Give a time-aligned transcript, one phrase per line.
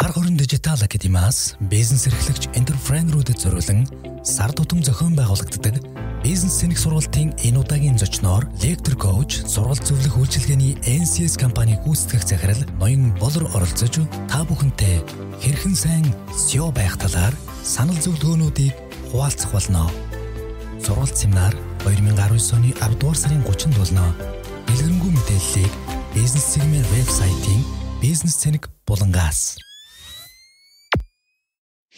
[0.00, 3.84] Хар хорон дижитал академиас бизнес эрхлэгч энтерпренерүүдэд зориулан
[4.24, 5.76] сар тутам зохион байгуулагддаг
[6.24, 12.64] бизнес сэник сургалтын энэ удаагийн зочноор лектор коуч, сургалт зөвлөх үйлчилгээний NCS компани гүйцэтгэх захирал
[12.80, 15.04] Ноён Болор оролцож та бүхэнтэй
[15.44, 18.72] хэрхэн сайн SEO байх талаар санал зөвлөгөөнүүдийг
[19.12, 19.84] хуваалцах болно.
[20.80, 21.52] Сургалт семинар
[21.84, 24.16] 2019 оны 10 дугаар сарын 30-нд болно.
[24.64, 25.72] Дэлгэрэнгүй мэдээллийг
[26.16, 27.60] бизнес сегмент вебсайтын
[28.00, 29.60] бизнес цэник булангаас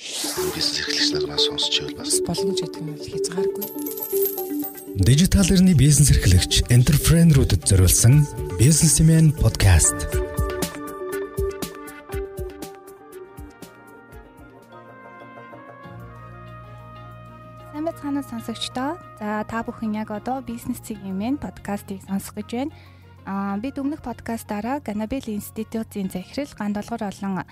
[0.02, 3.66] бизнес эрхлэгч нараас сонсч байвал бас боломж гэдэг нь хязгааргүй.
[4.98, 8.27] Дижитал эрхний бизнес эрхлэгч энтерпренерүүдэд зориулсан
[8.59, 9.95] бизнесмен подкаст.
[17.71, 18.98] Сайн байцгаана сонсогчдоо.
[19.23, 22.74] За та бүхэн яг одоо бизнес цэгийн подкастыг сонсох гэж байна.
[23.23, 27.46] Аа бид өмнөх подкастаараа Ganabel Институтын захирал гандолгор олон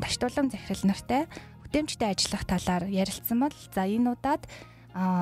[0.00, 1.28] даштуулан захирал нартай
[1.70, 4.42] бүтээмжтэй ажиллах талаар ярилцсан бол за энэ удаад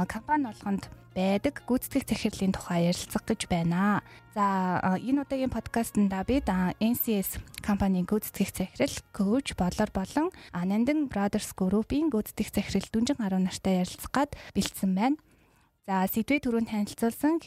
[0.09, 4.01] компани болгонд байдаг гүйцэтгэх захирлын тухай ярилцах гэж байна.
[4.33, 12.09] За энэ удаагийн подкастнда бид NCS компанийн гүйцэтгэх захирал Coach Болор болон Nandin Brothers Group-ийн
[12.09, 15.21] гүйцэтгэх захирал Дүнжин гаруй нартай ярилцах гад бэлдсэн байна.
[15.89, 17.41] За сэдвээ түрүүнд танилцуулсан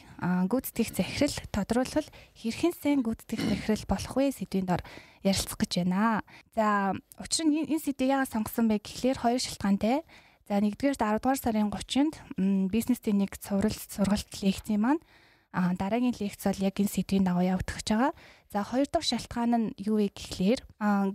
[0.50, 4.82] гүйцэтгэх захирал тодруулбал хэрхэн сайн гүйцэтгэх захирал болох вэ сэдвийн дор
[5.22, 6.26] ярилцах гэж байна.
[6.58, 10.02] За учир нь энэ сэдвийг яагаад сонгосон бэ гэхлээр хоёр шалтгаантай.
[10.50, 15.06] За нэгдүгээр 10 дугаар сарын 30-нд бизнесийн нэг суралт сургалт лекцийн маань
[15.54, 18.12] дараагийн лекц бол яг энэ сэдвийн дагуу явагдах гэж байгаа.
[18.52, 20.60] За хоёр дахь шалтгаан нь юу вэ гэхлээр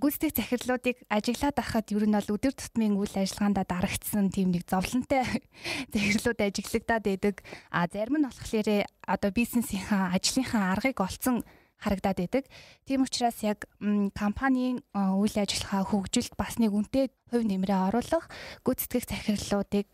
[0.01, 5.21] гүйцэтгэх захирлуудыг ажиглаад байхад ер нь бол өдөр тутмын үйл ажиллагаанд дарагдсан тийм нэг зовлонтой
[5.93, 7.45] захирлууд ажиглагдаад байдаг.
[7.69, 11.45] А зарим нь болохоор одоо бизнесийнхаа ажлынхаа аргыг олцсон
[11.81, 12.45] харагдаад байдаг.
[12.89, 13.69] Тийм учраас яг
[14.17, 18.27] компанийн үйл ажиллагаа хөгжилд бас нэг үнэтэй хувь нэмрээ оруулах,
[18.65, 19.91] гүйцэтгэх захирлуудыг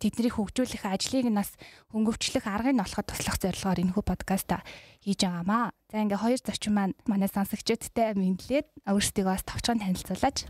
[0.00, 1.52] тэднийг хөгжүүлэх ажлыг нас
[1.92, 4.62] хөнгөвчлөх аргыг нь олоход туслах зорилгоор энэхүү подкаста
[5.02, 5.74] хийж байгаамаа.
[5.92, 10.48] За ингээ хоёр зочин маань манай сонсогчдодтай мэдлээд өөрсдийгөө бас товчхон танилцуулаач.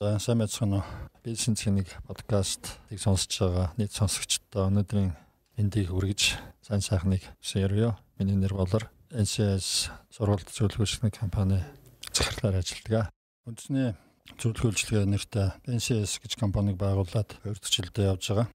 [0.00, 0.86] За сайн байцгаана уу.
[1.24, 5.16] Бизнес нэг подкастыг сонсож байгаа нийт сонсогчдод өнөөдрийн
[5.56, 7.96] эндийг хүргэж сайн сайхныг шеэрё.
[8.18, 11.62] Миний нэр болор NCS сургалт зөвлөгөөчлөгийн компани
[12.10, 13.14] захирлаар ажилладаг.
[13.46, 13.94] Үндэсний
[14.42, 18.50] зөвлөгөөлжлөгээ нэртэй NCS гэж компаниг байгуулад өртөчлөлдөө явж байгаа.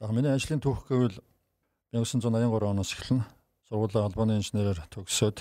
[0.00, 1.16] За миний ажлын түүх гэвэл
[1.96, 3.24] 1983 оноос эхэлнэ.
[3.64, 5.40] Сургуулийн албаны инженерээр төгсөөд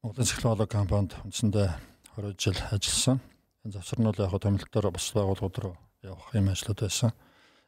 [0.00, 1.68] Монголын технологи компанид үндсэндээ
[2.16, 3.20] 20 жил ажилласан.
[3.60, 7.12] Энэ завсар нь бол яг томилтоор бус байгууллагууд руу явах юм ажлууд байсан.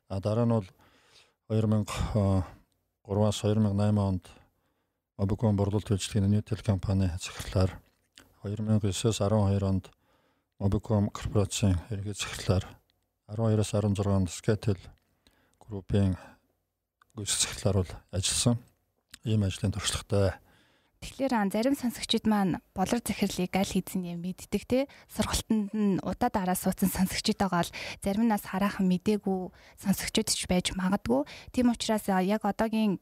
[0.09, 0.69] А дараа нь бол
[1.53, 4.25] 2003-аас 2008 онд
[5.15, 7.79] Обикон борлуулалт үйлчлэгийн Newtel компани захирлаар
[8.43, 9.87] 2009-с 12 онд
[10.59, 12.67] Mobicom корпорацийн ерөнхий захирлаар
[13.31, 14.81] 12-оос 16 онд Scatel
[15.63, 16.19] группийн
[17.15, 18.59] гүйцэтгэх захирлаар бол ажилласан.
[19.23, 20.35] Ийм ажлын туршлагатай.
[21.07, 26.91] Тэгэхээр зарим сонсогчид маань болор захирлыг аль юм мэддэг те сургалтанд нь удаа дараа суудсан
[26.91, 31.23] сонсогчид байгаа л зарим нас хараахан мдээгүй сонсогчид ч байж магадгүй.
[31.55, 32.99] Тийм учраас яг одоогийн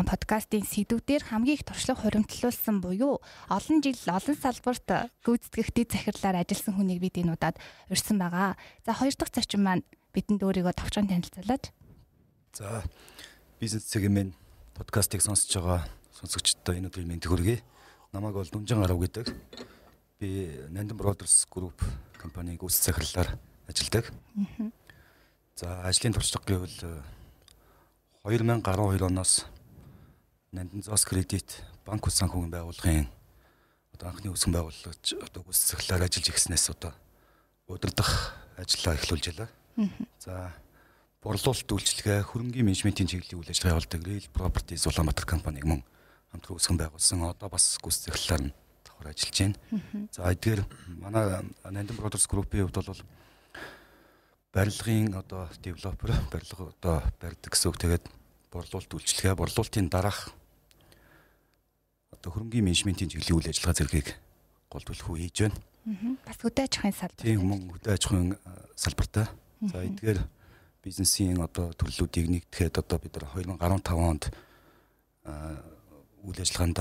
[0.00, 3.20] подкастын сэдвүүдээр хамгийн их туршлага хуримтлуулсан буюу
[3.52, 4.88] олон жил олон салбарт
[5.20, 7.60] гүйцэтгэхтэй захирлаар ажилласан хүнийг бид энэ удаад
[7.92, 8.56] урьсан байгаа.
[8.88, 9.84] За хоёр дахь зочин маань
[10.16, 11.76] бидэнд өөрийгөө товчхон танилцуулаач.
[12.56, 12.80] За
[13.60, 14.32] бизнес цэгийн
[14.72, 15.84] подкастыг сонсож байгаа
[16.16, 17.60] сонсогчдод энэ өдрийн мэнд хүргэе.
[18.12, 19.28] Намайг бол Дүнжин гарав гэдэг.
[20.20, 21.80] Би Nandin Brothers Group
[22.16, 23.36] компанийн гүйцэтгэх захирлаар
[23.68, 24.12] ажилладаг.
[25.56, 27.02] За ажлын туршлага гэвэл
[28.24, 29.44] 2012 оноос
[30.52, 33.08] Нандин Зос кредит банк ус санхүүгийн байгууллагын
[33.96, 36.92] одоо анхны үүсгэн байгуулагч одоо гүйцэтгэлээр ажиллаж ирснээс одоо
[37.72, 39.48] удирдах ажиллаа эхлүүлж байлаа.
[40.20, 40.52] За
[41.24, 45.80] борлуулалт үйлчилгээ хөрөнгөний менежментийн чиглэлийн үйл ажиллагаа явуулдаг Real Properties Улаанбаатар компаниг мөн
[46.28, 47.24] хамтран үүсгэн байгуулсан.
[47.32, 48.52] Одоо бас гүйцэтгэлээр
[48.84, 49.56] давхар ажиллаж байна.
[50.12, 50.60] За эдгээр
[51.00, 53.00] манай Nandin Brothers Group-ийн хувьд бол
[54.52, 57.80] барилгын одоо девелопер барилга одоо барьдаг гэсэн үг.
[57.80, 58.04] Тэгээд
[58.52, 60.28] борлуулалт үйлчилгээ борлуулалтын дараах
[62.12, 64.08] одоо хөрөнгөний менежментийн чиглэлийн үйл ажиллагаа зэргийг
[64.68, 65.58] гол төлхөө хийж байна.
[66.22, 67.24] Бас хөдөө аж ахуйн салбар.
[67.24, 68.28] Тийм мөн хөдөө аж ахуйн
[68.76, 69.26] салбартай.
[69.66, 70.20] За эдгээр
[70.84, 74.24] бизнесийн одоо төрлүүдийг нэгтгэхэд одоо бид нар 2015 онд
[76.22, 76.78] үйл ажиллагаанд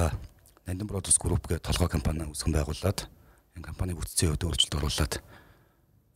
[0.65, 3.09] Nandin Brothers Group гэх толгой компани үүсгэн байгуулад
[3.57, 5.13] энэ компаниг бүтцийн хувьд өөрчлөлт оруулад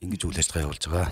[0.02, 1.10] ингэж үйл ажиллагаа явуулж байгаа.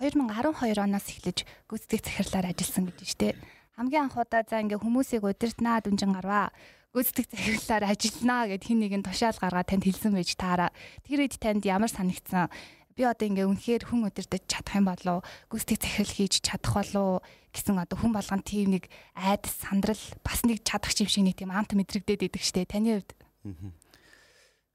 [0.00, 1.38] 2012 оноос эхлэж
[1.68, 3.36] гүйцэтгэх захирлаар ажилласан гэдэг чинь
[3.76, 6.52] хамгийн анх удаа за ингээ хүмүүсийг удирднаа дүнжин гарваа
[6.92, 10.68] гүйцэтгэх захирлаар ажилланаа гэд хин нэгэн тушаал гаргаад танд хэлсэн байж таараа.
[11.08, 12.52] Тэр үед танд ямар санагдсан?
[12.92, 17.24] Би одоо ингээ үнэхээр хүн өдөрдөж чадах юм болов гүйцэтгэх захирал хийж чадах болов
[17.56, 21.48] гэсэн одоо хүн болгон тийм нэг айдас сандрал бас нэг чадах юм шиг нэг тийм
[21.48, 22.68] амт мэдрэгдээд идэг штэ.
[22.68, 23.16] Таны хувьд.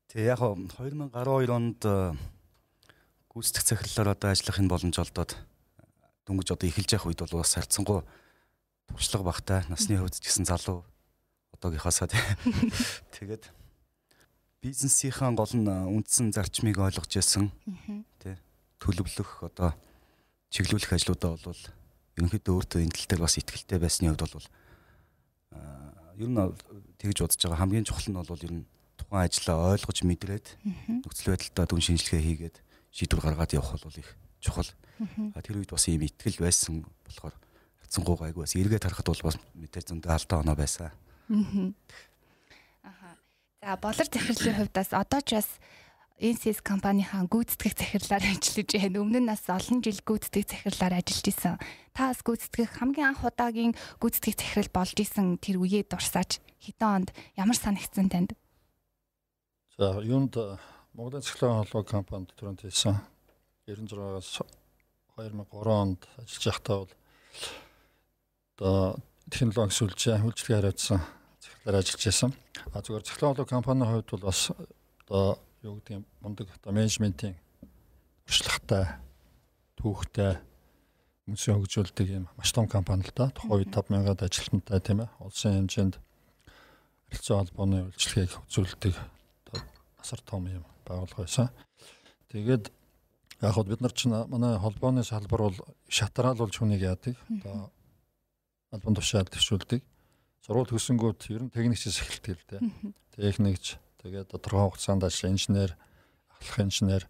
[0.10, 1.82] Тэгээ яг 2012 онд
[3.30, 5.38] гүйцэтгэх захирлаар одоо ажиллахын боломж олдоод
[6.26, 8.02] дөнгөж одоо эхэлж явах үед бол бас харцсангуу
[8.90, 10.82] туршлага багтай насны хувьд ч гэсэн залуу
[11.58, 12.08] одоогийнхоосаа
[13.18, 13.44] тэгээд
[14.62, 17.54] бизнесийнхаа гол нь үндсэн зарчмыг ойлгож ясан
[18.20, 18.36] тий.
[18.82, 19.74] Төлөвлөх одоо
[20.50, 21.62] чиглүүлэх ажлуудаа бол
[22.18, 24.48] ерөнхийдөө өөртөө энэ тал дээр бас ихтгэлтэй байсны хувьд бол
[26.18, 26.40] ер нь
[26.98, 27.62] тэгж бодож байгаа.
[27.62, 28.66] Хамгийн чухал нь бол ер нь
[28.98, 30.48] тухайн ажлаа ойлгож мэдрээд
[31.06, 32.56] нөхцөл байдалтай дүн шинжилгээ хийгээд
[32.92, 34.70] шийдвэр гаргаад явах бол их чухал.
[35.46, 37.36] Тэр үед бас ийм ихтгэл байсан болохоор
[37.86, 40.90] хацсангуу гайгүй бас эргээд харахад бол бас мэдээж зөндөө алдаа оноо байсан.
[42.84, 43.10] Аха.
[43.62, 45.50] За болор захирлын хувьдаас одоо ч бас
[46.18, 49.02] NCS компанийн гүйцэтгэх захирлаар ажиллаж байна.
[49.06, 51.56] Өмнө нь бас олон жил гүйцэтгэх захирлаар ажиллаж исэн.
[51.94, 57.10] Та бас гүйцэтгэх хамгийн анх удаагийн гүйцэтгэх захирал болж исэн тэр үеэ дурсаач хэдэн онд
[57.38, 58.32] ямар санагдсан танд?
[59.78, 60.34] За юунд
[60.98, 62.98] Монголын цэглэн холбоо компанид түрүүнд хэлсэн
[63.70, 64.42] 96-аас
[65.22, 66.94] 2003 онд ажиллаж байхдаа бол
[68.58, 68.98] одоо
[69.32, 71.00] технологи сүлжээ үйлчлэгээ хариуцсан
[71.44, 72.32] цэглэлээр ажиллаж байсан.
[72.72, 74.52] А зүгээр холбоо компанийн хувьд бол бас
[75.08, 77.36] одоо юу гэдэг юм мундаг одоо менежментийн
[78.26, 78.86] туршлагатай
[79.80, 80.32] түүхтэй
[81.28, 83.32] мөнгөсөн хөгжүүлдэг юм маш том компани л да.
[83.36, 85.10] Тухайн үед 5000-ад ажилтнтай тийм ээ.
[85.20, 85.96] Улсын хэмжээнд
[87.12, 88.96] харилцаа холбооны үйлчлэгийг үзүүлдэг
[90.00, 91.52] асар том юм байгууллага байсан.
[92.32, 92.72] Тэгээд
[93.44, 95.58] яг хөө бид нар ч манай холбооны салбар бол
[95.92, 97.16] шатраалуулж хүнийг яадаг.
[97.44, 97.72] Одоо
[98.72, 99.82] албан тушаал төвшүүлдэг.
[100.44, 102.62] Сургууль төсөнгүүд ер нь техникчээс эхэлдэг л дээ.
[103.16, 105.76] Техникч тэгээд тодорхой хугацаанд ажил инженер,
[106.32, 107.04] ахлах инженер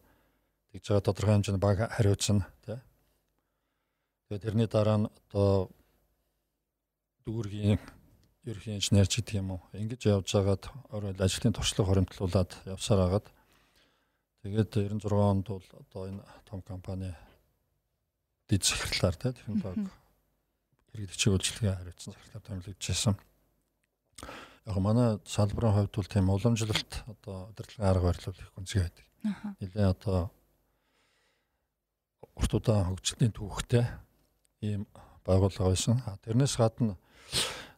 [0.71, 2.77] тэгж байгаа тодорхой хэмжээний баг хариуцна тий.
[4.29, 5.69] Тэгээд тэрний дараа нь одоо
[7.25, 7.81] дүүргийн
[8.45, 9.61] ерхий инженер ч гэдэг юм уу.
[9.73, 10.63] Ингэж явж байгаад
[10.93, 13.27] өөрөө ажлын туршлага хоримтлуулад явсаар хагаад
[14.45, 17.11] тэгээд 96 онд бол одоо энэ том компани
[18.47, 19.89] дэд захирлаар тий технологи
[20.97, 23.15] хэрэглэгчийн үйлчлэгээ хариуцсан захирлаар томилогдчихсан.
[24.65, 29.05] Яг манай салбарын хувьд бол тийм уламжлалт одоо удирдлагын арга барил их гүнзгий байдаг.
[29.61, 30.31] Нилээ одоо
[32.35, 33.85] урт удаан хөгжлийн түүхтэй
[34.65, 34.89] ийм
[35.25, 36.01] байгууллага байсан.
[36.25, 36.97] Тэрнээс гадна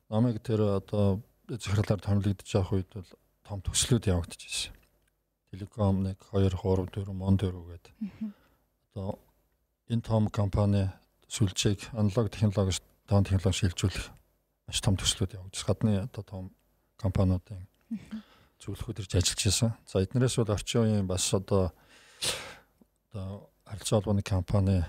[0.09, 3.09] намайг тэр одоо захирлаар томилогдож явах үед бол
[3.43, 4.73] том төслүүд явагдаж байсан.
[5.51, 7.93] Телеком 1 2 3 4 мон 4 гэдэг.
[8.93, 9.19] Одоо
[9.89, 10.89] энэ том компани
[11.29, 12.77] сүлжээг аналог технологи
[13.09, 14.05] тоон технологи шилжүүлэх
[14.69, 16.43] маш том төслүүд явагдаж гадны одоо том
[17.01, 17.65] компаниудын
[18.61, 19.73] зөвлөхүүд ирж ажиллаж байсан.
[19.89, 21.73] За эднэрээс бол орчин үеийн бас одоо
[23.09, 24.85] одоо харилцаа холбооны компани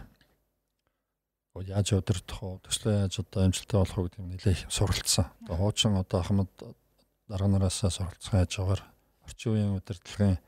[1.56, 5.26] яаж удирдах уу төслөө яаж одоо амжилттай болох уу гэдэг нь нэлээх суралцсан.
[5.48, 6.50] Одоо хуучин одоо ахмад
[7.24, 8.84] дарга нараас суралцсан байгаа
[9.24, 10.38] орчин үеийн удирдлагын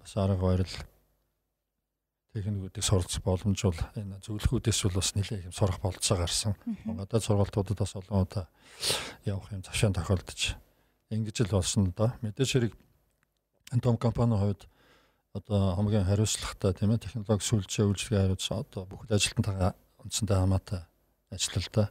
[0.00, 0.74] бас арга барил
[2.36, 6.52] техникүүдийг суралцах боломж бол энэ зөвлөхүүдээс бол бас нэлээх юм сурах болцоо гарсан.
[6.84, 8.44] Гадаад сургалтуудад бас олон удаа
[9.24, 10.60] явах юм завшаан тохиолдож
[11.08, 12.12] ингэж л болсон доо.
[12.20, 12.72] Мэдээж хэрэг
[13.72, 14.68] энэ том компанийн хувьд
[15.32, 19.72] одоо хамгийн хариуцлагатай тийм ээ технологи сүлжээ үйлчлэгээ хариуцсан одоо бүхэл ажилтнтайгаа
[20.04, 20.82] үндсэндээ хамаатай
[21.32, 21.86] ажиллалтай.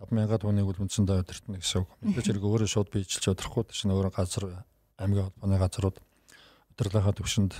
[0.00, 1.90] 5000 түүнийг үл үндсэндээ удирдна гэсэн үг.
[2.00, 4.64] Мэдээж хэрэг өөрөө шууд биежилж удирахгүй чинь өөрөө газар
[4.98, 5.96] аймгийн холбооны газрууд
[6.74, 7.52] удирдлагын төвшөнд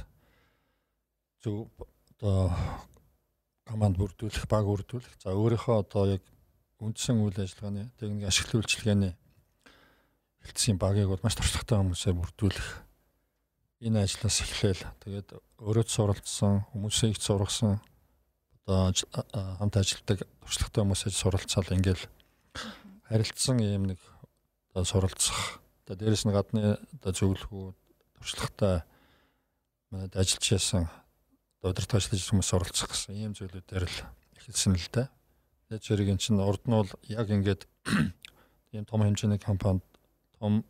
[1.44, 1.70] зөв
[2.18, 2.52] одоо
[3.64, 5.18] команд бүрдүүлэх, баг бүрдүүлэх.
[5.18, 6.22] За өөрийнхөө одоо яг
[6.78, 9.12] үндсэн үйл ажиллагааны техник ашиглал үйлчилгээний
[10.44, 12.68] хэлтсийн багийг бол маш туршлагатай хүмүүсээр бүрдүүлэх.
[13.84, 14.84] Энэ ажлаас эхлээл.
[15.00, 15.28] Тэгээд
[15.64, 17.80] өөрөө суралцсан хүмүүсийг зургасан
[18.64, 18.92] одоо
[19.60, 22.04] хамт ажилладаг туршлагатай хүмүүсээ суралцаал ингээл
[23.08, 24.00] харилцсан юм нэг
[24.72, 25.60] одоо суралцах.
[25.84, 27.76] Одоо дээрэс нь гадны одоо зөвлөхүүд
[28.20, 28.84] туршлагатай
[29.92, 30.88] манайд ажиллаж яасан
[31.72, 33.98] удирдах ажиллаж хүмүүс суралцах гэсэн ийм зүйлүүдээр л
[34.36, 35.08] эхэлсэн л дээ.
[35.72, 37.62] Тэгээд зэрэг эн чинь урд нь бол яг ингээд
[38.76, 39.84] ийм том хэмжээний компанид
[40.36, 40.64] том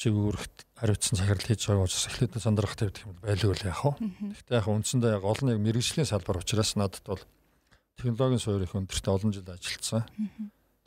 [0.00, 3.92] чигүүрхт хариуцсан захирал хийж байгааг учраас эхлээд сандрахтай гэх юм байлгүй л яах вэ.
[4.36, 7.22] Гэхдээ яг үндсэндээ яг олон яг мэрэгжлийн салбар учраас надад бол
[7.96, 10.04] технологийн суурь их өндөртэй олон жил ажилласан.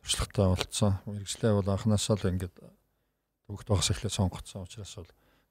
[0.05, 0.93] Туршлагатай болцсон.
[1.09, 2.55] Мэрэгжлээ бол анханасаа л ингээд
[3.49, 5.09] бүгд багс эхлээд сонгоцсон учраас бол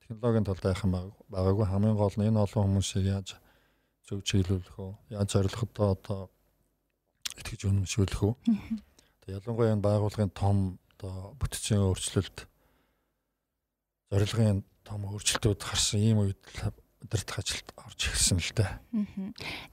[0.09, 0.93] технологийн талд айхан
[1.29, 3.37] байгаагүй хамгийн гол нь энэ олон хүмүүсийг яаж
[4.09, 4.97] зөв чиглүүлэх вэ?
[5.13, 6.21] Яаж зорилгодоо одоо
[7.37, 8.33] итгэж үнэмшүүлэх вэ?
[9.29, 12.49] Тэгээ ялангуяа энэ байгууллагын том одоо бүтцийн өөрчлөлт
[14.09, 16.41] зорилгын том өөрчлөлтүүд гарсан ийм үед
[17.03, 18.71] удирдах ажилд орж ирсэн л дээ.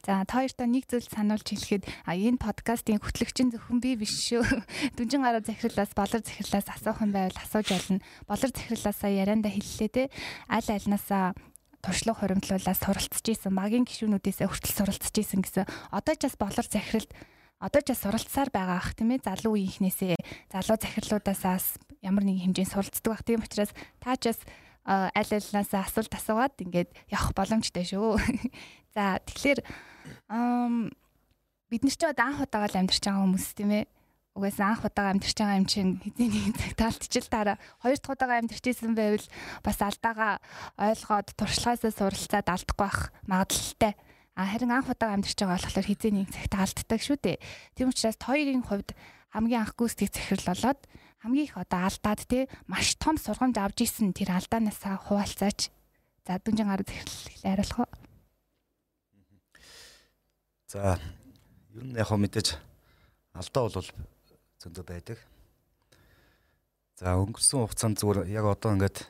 [0.05, 4.46] За та хоёртоо нэг зүйл сануулж хэлэхэд энэ подкастын хөтлөгчин зөвхөн би биш шүү.
[4.96, 8.03] Дүнжин гараа захирлаас болор захирлаас асуух юм байвал асууж олно.
[8.29, 10.03] Болор захирлаасаа ярианда хэллээ те.
[10.48, 11.34] Аль альнаасаа
[11.82, 15.70] туршлага хуримтлуулаад суралцж исэн магийн гишүүнүүдээс хүртэл суралцж исэн гэсэн.
[15.94, 17.10] Одоо ч бас болор захиралд
[17.62, 20.17] одоо ч бас суралцсаар байгаа ах тийм ээ залуу үеийнхнээсээ
[20.50, 23.24] залуу захирлуудаасаас ямар нэгэн хэмжээнд суралцдаг бах.
[23.25, 24.39] Тийм учраас та ч бас
[24.86, 28.22] аль альнаасаа асуулт асуугаад ингээд явах боломжтой шүү.
[28.96, 29.60] За тэгэхээр
[31.70, 33.86] бид нар ч анх удаага л амьдарч байгаа хүмүүс тийм ээ.
[34.38, 38.38] Угаасаа анх удаага амьдарч байгаа юм чинь хэзээ нэгэн цаг таалтчил дараа хоёр дахь удаага
[38.46, 39.25] амьдарч исэн байвал
[39.65, 40.34] бас алдаагаа
[40.77, 43.94] ойлгоод туршлагаасаа суралцаад алдахгүй байх магадлалтай.
[44.38, 47.38] А харин анх удаага амьдарч байгаа болохоор хэзээ нэгэн цагт алддаг шүү дээ.
[47.74, 48.94] Тийм учраас хоёрын хувьд
[49.34, 50.80] хамгийн анх гүйцэтгэх захирал болоод
[51.24, 55.69] хамгийн их одоо алдаад те маш том сургамж авч исэн тэр алдаанаасаа хуваалцаач.
[56.25, 57.91] За дүнжин гараа хэлээ хариулах уу?
[60.67, 61.00] За
[61.75, 62.57] ер нь яг мэдээж
[63.38, 63.89] алдаа бол
[64.60, 65.19] зөндөө байдаг.
[66.95, 69.05] За өнгөрсөн хугацаанд зүгээр яг одоо ингээд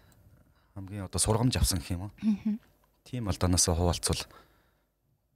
[0.75, 2.13] хамгийн одоо сургамж авсан гэх юм уу?
[3.05, 4.25] Тийм алдаанаас хуваалцвал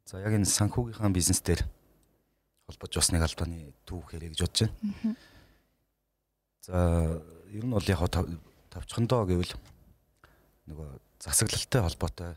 [0.10, 1.62] за яг энэ санхүүгийнхаа бизнес дээр
[2.66, 5.16] холбож бас нэг алдааны түүх хэрэг гэж бодож байна.
[6.62, 8.02] За ер нь бол яг
[8.70, 9.54] тавчхандоо гэвэл
[10.70, 10.90] нөгөө
[11.20, 12.32] засаглалтай холбоотой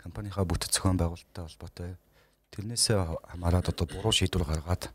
[0.00, 1.90] компанийнхаа бүтэц зохион байгуулалттай холбоотой
[2.50, 2.98] тэрнээсээ
[3.30, 4.90] хамаарат одоо буруу шийдвэр гаргаад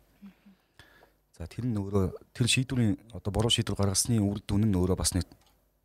[1.38, 5.13] за тэр нь өөрөө тэр шийдвэрийн одоо буруу шийдвэр гаргасны үр дүн нь өөрөө бас
[5.15, 5.25] нэг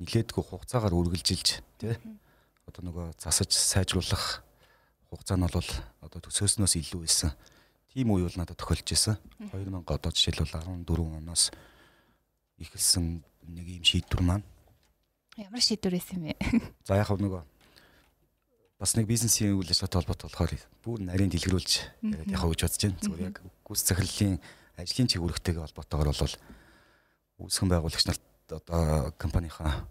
[0.03, 1.95] нилээдгүй хугацаагаар үргэлжилж тий
[2.69, 4.43] одоо нөгөө засаж сайжруулах
[5.09, 5.71] хугацаа нь бол
[6.05, 7.33] одоо төсөөснөөс илүү байсан.
[7.89, 9.17] Тийм үе бол надад тохиолж исэн.
[9.41, 10.53] 2000 одоо жишээлбэл
[10.85, 11.51] 14 оноос
[12.59, 14.47] ихэлсэн нэг юм шийдвэр маань.
[15.39, 16.35] Ямар шийдвэр байсан бэ?
[16.89, 17.43] За яг нөгөө
[18.79, 21.73] бас нэг бизнесийн үйл ажиллагаатай холбоотой болохоор бүр нарийн дэлгэрүүлж
[22.03, 23.03] яриад яхаа гэж бодож байна.
[23.03, 23.37] Зүгээр яг
[23.67, 24.39] гүйц захирлын
[24.79, 26.35] ажлын чиглэлтэйгээ холбоотойгоор бол
[27.43, 29.87] үүсгэн байгуулагч нарт одоо компанийнхаа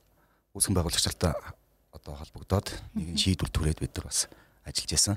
[0.55, 1.35] үүсгэн байгуулагч нартай
[1.91, 4.31] одоо холбогдоод нэгэн шийдвэр түрээд бид нар бас
[4.63, 5.15] ажиллаж байсан.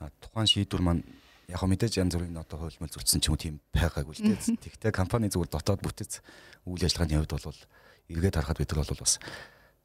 [0.00, 1.02] А тухайн шийдвэр маань
[1.48, 4.60] яг мэдээж янз бүрийн одоо хуулмал зүртсэн ч юм тийм байгаагүй л дээ.
[4.60, 6.20] Тэгвэл компани зүгээр дотоод бүтэц
[6.68, 7.60] үйл ажиллагааны хувьд бол
[8.12, 9.16] эргээд харахад бид нар бол бас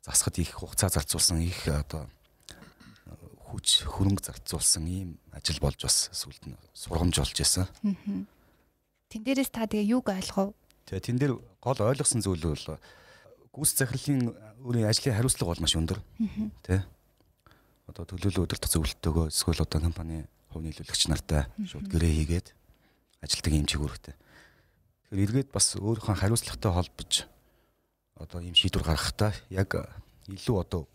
[0.04, 2.12] засахад их хугацаа зарцуулсан их одоо
[3.48, 7.72] хүч хөрөнгө зарцуулсан ийм ажил болж бас сүлд нь сургамж болж байсан.
[9.08, 10.52] Тэн дээрээс та тэгээ юуг ойлгов?
[10.92, 12.76] Тэгээ тэн дээр гол ойлгосон зүйл бол
[13.56, 14.36] гүйс захирлын
[14.68, 16.00] өөрийн ажлын хариуцлага бол маш өндөр.
[16.66, 16.84] Тэ.
[17.88, 22.48] Одоо төлөөлөл удирдах зөвлөлтөөгөө эсвэл одоо компани хувь нийлүүлэгч нартай шууд гэрээ хийгээд
[23.26, 24.16] ажилтдаг юм чигүүрхтэй.
[25.10, 27.12] Тэгэхээр эргээд бас өөрийнхөө хариуцлагатай холбож
[28.22, 29.74] одоо ийм шийдвэр гаргахдаа яг
[30.30, 30.88] илүү одоо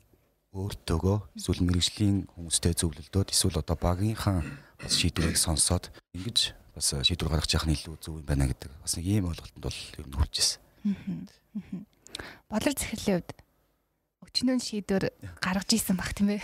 [0.56, 4.40] өөртөөгөө эсвэл мэрэгжлийн хүмүүстэй зөвлөлдөөд эсвэл одоо багийнхаа
[4.80, 8.96] бас шийдвэрийг сонсоод ингэж бас шийдвэр гаргаж яах нь илүү зөв юм байна гэдэг бас
[8.96, 10.60] нэг ийм ойлголтод бол ер нь хүрч ирсэн.
[12.48, 13.30] Болор захирлын хувьд
[14.24, 15.04] өчнөө шийдвэр
[15.42, 16.42] гаргаж исэн баг тийм ээ.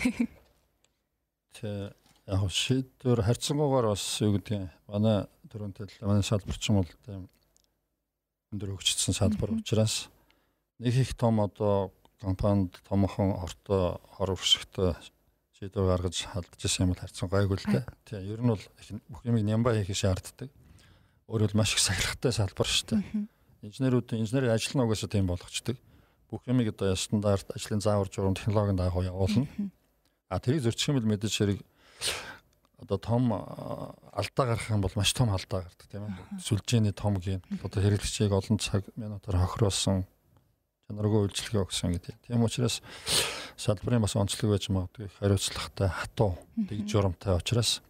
[1.56, 1.94] Тэ
[2.26, 7.28] яг шийдвэр харьцангуйгаар бас юу гэдгийг манай төрөнтэй л манай салбарч юм бол тийм
[8.52, 10.08] өндөр хөгжсөн салбар учраас
[10.80, 14.96] нэг их том одоо компанид томхон ортой хор уршигтай
[15.58, 17.84] шийдвэр гаргаж халдаж исэн юм бол харьцан гайгүй л дээ.
[18.08, 18.64] Тийм ер нь бол
[19.12, 20.48] бүх юмыг нямба хийх шаарддаг.
[21.28, 23.02] Өөрөөр маш их сахилгатай салбар шүү дээ.
[23.68, 25.76] Инженерүүд инженерийн ажил нь угаасаа тийм болгочдөг.
[26.28, 29.46] Бүх юмыг одоо стандарт ажлын заавар журам технологийн дагуу явуулна.
[30.28, 31.58] А тэрийг зөрчих юм бол мэдээж хэрэг
[32.80, 36.40] одоо том алдаа гарах юм бол маш том алдаа гардаг тийм ээ.
[36.40, 40.04] Сүлжээний том гин одоо хэрэглэгчийг олон цаг минутаар хохируулсан
[40.88, 42.14] чанаргүй үйлчлэгээ өгсөн гэдэг.
[42.28, 42.84] Тийм учраас
[43.56, 46.36] салбарын бас онцлог байж магадгүй хариуцлагатай хатуу
[46.68, 47.80] дэг журамтай учраас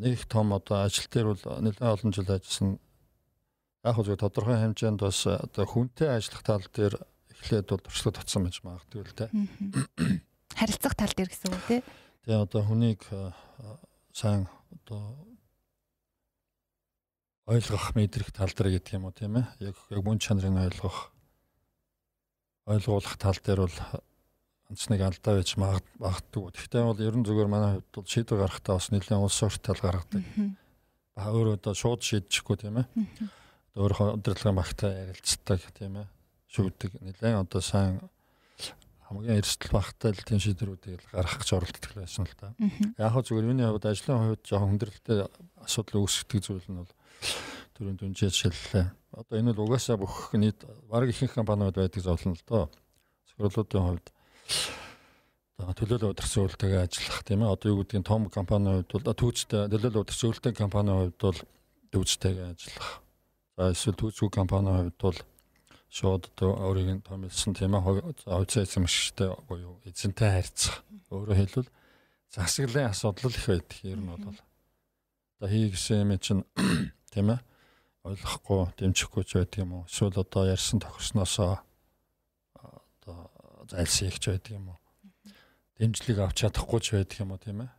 [0.00, 2.80] нэг их том одоо ажил дээр бол нэлээд олон жил ажилласан
[3.84, 6.96] яг хөө тодорхой хэмжээнд бас одоо хүнтэй ажиллах тал дээр
[7.36, 9.30] эхлээд бол туршлага татсан байж магадгүй л дээ.
[10.56, 11.80] Харилцах тал дээр гэсэн үг тий.
[12.24, 13.04] Тэгээ одоо хүнийг
[14.16, 15.12] сайн одоо
[17.44, 19.44] ойлгох мэдрэх тал дээр гэдэг юм уу тийм ээ.
[19.60, 21.12] Яг яг мөн чанарыг ойлгох
[22.64, 23.78] ойлгуулах тал дээр бол
[24.72, 26.48] ганц нэг алдаа байж магадгүй.
[26.48, 30.24] Гэхдээ бол ерөн зүгээр манай хувьд бол шийдвэр гаргахтаа бас нэлээд улс ортол гаргадаг.
[31.12, 32.88] Ба өөрөө одоо шууд шийдчихгүй тийм ээ.
[33.76, 36.08] Өөрийнхөө удирдлагын багтай ярилцдаг тийм ээ.
[36.48, 38.00] Шүүдэг нэлээд одоо сайн
[39.08, 42.54] хамгийн эрсдэл багтай л тийм шийдвэрүүдийг гаргах гэж оролддог байсан л да.
[42.96, 45.18] Яг хөө зүгээр миний хувьд ажлын хувьд жоохон хүндрэлтэй
[45.60, 46.92] асуудал үүсгдэг зүйл нь бол
[47.76, 48.86] түрүүн дүнжээ жишээллээ.
[49.12, 52.64] Одоо энэ бол угаасаа бүх нийт баг ихэнх компаниуд байдаг зовлон л доо.
[53.28, 54.06] Захирлуудын хувьд
[55.58, 57.54] одоо төлөөлөл удирсан үйлдэлтэйгээ ажиллах тийм ээ.
[57.54, 61.40] Одоо юу гэдгийг том компанийн хувьд бол түүчтэй төлөөлөл удирсан үйлдэлтэй компанийн хувьд бол
[61.94, 62.90] түүчтэйгээ ажиллах.
[63.54, 65.18] За эсвэл түүчгүй компанийн хувьд бол
[65.94, 67.86] шууд одоо өөрийг нь томилсон тийм ээ.
[68.26, 70.82] Хувьцаа эзэмшигчтэй буюу эзэнтэй харьцах.
[71.14, 71.70] Өөрөөр хэлбэл
[72.34, 73.78] засаглалын асуудал их байдаг.
[73.86, 74.34] Ер нь бол
[75.38, 76.42] одоо хий гэсэн юм чинь
[77.14, 77.40] тийм ээ
[78.04, 81.62] ойлгохгүй дэмжихгүй ч байдаг юм уу эсвэл одоо ярьсан тохирсноосоо
[82.58, 83.18] одоо
[83.70, 84.78] зайлшгүй ч байдаг юм уу
[85.78, 87.72] дэмжлэг авч чадахгүй ч байдаг юм уу тийм ээ.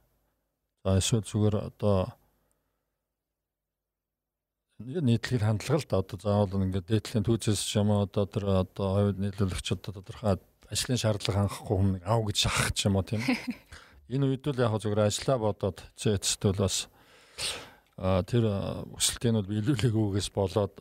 [0.81, 2.15] За эсвэл зүгээр одоо
[4.85, 9.17] нийтлэг хандлага л да одоо заавал ингээд дээдлийн түүцээс ч юм одоо тэр одоо хувь
[9.17, 10.37] нийлүүлэгч одоо тодорхой
[10.69, 13.21] ажлын шаардлага хангахгүй хүн ав гэж шахах ч юм уу тийм.
[14.13, 16.85] Энэ үед л яг зүгээр ажиллаа бодоод цэцтэй бол бас
[17.97, 18.43] тэр
[18.93, 20.75] өсөлтийн бол биелүүлээгүйгээс болоод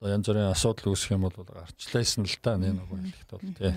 [0.00, 3.74] одоо янз бүрийн асуудал үүсэх юм бол гарчлаасан л та нэг нэг хэлэхэд бол тий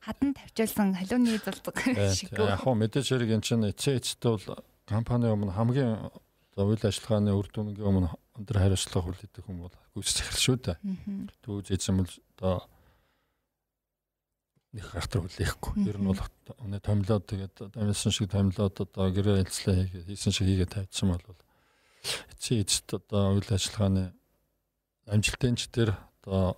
[0.00, 1.76] хадан тавьчулсан халууны зулцэг
[2.16, 2.32] шиг.
[2.32, 6.08] Яг хөө мэдээж хэрэг эн чинь эцээцтэй бол компани өмнө хамгийн
[6.54, 10.76] одоо үйл ажиллагааны үр дүнгийн өмнө өндөр хариуцлага хүлээдэг хүн бол гүйцэтгэх захирал шүү дээ.
[11.46, 12.54] Түүж эзэм бол одоо
[14.74, 15.72] нэг гартар хүлээхгүй.
[15.86, 16.22] Ер нь бол
[16.62, 21.38] өнөө томлоод тэгээд амьдсан шиг томлоод одоо гэрээ хэлцлээ хийгээд хийсэн шиг хийгээд тавьчихсан бол
[22.34, 24.14] эцсийн эцэд одоо үйл ажиллагааны
[25.10, 26.54] амжилтын ч тэр одоо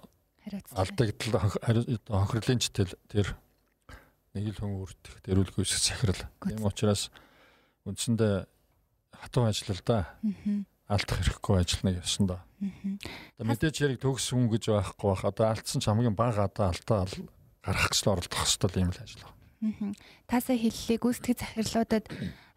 [0.76, 1.52] алдагдал
[2.08, 3.32] хохирлын читэл тэр
[4.36, 6.22] нэг л хүн үрдэх дэрүүлгүй шиг захирал.
[6.44, 7.08] Тийм учраас
[7.88, 8.44] үндсэндээ
[9.22, 10.18] хатуу ажил л да.
[10.90, 12.42] Алдах хэрэггүй ажил нэг явсан да.
[13.38, 15.24] Одоо мэдээж хэрэг төгс хүн гэж байхгүй бах.
[15.24, 17.06] Одоо алдсан ч хамгийн бага одоо алдаа
[17.62, 19.94] гаргах гэж оролдох хэвээр юм л ажил байна.
[20.26, 22.10] Таасаа хэллээ гүйцэтгэх захирлуудад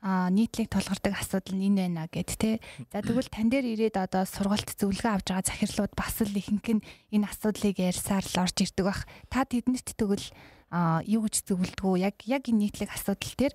[0.05, 2.61] нийтлэг тулгардаг асуудал нь энэ байна гэд тэ.
[2.93, 6.85] За тэгвэл тань дээр ирээд одоо сургалт зөвлөгөө авч байгаа захирлууд бас л ихэнх нь
[7.13, 9.01] энэ асуудлыг ярьсаар л орж ирдэг бах.
[9.33, 10.29] Та тэднэрт тэгвэл
[11.09, 13.53] юу гэж зөвлөдгөө яг яг энэ нийтлэг асуудал дээр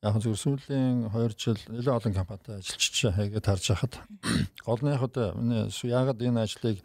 [0.00, 3.94] Яг зөв сүүлийн 2 жил нэлээд олон компанитай ажиллаж хайгээд харж хахад
[4.64, 6.80] гол нь яг одоо яагаад энэ ажлыг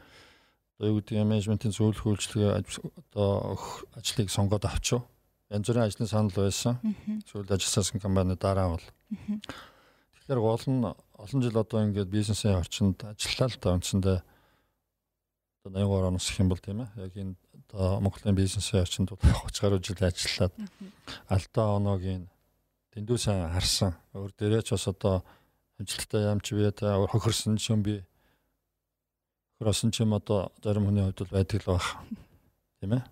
[0.75, 3.55] одоо юу гэдэг менежментийн зөвлөх үйлчлэгээ одоо
[3.95, 5.07] ажлыг сонгоод авчив
[5.47, 6.75] янз бүрийн ажлын санал байсан.
[7.31, 8.87] Сүүл ажилласан компани дараа бол.
[10.27, 14.19] Тэгэхээр гол нь олон жил одоо ингээд бизнесийн орчинд ажиллаа л та үндсэндээ
[15.63, 16.89] одоо 83 оноос их юм бол тийм ээ.
[16.99, 17.35] Яг энэ
[17.71, 20.53] одоо Монголын бизнесийн орчинд 30 гаруй жил ажиллаад
[21.31, 22.27] алдаа оноогийн
[22.95, 23.93] дэндүү сайн харсан.
[24.15, 25.21] Өөр дээрээ ч бас одоо
[25.77, 28.01] ажилттай ямч бие та хохирсон ч юм би.
[29.59, 31.87] Хохирсон ч юм одоо зарим хүний хувьд бол байдаг л байх.
[32.79, 33.03] Тийм ээ.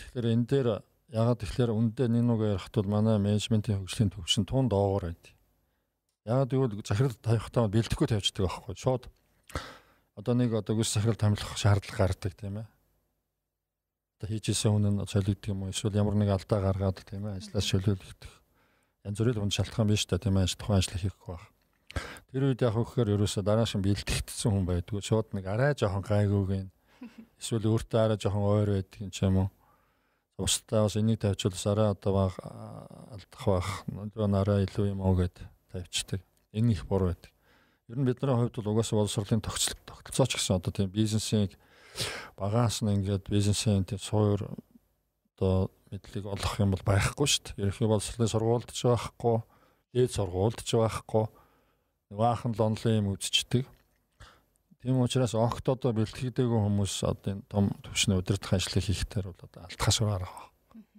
[0.00, 0.68] Тэгэхээр энэ дээр
[1.10, 5.24] Ягаад тэгэхээр үндэ нэг ярихт бол манай менежментийн хөгжлийн төвшин тун доогоор байд.
[6.22, 8.78] Ягаад гэвэл захирал тавихтаа бэлдэхгүй тавьчихдаг байхгүй.
[8.78, 9.10] Шууд
[10.14, 12.68] одоо нэг одоо гүс захирал томилох шаардлага гардаг тийм ээ.
[14.22, 15.74] Одоо хийжсэн хүн нь солигддаг юм уу?
[15.74, 18.34] Эсвэл ямар нэг алдаа гаргаад тийм ээ ажлаас шөлөөлөгдөх.
[19.04, 21.46] Янз бүрийн хүн шалтгаан биш та тийм ээ тухайн ажил хийхгүй байх.
[22.30, 25.00] Тэр үед яг хөөхөр ерөөсө дарааш нь бэлтгэгдсэн хүн байдгүй.
[25.02, 26.70] Шууд нэг арай жоохон гайгүйг нь
[27.40, 29.48] эсвэл өөртөө арай жоохон ойр байдаг юм ч юм уу
[30.40, 32.34] Устдаа бас энийг тавьчихвал арай одоо баг
[33.12, 33.68] алдах байх.
[33.92, 35.36] Нөгөө арай илүү юм уу гэд
[35.72, 36.24] тавьчихдаг.
[36.56, 37.30] Энэ их буруу байдаг.
[37.88, 41.60] Ер нь бидний хувьд бол угаасаа боловсролын тогтолцоо ч гэсэн одоо тийм бизнесийг
[42.40, 44.48] багаас нь ингээд бизнесийн тийм суур
[45.40, 47.72] одоо мэдлэг олох юм бол байхгүй шүү дээ.
[47.72, 49.36] Ерөнхий боловсролын сургуульд ч байхгүй,
[49.96, 51.24] дээд сургуульд ч байхгүй.
[52.12, 53.64] Нөгөө анхан л онлын юм үзчихдэг.
[54.84, 59.64] Тийм учраас огт одоо бэлтгэдэггүй хүмүүс одоо энэ том төвшний удирдах ажлыг хийхдээ бол одоо
[59.64, 60.52] алтхаас гарах.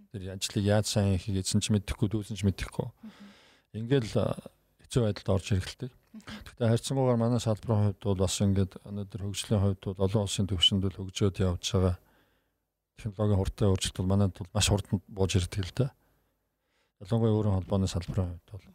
[0.09, 2.89] Тэр ажлыг яаж сайн хийх гэсэн ч мэдэхгүй, дүүсэн ч мэдэхгүй.
[3.77, 4.11] Ингээл
[4.85, 5.89] хэцүү байдалд орж ирэлтэй.
[5.89, 10.83] Гэхдээ харьцангуйгаар манай салбарын хувьд бол бас ингээд өнөөдөр хөгжлийн хувьд бол олон улсын төвшөнд
[10.85, 11.95] л хөгжөөд явж байгаа
[13.01, 15.87] технологийн хурдтай өөрчлөлт бол манайд бол маш хурдан бууж ирдэг л да.
[17.01, 18.65] Ялангуяа өөрийн холбооны салбарын хувьд бол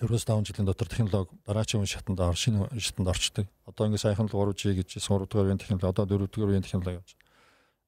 [0.00, 3.46] 4-5 жилийн дотор технологи дараачийн үе шатанд ор шинэ шатанд орчдөг.
[3.68, 6.98] Одоо ингэ саяхан л 3G гэж 3 дугаар үеийн технологи одоо 4 дугаар үеийн технологи
[7.04, 7.16] явж.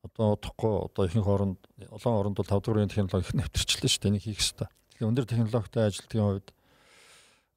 [0.05, 4.01] Одоо удахгүй одоо ихэнх оронд олон оронд бол 5 дугаар үеийн технологи их нэвтэрчлээ шүү
[4.05, 4.11] дээ.
[4.13, 4.69] Энийг хийх хэрэгтэй.
[4.69, 6.49] Тэгэхээр өндөр технологитой ажилтгийн хувьд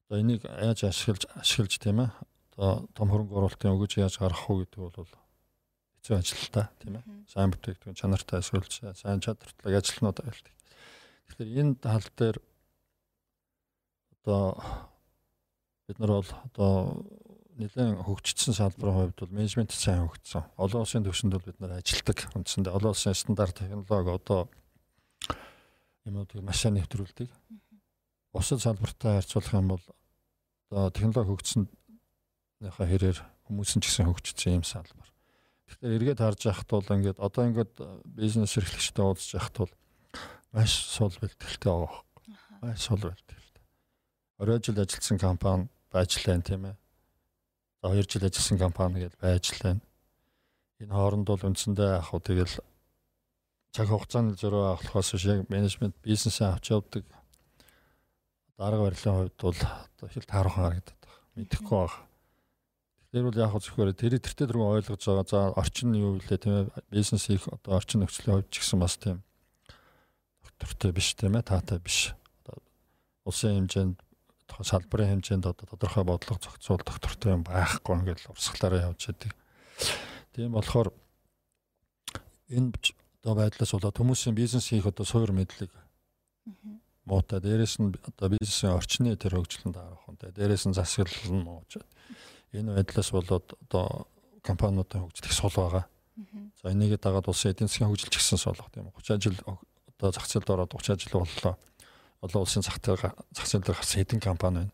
[0.08, 2.10] одоо энийг яаж ашиглаж ашиглаж тийм ээ.
[2.56, 5.25] Одоо том хөрөнгө оруулалтын өгөж яаж гаргах уу гэдэг бол
[6.06, 7.04] хэцүү ажил л та тийм ээ.
[7.26, 8.62] Сайн бүтээгдэхүүн чанартай эсвэл
[8.94, 10.54] сайн чадвартай ажилтнууд байлдаг.
[11.34, 12.38] Тэгэхээр энэ тал дээр
[14.22, 14.54] одоо
[15.89, 16.74] бид нар бол одоо
[17.58, 20.46] нэлээд хөгжсөн салбарын хувьд бол менежмент сайн хөгжсөн.
[20.62, 22.30] Олон улсын төвшөнд бол бид нар ажилтдаг.
[22.38, 24.46] Үндсэндээ олон улсын стандарт технологи одоо
[26.06, 27.34] юмнуудыг маш сайн нэвтрүүлдэг.
[28.30, 29.84] Бусад салбартай харьцуулах юм бол
[30.70, 33.18] одоо технологи хөгжсөнийхаа хэрээр
[33.50, 35.14] хүмүүс ч гэсэн хөгжсөн юм салбар.
[35.65, 37.73] Тэгэхээр эргээд харж яхад бол ингээд одоо ингээд
[38.06, 39.73] бизнес эрхлэгчтэй уулзж яхад бол
[40.54, 42.01] маш сул бэлтгэлтэй байгаа.
[42.62, 43.63] Маш сул бэлтгэлтэй.
[44.38, 46.75] Орой жил ажилласан компани байж лэн тийм ээ.
[47.82, 49.82] За 2 жил ажилласан компани гэж байж лэн.
[50.80, 52.56] Энэ хооронд бол үндсэндээ яг хөө тэгэл
[53.75, 57.04] цаг хугацааны зөрөө авахлахаас биш яг менежмент бизнесээ авч явдаг
[58.58, 61.23] дарга барилгын хувьд бол одоо хэл таархан харагдаад байна.
[61.36, 62.14] Мэдэхгүй байна.
[63.15, 65.23] Тэгэхээр бол яг хөө зөвхөн тэр тэртээ дөрөв ойлгож байгаа.
[65.23, 66.84] За орчин нь юу вэ тийм ээ?
[66.91, 69.23] Бизнес хийх одоо орчин нөхцөлийн хувьд ч гэсэн бас тийм
[70.43, 71.47] доктортой биш тийм ээ?
[71.47, 72.12] Таатай биш.
[72.43, 72.60] Одоо
[73.23, 73.95] улсын хэмжээнд
[74.51, 79.32] салбарын хэмжээнд одоо тодорхой бодлого зохицуул доктортой юм байхгүй ингээл урсгалаараа явж байдаг.
[80.36, 80.91] Тийм болохоор
[82.51, 82.75] энэ
[83.23, 85.71] одоо байдлаас болоод хүмүүсийн бизнес хийх одоо суур мэдлэг
[87.08, 87.39] муутай.
[87.39, 90.19] Дээрээс нь одоо бизнесийн орчны тэр хөгжлөнд арах хүн.
[90.19, 91.80] Дээрээс нь засаглал нь мууж.
[92.53, 94.08] Энэ байдлаас болоод одоо
[94.43, 95.86] компаниудын хөгжлөх сул байгаа.
[96.62, 100.49] За энийг дагаад улсын эдийн засгийн хөгжилч гэсэн суулгах тийм 30 жил одоо зах зээлд
[100.49, 101.58] ороод 30 жил боллоо.
[102.21, 104.73] Олон улсын зах зээл зах зээл дээр гарсан хэдэн компани байна.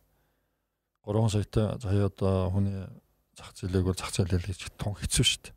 [1.05, 2.85] 3 саятай заяа одоо хүний
[3.33, 5.55] зах зээлийг бол зах зээл хийж тун хэцүү шүү дээ.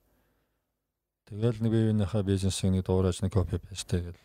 [1.29, 4.17] Тэгэл нэг биенийхээ бизнесийг нэг дуурайж нэг копи пест тэгэл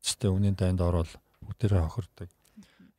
[0.00, 1.08] эцэстээ үнийн дайнд ороод
[1.40, 2.28] бүгдээрээ хохирдог.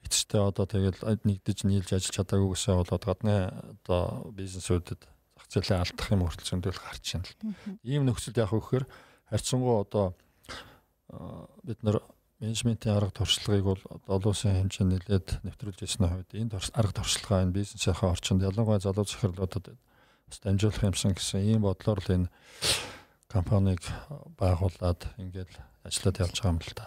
[0.08, 6.08] Эцэстээ одоо тэгэл нэгдэж нийлж ажиллаж чадаагүй гэсэн болоод гадны одоо бизнесүүдэд зах зээлийн алдах
[6.15, 7.36] юм хүртэл зөндөл гарч байна л.
[7.84, 8.88] Ийм нөхцөлд яг вөхөр
[9.28, 10.15] харьцангуй одоо
[11.67, 12.00] бид нар
[12.39, 17.56] менежментийн арга туршлагыг бол олон улсын хэмжээнд нэлээд нэвтрүүлж ирсний хувьд энэ арга туршлага энэ
[17.58, 22.32] бизнесийн орчинд ялангуяа залуу захирлуудад бас дамжуулах юмсан гэсэн ийм бодлоор л энэ
[23.26, 23.82] компанийг
[24.38, 26.86] байгуулад ингээд ажиллаад явж байгаа юм л да.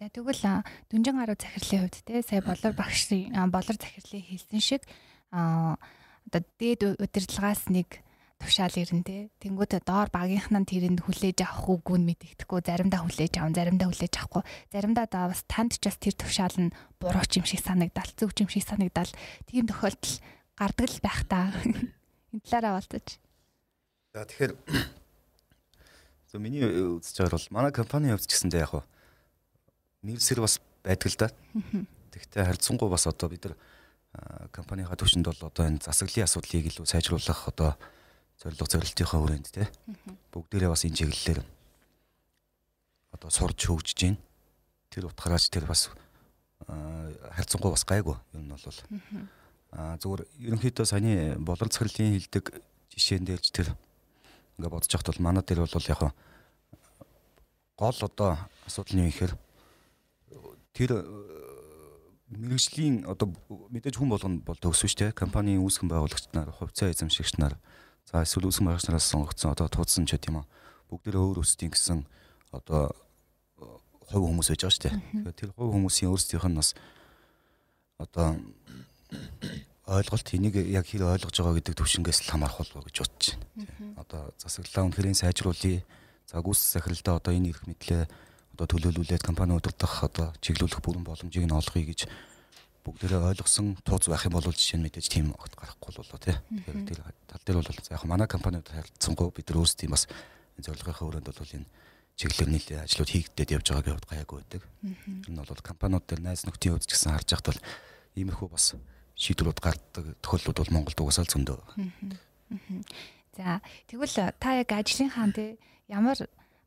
[0.00, 4.88] За тэгвэл дүнжин гаруй захирлын хувьд те сая болор багшийн болор захирлын хэлсэн шиг
[5.28, 5.76] а
[6.24, 8.00] одоо дээд удирдлагаас нэг
[8.40, 9.28] тушаал ирэн те.
[9.44, 14.42] Тэнгуүтэ доор багийнхнаа тэрэнд хүлээж авах үгүй нь мэдэгдэхгүй заримдаа хүлээж аван заримдаа хүлээж авахгүй.
[14.72, 18.48] Заримдаа да бас танд ч бас тэр тушаал нь буруу юм шиг санагдал зөв юм
[18.48, 19.12] шиг санагдал.
[19.52, 20.16] Тийм тохиолдол
[20.56, 21.52] гардаг л байх та.
[22.32, 23.20] Энэ талаараа болтож
[24.16, 24.52] за тэгэхээр
[26.32, 28.88] За миний үзэж байгаа бол манай компани хувьд ч гэсэндээ яг
[30.02, 31.28] нэрсэр бас байдаг л да.
[32.10, 33.54] Тэгвэл харьцангуй бас одоо бид нар
[34.50, 37.76] компанийнхаа төвшөнд бол одоо энэ засаглалын асуудлыг илүү сайжруулах одоо
[38.40, 39.68] зорилго зорилтынхаа хүрээнд те
[40.32, 41.40] бүгдээрээ бас энэ чиглэлээр
[43.14, 44.16] одоо сурж хөгжиж гин.
[44.90, 45.92] Тэр утгаараач тэр бас
[46.66, 48.80] харьцангуй бас гайгүй юм нь бол.
[49.70, 52.58] А зүгээр ерөнхийдөө саяны болор захирлын хилдэг
[52.90, 53.68] жишээн дээрч тэр
[54.58, 56.10] ингээ бодож яхад бол манай дээр бол яг
[57.78, 58.34] гол одоо
[58.66, 59.32] асуудал нь юу гэхээр
[60.80, 61.04] тэр э,
[62.32, 63.36] мэрэгжлийн одоо
[63.68, 65.12] мэдээж хүн болгоно бол шүү дээ.
[65.12, 67.60] Компанийн үүсгэн байгуулагч нар, хувьцаа эзэмшигч нар,
[68.08, 70.48] за эсвэл үүсгэн байгуулагч нараас сонгогдсон одоо туудсан ч гэдэм юм.
[70.88, 72.08] Бүгдээрээ өөр өсдийн гэсэн
[72.48, 72.96] одоо
[73.60, 73.68] э,
[74.08, 75.36] хувь хүмүүс байж байгаа шүү дээ.
[75.36, 76.72] Тэр хувь хүмүүсийн өөрсдийнх нь бас
[78.00, 78.40] одоо
[79.84, 84.00] ойлголт энийг яг хэр ойлгож байгаа гэдэг төвшингээс л хамаарх болов гэж бодож байна.
[84.00, 85.84] Одоо засаглалаа үнэхээр сайжруулъя.
[86.30, 88.06] За гүйцэтгэх захиралдаа одоо энэ эрх мэдлээ
[88.60, 92.04] одоо төлөөлүүлээд компани удирдах одоо чиглүүлэх бүрэн боломжийг нь олгоё гэж
[92.84, 96.36] бүгдээрээ ойлгосон тууз байх юм бол жишээ нь мэдээж тийм огт гарахгүй болоо тий.
[96.36, 100.04] Тэгэхээр тэр тал дээр бол яг манай компаниуд харилцсангуу бид нар өөрсдийн бас
[100.60, 101.68] энэ зорилгынхаа өрөөнд бол энэ
[102.20, 104.62] чиглэлээр нийлээ ажлууд хийгдээд явж байгааг яваад гайгүй байдаг.
[105.24, 107.64] Энэ бол компаниуд дээр найз нөхдийн хувьд ч гэсэн харж байхад бол
[108.20, 108.76] иймэрхүү бас
[109.16, 111.60] шийдвэрүүд гардаг тохиолдлууд бол Монголд угсаал зөндөө.
[113.36, 115.56] За тэгвэл та яг ажлын хаан те
[115.88, 116.16] ямар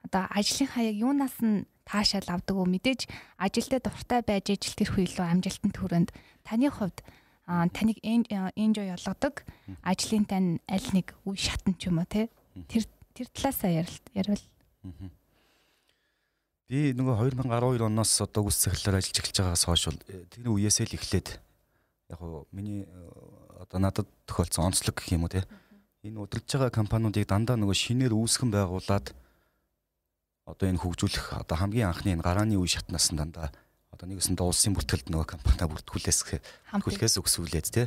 [0.05, 5.25] одоо ажлын хаяг юунаас нь таашаал авдаг уу мэдээж ажилдаа дуртай байж ижил тэрхүү илүү
[5.27, 6.09] амжилтанд хүрээнд
[6.43, 7.03] таны хувьд
[7.45, 9.43] таныг энжой болгодог
[9.83, 12.31] ажлын тань аль нэг үе шатн ч юм уу те?
[12.71, 13.99] Тэр тэр талаасаа ярил
[16.73, 20.87] би нөгөө 2012 оноос одоо үс цэглэлээр ажиллаж эхэлж байгаагаас хойш бол э, тэр үеэсээ
[20.89, 21.27] л эхлээд
[22.09, 25.45] яг уу миний э, одоо надад тохиолдсон онцлог гэх юм уу те?
[26.01, 29.13] Энэ удирдах компаниудыг дандаа нөгөө шинээр үүсгэн байгуулад
[30.45, 33.51] одоо энэ хөгжүүлэх одоо хамгийн анхны энэ гарааны үе шатнаас нь дандаа
[33.91, 36.19] одоо нэгэсэндээ улсын бүртгэлд нөгөө компани бүртгүүлээс
[36.83, 37.83] бүртгүүлэхээс өгсүүлээд те.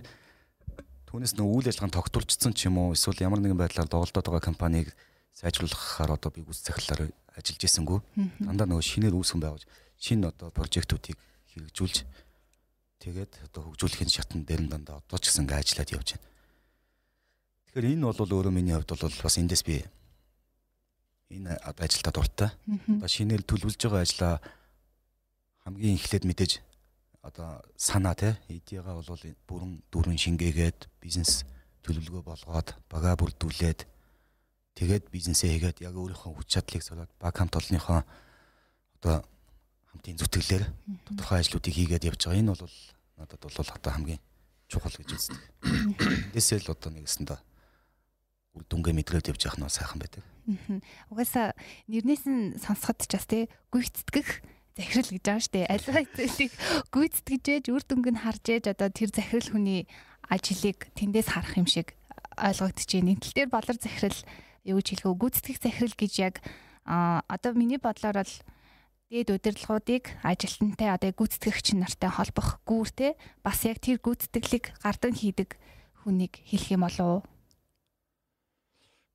[1.11, 4.95] Түүнээс нөгөө үйл ажиллагаанд тогтворчсон ч юм уу эсвэл ямар нэгэн байдлаар доголдоод байгаа компанийг
[5.37, 7.99] сайжруулахаар одоо би үс захирлаар ажиллаж ирсэнгүү
[8.43, 9.65] дандаа нөгөө шинээр үүсгэн байгуулж
[10.01, 11.19] шинэ одоо прожектуудыг
[11.53, 11.97] хэрэгжүүлж
[13.07, 16.27] Тэгээд одоо хөгжүүлэхийн шатн дээр нь дандаа одоо ч гэсэн ингээ ажиллаад явж байна.
[17.71, 19.85] Тэгэхээр энэ бол өөрөө миний хувьд бол бас эндээс би
[21.31, 22.51] энэ одоо ажилдаа дуртай.
[22.87, 24.35] Одоо шинээр төлөвлөж байгаа ажлаа
[25.67, 26.53] хамгийн эхлээд мэдээж
[27.27, 29.11] одоо санаа те идеяга бол
[29.51, 31.43] бүрэн дөрвөн шингээгээд бизнес
[31.83, 33.83] төлөвлөгөө болгоод бага бүрдүүлээд
[34.79, 38.07] тэгээд бизнесээ хийгээд яг өөрийнхөө хүч чадлыг солиод баг хамт олонныхоо
[39.03, 39.27] одоо
[39.91, 40.65] хамтын зүтгэлээр
[41.11, 42.39] тодорхой ажлуудыг хийгээд явж байгаа.
[42.39, 42.77] Энэ бол
[43.19, 44.23] надад бол одоо хамгийн
[44.71, 45.41] чухал гэж үздэг.
[46.31, 47.39] Эндээсээ л одоо нэгэсэндээ
[48.57, 50.25] үр дүнгээ мэдрээд явж явах нь сайхан байдаг.
[51.13, 51.53] Угаасаа
[51.93, 54.41] нэрнээс нь сонсоход ч бас тий гүйцэтгэх
[54.77, 55.69] захирал гэж байгаа штэ.
[55.69, 56.53] Аливаа зүйлийг
[56.93, 59.81] гүйцэтгэж ээж үр дүнг нь харж ээж одоо тэр захирал хүний
[60.29, 61.97] ажлыг тэндээс харах юм шиг
[62.37, 63.13] ойлгогдчихээн.
[63.17, 64.21] Энтэл дээр болор захирал
[64.65, 65.21] юу гэж хэлэх вэ?
[65.21, 66.35] Гүйцэтгэх захирал гэж яг
[66.85, 68.35] одоо миний бодлоор бол
[69.11, 75.55] дээд удирдлагуудыг ажилтнтай одоо гүйцэтгэгч нартай холбох гүүртэй бас яг тэр гүйцэтгэлийг гардан хийдэг
[76.03, 77.21] хүнийг хэлэх юм болов уу?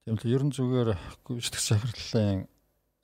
[0.02, 0.98] Тийм л ерөн зүгээр
[1.30, 2.50] гүйцэтгэх захирлын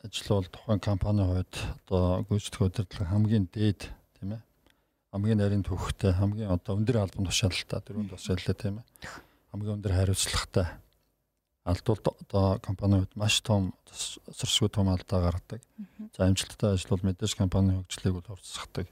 [0.01, 1.53] ажил бол тухайн компанийн хувьд
[1.85, 4.41] одоо гүйцэтгэх удирдлага хамгийн дээд тийм ээ
[5.13, 8.85] хамгийн нарийн төвхтэй хамгийн одоо өндөр албан тушаалтай дөрөнд бас яллаа тийм ээ
[9.53, 10.67] хамгийн өндөр хариуцлагатай
[11.69, 13.77] алдвал одоо компанийн хувьд маш том
[14.33, 15.61] сөрсгөө том алдаа гаргадаг.
[16.17, 18.87] За амжилттай ажил бол мэдээж компанийн хөгжлийг бол уртсахдаг.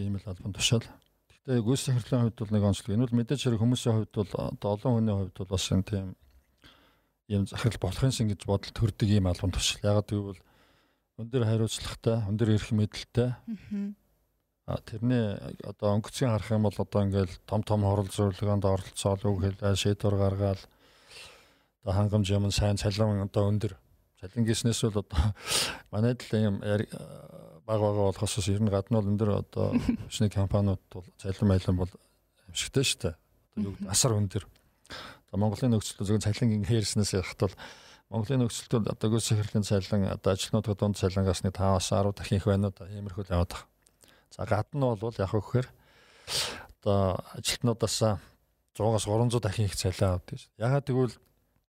[0.00, 0.86] Ийм л албан тушаал.
[0.86, 2.94] Гэхдээ гүйс захирлын хувьд бол нэг онцлог.
[2.94, 6.06] Энэ бол мэдээж хэрэг хүмүүсийн хувьд бол одоо олон хүний хувьд бол бас энэ тийм
[7.28, 9.84] ийм захирал болохын сэн гэж бодол төрдөг ийм албан тушаал.
[9.84, 10.40] Ягаад гэвэл
[11.20, 13.30] өндөр хариуцлагатай, өндөр эрх мэдэлтэй.
[14.68, 19.38] А тэрний одоо өнгөцгийн харах юм бол одоо ингээл том том хорол зөвлөгөөнд оролцоол үг
[19.44, 20.60] хэлээ, шийдвэр гаргаал
[21.82, 23.76] одоо хангамж юм сайн цалин одоо өндөр
[24.20, 25.32] цалин гиснээс бол одоо
[25.92, 29.72] манайд л юм баг бага болохоос ер нь гадна бол өндөр одоо
[30.04, 31.92] хүчний компаниуд бол цалин байлан бол
[32.48, 33.14] амжигтай шүү дээ.
[33.56, 34.44] Одоо юу асар өндөр.
[35.28, 37.54] Одоо Монголын нөхцөл зөвхөн цалин хэрснээс ярихт бол
[38.08, 42.48] Монголын нөхцөлд одоо гүйс сэхэрлийн цалин одоо ажилтнуудын дунд цалингаас нэг 5-аас 10 дахин их
[42.48, 43.68] байна уу иймэрхүү л яваад байгаа.
[44.32, 45.66] За гадна бол яг хөөхөр
[46.80, 47.96] одоо ажилтнуудаас
[48.80, 50.40] 100-аас 300 дахин их цалин авдаг.
[50.56, 51.16] Ягаад гэвэл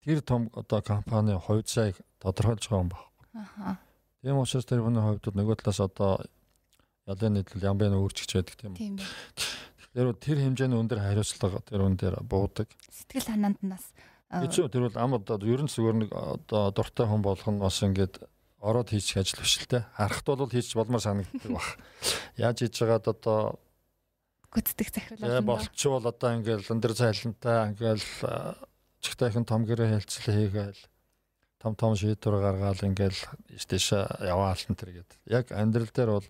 [0.07, 3.47] тэр том одоо компани хувьд сайг тодорхойлж байгаа юм байна.
[3.59, 3.75] Аа.
[4.23, 6.23] Тийм учраас тэр хүний хувьд нөгөө талаас одоо
[7.03, 9.03] ялын нийтлэл ям байн өөрчилж байдаг тийм үү.
[9.89, 12.69] Тэгэхээр тэр хэмжээний өндөр хариуцлага тэр үн дээр буудаг.
[12.93, 13.89] Сэтгэл санаанд нь бас
[14.29, 18.21] Эцүү тэр бол ам одоо ерөн зүгээр нэг одоо дуртай хүн болох нь бас ингээд
[18.61, 19.89] ороод хийчих ажил биш л те.
[19.97, 21.65] Харахт бол хийж болмоор санагддаг баг.
[22.37, 23.57] Яаж хийж байгаад одоо
[24.53, 28.05] гүцдэг захирал болчихвол одоо ингээд өндөр цайлантай ингээд
[29.01, 30.81] чигтайхан том гэрээ хэлцэл хийгээл
[31.57, 35.11] том том шийдвэр гаргаал ингээл дэш яваал энэ төр гээд.
[35.25, 36.27] Яг амьдрал дээр бол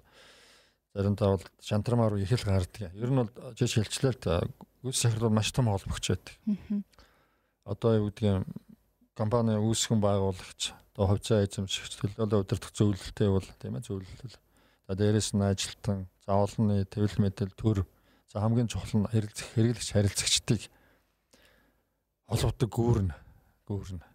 [0.93, 2.93] заримдаа бол шантармаар их л гардаг.
[2.93, 4.23] Ер нь бол жиш хэлчлэлт
[4.83, 6.35] гүйс сахил бол маш том холбогч байдаг.
[7.65, 8.47] Одоо юу гэдгийг
[9.13, 14.35] компани үүсгэн байгуулагч одоо хувьцаа эзэмшигч төлөөлөл удирдах зөвлөлттэй бол тийм ээ зөвлөл.
[14.87, 17.85] За дээрэс нь ажилтан, заавалны тэвэл мэдэл төр
[18.31, 20.61] за хамгийн чухал нь хэрэглэгч хэрэглэгч харилцагчдыг
[22.29, 23.15] холбогддог гүүрнэ
[23.67, 24.05] гүүрнэ.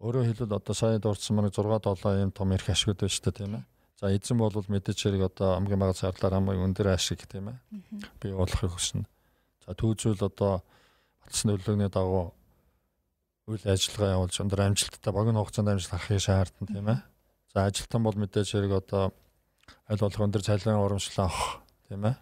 [0.00, 3.38] Өөрөөр хэлбэл одоо сая дурдсан мань 6 7 юм том эрх ашигуд байна шүү дээ
[3.38, 3.64] тийм ээ.
[3.98, 7.58] За эзэн бол мэдээж хэрэг одоо хамгийн бага зардлаар хамгийн өндөр ашиг тийм ээ.
[8.22, 9.02] Би болохыг хүснэ.
[9.66, 10.62] За түүжүүл одоо
[11.26, 12.30] батсан нөлөөний дагуу
[13.50, 17.00] үйл ажиллагаа явуулж өндөр амжилттай богино хугацаанд амжилт харахыг шаардна тийм ээ.
[17.50, 19.10] За ажилтан бол мэдээж хэрэг одоо
[19.90, 22.16] аль болох өндөр цалин урамшлаа авах тийм ээ.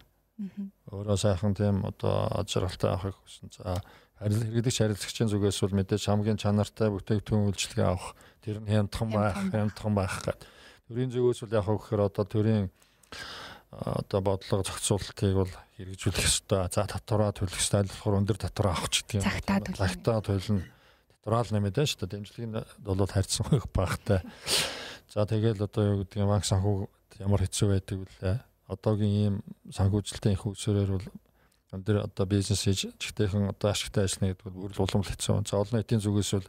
[0.89, 3.53] Өөрөө сайхан тийм одоо аж аргалтай авахыг хүснэ.
[3.53, 3.77] За
[4.17, 9.93] хэрэглэгч харилцагчийн зүгээс бол мэдээж хамгийн чанартай бүтээгдэхүүн үйлчлэгээ авах тэр нь хямдхан байх хямдхан
[9.93, 10.56] байх гэдэг.
[10.87, 12.65] Төрийн зүгээс бол яг гэхээр одоо төрийн
[13.71, 16.71] одоо бодлого зохицуулалтыг бол хэрэгжүүлэх ёстой.
[16.71, 17.83] За татвараа төлөх ёстой.
[17.83, 19.27] Болохоор өндөр татвараа авах ч гэдэг юм.
[19.75, 20.63] Цагтаа төлнө.
[20.63, 22.11] Татвараа л нэмээд байна шүү дээ.
[22.15, 22.55] Дэмжлэг нь
[22.87, 24.23] бол харьцсан байх багтай.
[25.11, 26.87] За тэгэл одоо юу гэдэг юм банк санхүү
[27.19, 28.37] ямар хэцүү байдаг вүлээ.
[28.71, 29.35] Одоогийн ийм
[29.75, 31.07] санхүүжилтийн их үсрээр бол
[31.75, 35.43] өндөр одоо бизнес хийж чигтэйхэн одоо ашигтай ажиллана гэдэг бол бүр уламжлал хэцүү.
[35.47, 36.47] За олон нийтийн зүгээс бол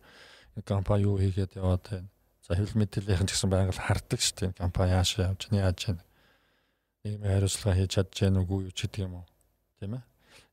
[0.63, 2.07] компани юу хийгээд яваад байна.
[2.49, 4.57] За хэвлэл мэдээллийнхэн ч гэсэн байнга хардаг шүү дээ.
[4.57, 6.05] Компани яашаа явж байна, яаж байна.
[7.05, 9.27] Нийгмийн хариуцлага хийж чадж байна уугүй юу ч гэдэг юм уу.
[9.77, 10.05] Тийм ээ.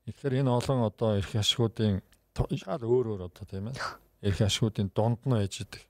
[0.04, 2.04] Тэгэхээр энэ олон одоо эрх ашигуудын
[2.36, 3.80] шал өөр өөр одоо тийм ээ.
[4.28, 5.82] Эрх ашигуудын дунд нь ээж идэг.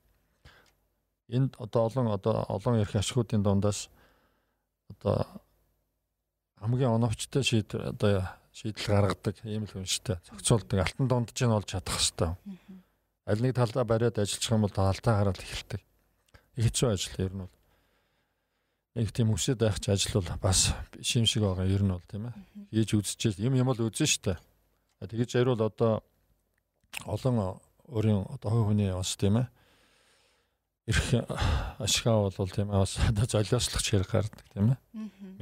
[1.27, 3.91] Энд одоо олон одоо олон эрх ашигуудын дундаас
[4.95, 5.27] одоо
[6.63, 11.99] хамгийн оновчтой шийдвэр одоо шийдэл гаргадаг ийм л үнштэй зохицуулдаг алтан дундж нь олж чадах
[11.99, 12.39] хэвээр.
[13.27, 15.83] Аль нэг талдаа бариад ажиллах юм бол талдаа хараад эхэлдэг.
[16.57, 17.55] Хэцүү ажил ер нь бол
[18.97, 20.73] нэг тийм үсэд байх ч ажил бол бас
[21.05, 22.35] шим шиг байгаа ер нь бол тийм ээ.
[22.73, 24.41] Хийж үзчихэл юм юм бол үзэн штэ.
[25.05, 26.01] Тэгэж ярил одоо
[27.05, 27.61] олон
[27.93, 29.49] өөрийн одоо хувь хүний бас тийм ээ
[30.87, 31.29] ирэх
[31.83, 34.79] ашгаа бол тийм ээ бас одоо золиослох хэрэг гардаг тийм ээ.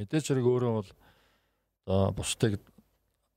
[0.03, 0.91] Мэдээж хэрэг өөрөө бол
[1.87, 2.59] одоо бусдыг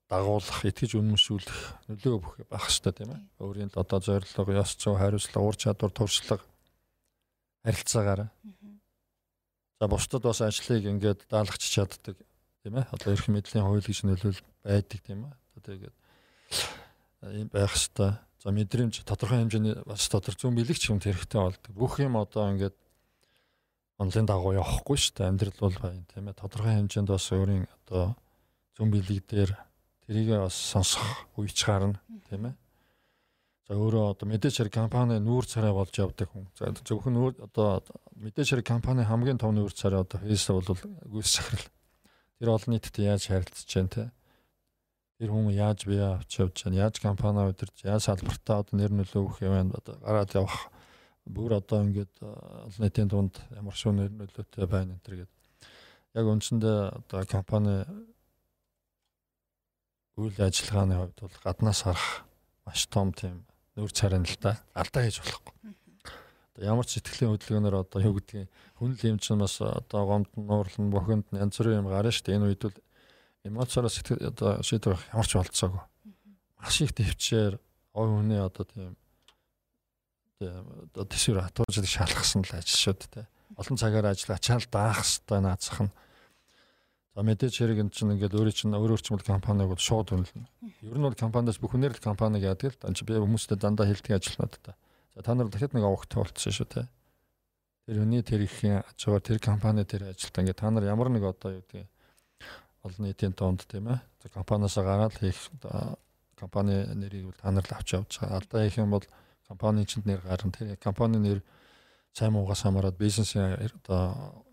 [0.08, 1.60] дагуулах, итгэж үнэмшүүлэх
[1.92, 3.22] нөлөө бүх байх хэрэгтэй тийм ээ.
[3.44, 6.48] Өөрийн л одоо зорилго, ёс зүй, хариуцлага, ур чадвар, туршлага
[7.68, 8.32] харилцаагаар.
[9.80, 12.16] За бусдад бас ажлыг ингээд даалгach чаддаг
[12.64, 12.88] тийм ээ.
[12.96, 15.36] Одоо эрх мэдлийн хууль гэж нөлөөл байдаг тийм ээ.
[15.62, 15.96] Тэгээд
[17.36, 18.12] ийм байх хэрэгтэй.
[18.40, 21.72] За мэдрэмж тодорхой хэмжээний бас тодор зүүн бэлэгч юм хэрэгтэй болдог.
[21.76, 22.78] Бүх юм одоо ингээд
[24.00, 25.28] онлайн дагуу явахгүй шүү дээ.
[25.28, 26.40] Амьдрал бол байна тийм ээ.
[26.40, 28.16] Тодорхой хэмжээнд бас өөрийн одоо
[28.78, 29.52] зүүн бэлэг дээр
[30.06, 32.00] тэрийг бас сонсох үеч гарна
[32.30, 32.56] тийм ээ.
[33.68, 36.48] За өөрөө одоо мэдээч хэрэг компани нүүр царай болж явдаг хүн.
[36.56, 37.84] За зөвхөн нүүр одоо
[38.16, 41.68] мэдээч хэрэг компани хамгийн том нүүр царай одоо Facebook бол гүйс сахирал.
[42.40, 44.06] Тэр олон нийтэд яаж харилцаж байна те.
[45.20, 49.20] Тэр хүн яаж бие авч явж байна, яаж компани удирж, яаж салбартаа одоо нэр нөлөө
[49.20, 50.72] өгөх юм одоо гараад явах
[51.28, 55.40] бүр одоо ингээд олон нийтийн дунд ямар шүү нэр нөлөөтэй байна энэ төр гэдэг.
[56.16, 57.84] Яг үндсэндээ одоо компани
[60.16, 62.24] үйл ажиллагааны хувьд бол гаднаас харах
[62.64, 63.47] маш том тийм
[63.78, 65.54] нүүр царай л да алдаа хийж болохгүй.
[66.58, 68.50] Одоо ямар ч сэтгэлийн хөдөлгөөнөөр одоо юу гэдгийг
[68.82, 72.38] хүн л юм чинь бас одоо гомд нуурлан бохинд янз бүрийн юм гарна шүү дээ.
[72.42, 72.78] Энэ үед бол
[73.46, 75.84] эмоцороо сэтгэл одоо шийдвэр ямар ч болцоогүй.
[76.58, 77.54] Маш их төвчээр
[77.94, 78.98] ой хүний одоо тийм
[80.42, 83.30] одоо төсвөр хатуужлыг шалгасан л ажил шүү дээ.
[83.62, 85.94] Олон цагаар ажил ачаал даах хэвээр наацах нь
[87.18, 90.46] За мэдээж хэрэг энэ чинь ингээд өөрөө чинь өөр өөрчмөл компаниг бол шууд үнэлнэ.
[90.86, 92.94] Ер нь бол компаниас бүх хүнээр л компаниг яадаг л да.
[92.94, 94.78] Би хүмүүстэй дандаа хэлдэг ажилтнууд та.
[95.18, 96.86] За та нар дахиад нэг авахтай болчихсон шүү те.
[97.90, 101.58] Тэр хүний тэр ихийн ачаар тэр компани тэр ажилтаа ингээд та нар ямар нэг одоо
[101.58, 101.90] юу гэдэг
[102.86, 103.98] олон нийтийн тоонд тийм ээ.
[104.22, 105.42] За компаниасаа гараад хийх
[106.38, 108.46] компани нэрийг бол та нар л авч явж байгаа.
[108.46, 109.06] Алдаа хийх юм бол
[109.50, 110.54] компани чинь нэр гарна.
[110.54, 111.42] Тэр компани нэр
[112.14, 114.46] сайн муугаас хамаарат бизнесийн одоо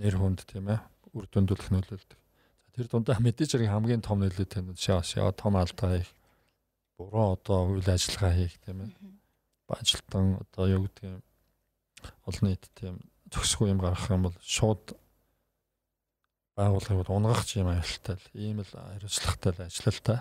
[0.00, 0.80] нэр хүнд тийм ээ
[1.18, 2.18] үр дүндүүлэх нөлөөлдөг.
[2.62, 5.02] За тэр дундаа мэдээж хэрэг хамгийн том нөлөөтэй нь шаа
[5.34, 6.12] том алдаа хийх.
[6.98, 8.90] Буруу одоо үйл ажиллагаа хийх тийм ээ.
[9.66, 11.22] Бажилтан одоо юу гэдэг юм
[12.24, 13.02] олон нийт тийм
[13.32, 14.96] зөксгүй юм гаргах юм бол шууд
[16.58, 20.16] байгууллагыг унгах юм аюултай л ийм л хариуцлагатай л ажиллал та.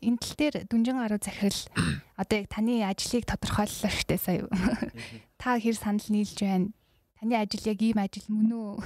[0.00, 1.60] Энэ тал дээр дүнжин гаруй захирал
[2.22, 4.48] одоо яг таны ажлыг тодорхойллоо штэ сая.
[5.36, 6.72] Та хэр санал нийлж байна?
[7.20, 8.76] Таны ажил яг ийм ажил мөн үү?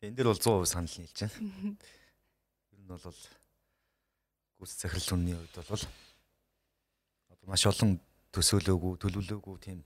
[0.00, 1.76] Энэ дээр бол 100% санал нийлж байна.
[2.72, 3.20] Ер нь бол
[4.56, 5.84] гүйц захирал үнний хувьд бол
[7.28, 8.00] одоо маш олон
[8.32, 9.84] төсөөлөөгүй, төлөвлөөгүй тийм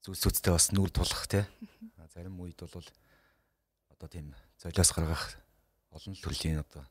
[0.00, 1.44] зүйлс үстэй бас нүүр тулах тий.
[2.16, 2.88] Зарим үед бол
[3.92, 5.36] одоо тийм золиос гаргах
[5.92, 6.88] олон төрлийн одоо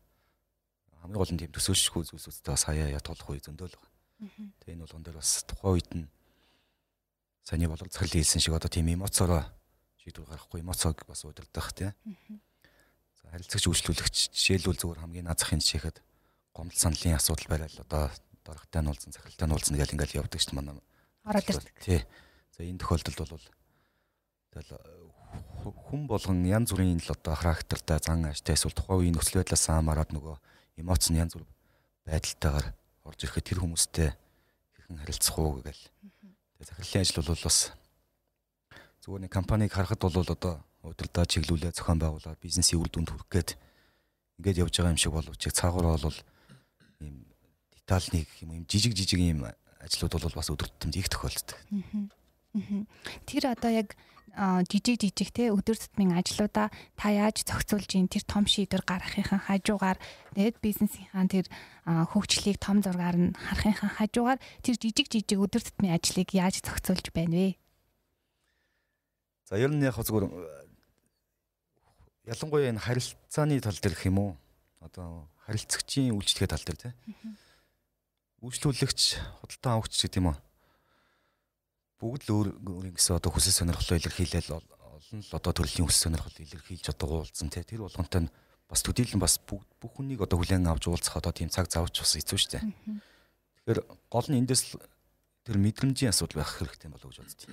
[1.02, 3.90] хамгийн гол нь тийм төсөөлшгүй зүйлс үстэй бас хаяа ятгуулах үе зөндөөл байгаа.
[4.62, 6.06] Тэгээ энэ болгон дээр бас тухайн үед нь
[7.42, 9.50] саний болог захирлын хэлсэн шиг одоо тийм эмоцороо
[10.00, 11.92] шийдвэр гаргахгүй эмоцог бас удирдах тий.
[13.20, 16.00] За харилцагч үйлчлүүлэгч жишээлбэл зүгээр хамгийн наад захын жишээхэд
[16.56, 18.10] гомдол саналын асуудал барайл одоо
[18.48, 20.80] дорогтой нь уулзсан захиралтай нь уулзна гэл ингээл явдаг шүү дээ манай.
[21.28, 21.76] Ороод ирдэг.
[21.84, 22.02] Тий.
[22.56, 23.48] За энэ тохиолдолд бол
[24.56, 24.72] тэгэл
[25.60, 30.10] хүн болгон янз бүрийн л одоо характертай зан ажтай эсвэл тухайн үеийн нөхцөл байдлаас хамаарат
[30.16, 30.36] нөгөө
[30.82, 31.46] эмоц нь янз бүр
[32.08, 32.74] байдалтайгаар
[33.06, 35.84] орж ирэхэд тэр хүмүүстэй хэрхэн харилцах уу гэл.
[36.58, 37.58] Тэгээ захирлын ажил бол бас
[39.04, 43.50] зүгээр нэг компаниг харахад бол одоо удирдаа чиглүүлээ зохион байгуулаад бизнесийн үр дүнд хүрэх гээд
[44.40, 46.20] ингээд явж байгаа юм шиг боловч цаагаараа бол
[47.04, 47.28] ийм
[47.76, 49.44] детальны юм юм жижиг жижиг ийм
[49.84, 51.58] ажлууд бол бас өдөртөнд их тохиолддог.
[53.28, 53.96] Тэр одоо яг
[54.72, 59.98] жижиг жижиг те өдөр тутмын ажлуудаа та яаж зохицуулж ийн тэр том шийдвэр гаргахын хажуугаар
[60.36, 61.46] тэгээд бизнесийнхаа тэр
[61.84, 67.36] хөгжлийг том зургаар нь харахын хажуугаар тэр жижиг жижиг өдөр тутмын ажлыг яаж зохицуулж байна
[67.36, 67.60] вэ?
[69.50, 70.30] За ер нь яг зүгээр
[72.30, 74.32] ялангуяа энэ харилцааны тал дээр гэх юм уу?
[74.78, 76.94] Одоо харилцагчийн үйлчлэгээ тал дээр тийм.
[78.46, 79.02] Үйлчлүүлэгч,
[79.42, 80.38] худалдан авагч гэдэг юм уу?
[81.98, 86.86] Бүгд л өөр ингэсэн одоо хүсэл сонирхлоо илэрхийлэл олон л одоо төрлийн хүсэл сонирхол илэрхийлж
[86.94, 87.66] одоо уулзсан тийм.
[87.66, 88.34] Тэр болгонтой нь
[88.70, 92.14] бас төдийлөн бас бүгд бүх хүнийг одоо хүлээн авч уулзах одоо тийм цаг завч бас
[92.14, 92.64] хэцүү шүү дээ.
[93.66, 93.80] Тэгэхээр
[94.14, 94.78] гол нь эндээс
[95.42, 97.50] тэр мэдрэмжийн асуудал байх хэрэгтэй болов уу гэж боддتي.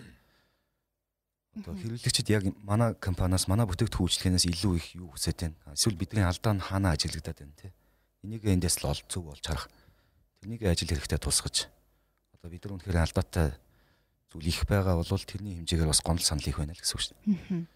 [1.56, 5.56] Одоо хэрэглэгчид яг манай компаниас манай бүтээгдэхүүн үйлчлэгээс илүү их юу хүсэж байна.
[5.72, 7.72] Эсвэл бидний алдаа нь хаана ажиглагдаад байна те.
[8.20, 9.72] Энийг эндээс л ол зүг болж харах.
[10.44, 11.72] Тэрнийг ажил хэрэгтэй тусгаж
[12.36, 13.48] одоо бид нар үнэхээр алдаатай
[14.30, 17.16] зүйл их байгаа бол тэрний хэмжээгээр бас гомдол санал их байна л гэсэн үг шүү
[17.24, 17.66] дээ.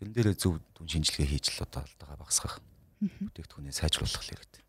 [0.00, 2.56] Тэрэн дээр зөв дүн шинжилгээ хийж л одоо алдаагаа багасгах.
[3.04, 4.62] Бүтээгдэхүүнээ сайжруулах хэрэгтэй.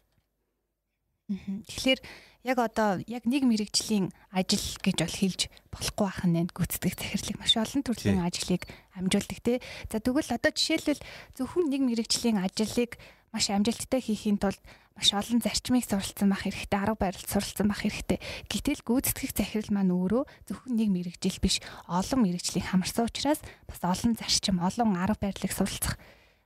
[1.72, 1.99] Тэгэхээр
[2.46, 5.41] яг одоо яг нэг мэрэгжлийн ажил гэж бол хэлж
[5.74, 9.58] болохгүй байх нь гүйцэтгэх захирлыг маш олон төрлийн ажлыг амжуулдаг тий.
[9.89, 11.02] За тэгвэл одоо жишээлбэл
[11.41, 13.02] зөвхөн нэг мэрэгжлийн ажлыг
[13.34, 14.62] маш амжилттай хийхийн тулд
[14.93, 18.22] маш олон зарчмыг суралцсан байх хэрэгтэй, арга барилд суралцсан байх хэрэгтэй.
[18.48, 24.16] Гэтэл гүйцэтгэх захирал маань өөрөө зөвхөн нэг мэрэгжил биш, олон мэрэгжлийг хамарсан учраас бас олон
[24.16, 26.00] зарчим, олон арга барилыг суралцах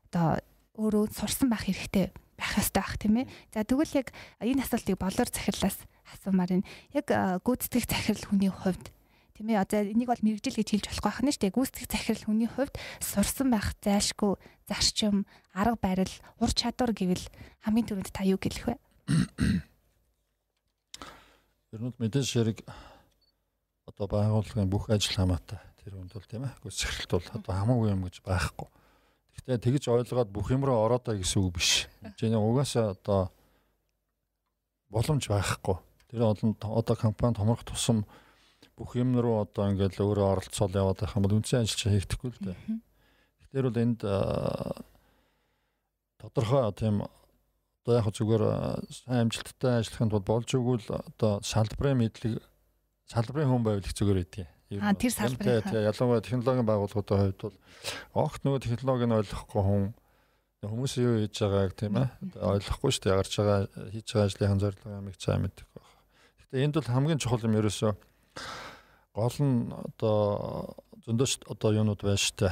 [0.10, 0.42] одоо
[0.80, 3.28] өөрөө сурсан байх хэрэгтэй байх ёстой байх тийм ээ.
[3.54, 4.08] За тэгвэл яг
[4.40, 5.78] энэ асуултыг болоор захирлаас
[6.16, 7.08] асуумаар энэ яг
[7.44, 8.86] гүйцэтгэх захирал хүний хувьд
[9.36, 11.56] тийм ээ одоо энийг бол мэрэгжил гэж хэлж болохгүй байна шүү дээ.
[11.56, 14.34] Гүйцэтгэх захирал хүний хувьд сурсан байх зайлшгүй
[14.68, 15.26] зарчим,
[15.56, 17.26] арга барил, ур чадвар гэвэл
[17.64, 18.76] хамгийн түрүүнд та юу гэлэх вэ?
[21.74, 22.58] Ер нь мэдээж хэрэг
[23.90, 26.54] одоо байгууллагын бүх ажил хамаатай тэр үнд бол тийм ээ.
[26.62, 28.68] Гүйцэтгэлт бол одоо хамаагүй юм гэж байхгүй.
[29.46, 31.88] Гэхдээ тэгж ойлгоод бүх юм руу ороодоо гэсэн үг биш.
[32.20, 33.32] Жиний угаасаа одоо
[34.92, 35.78] боломж байхгүй.
[36.12, 38.04] Тэр олон одоо компани томрох тусам
[38.76, 42.30] бүх юм руу одоо ингээл өөрөө оролцоол яваад байх юм бол үндсэн ажил чинь хийгдэхгүй
[42.36, 42.58] л дээ.
[43.48, 44.00] Тэгэхээр бол энд
[46.20, 46.96] тодорхой тийм
[47.84, 48.44] одоо яг зүгээр
[48.92, 52.44] сайн амжилттай ажиллахын тулд болж өгвөл одоо салбарын мэдлэг
[53.08, 54.50] салбарын хүн байвал их зүгээр байдгийг.
[54.70, 57.58] Аа тэр салбарын ялангуяа технологийн байгууллагуудын хувьд бол
[58.14, 59.86] огт нөгөө технологиг нь ойлгохгүй хүн
[60.62, 62.08] хүмүүс юу хийж байгааг тийм ээ
[62.38, 63.60] ойлгохгүй шүү дээ гарч байгаа
[63.90, 65.90] хийж байгаа ажлын зорилго юм их цаа мэддэг байх.
[66.38, 67.92] Гэхдээ энд бол хамгийн чухал юм ерөөсөө
[69.18, 70.18] гол нь одоо
[71.08, 72.50] зөндөж одоо юунууд байна штэ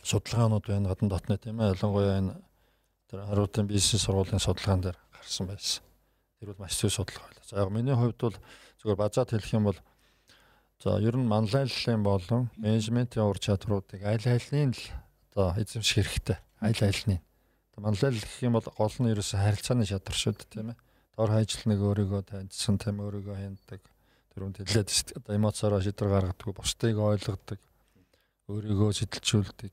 [0.00, 2.34] судалгаанууд байна гадна дотны тийм ээ ялангуяа энэ
[3.10, 5.82] тэр харуутын бизнес сургуулийн судалгаан дээр гарсан байсан.
[6.38, 7.44] Тэр бол маш зөв судалгаа байлаа.
[7.44, 8.36] За яг миний хувьд бол
[8.80, 9.78] зөвхөн базаад хэлэх юм бол
[10.80, 14.82] за ер нь манлайллын болон менежментийн ур чадваруудыг аль альны л
[15.28, 16.38] одоо эзэмших хэрэгтэй.
[16.64, 17.20] Аль альны.
[17.76, 20.80] Манлайл гэх юм бол гол нь ерөөсө харилцааны чадвар шүү дээ тийм ээ.
[21.16, 23.80] Дор хajил нэг өөрийгөө таньдсан тийм өөрийгөө хяндаг
[24.32, 27.60] түрүүнд хэлээд одоо эмоцороо шийдвэр гаргадаг, бусдыг ойлгодог,
[28.48, 29.72] өөрийгөө сэтэлжүүлдэг.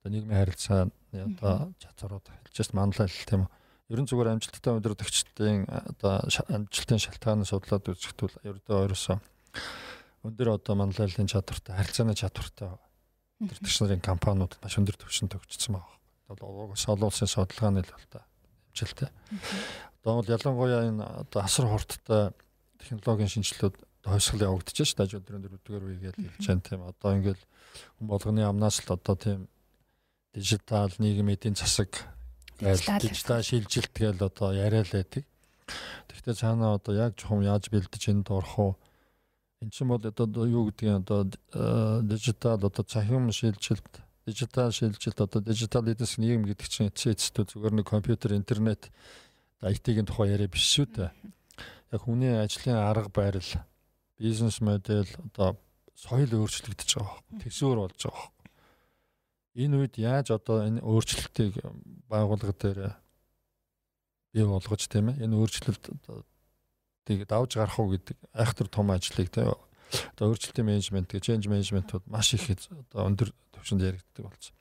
[0.00, 3.52] Одоо нийгмийн харилцааны одоо чадварууд хэлжээс манлал тийм үү.
[3.92, 9.20] Ерөн зүгээр амжилттай өдөртөгчдийн одоо амжилтын шалтгааныг судлаад үзэхдээ ердөө ойрсон
[10.26, 12.74] өндөр одоо манлайлалын чадвартай, харилцааны чадвартай
[13.42, 15.96] өдөртөгч нарын компаниуд маш өндөр түвшинд төгжсөн байгаа.
[16.32, 18.24] Одоо олон улсын судалгааны л бол та
[18.72, 19.10] амжилттай.
[20.00, 22.32] Одоо бол ялангуяа энэ одоо асар хурдтай
[22.80, 25.04] технологийн шинжилгээд хойсгол явагдаж дээ.
[25.04, 26.80] Ажил өдрийн дөрөвдүгээр үе гэж хэлж байна тийм.
[26.86, 27.44] Одоо ингээл
[27.98, 29.48] хүн болгоны амнаас л одоо тийм
[30.32, 31.90] дижитал нийгэм эдийн засаг
[32.60, 35.24] дижитал шилжилт гэж одоо яриад байдаг.
[36.08, 38.72] Тэгвэл цаана одоо яг жоохон яаж бэлдэж энд орох уу?
[39.62, 41.24] Эн чинь бол одоо юу гэдгийг одоо
[42.02, 47.86] дижитал одоо цахим шилжилт дижитал шилжилт одоо дижитал засгийн нийгэм гэдэг чинь эцсийн зүгээр нэг
[47.88, 48.90] компьютер интернет
[49.62, 51.10] IT-ийн тухай яриа биш шүү дээ
[51.92, 53.46] яг хүний ажлын арга барил,
[54.18, 55.56] бизнес модель одоо
[55.94, 57.22] соёл өөрчлөгдөж байгаа.
[57.42, 58.30] Тэсвэр болж байгаа.
[59.54, 61.62] Энэ үед яаж одоо энэ өөрчлөлтийг
[62.10, 62.80] байгууллага дээр
[64.34, 66.26] бий болгож тийм ээ энэ өөрчлөлт одоо
[67.06, 72.04] тийг давж гарах уу гэдэг айхтар том ажлыг тийм одоо өөрчлөлтийн менежмент гэж change management-ууд
[72.10, 74.54] маш их одоо өндөр түвшинд яригддаг болсон.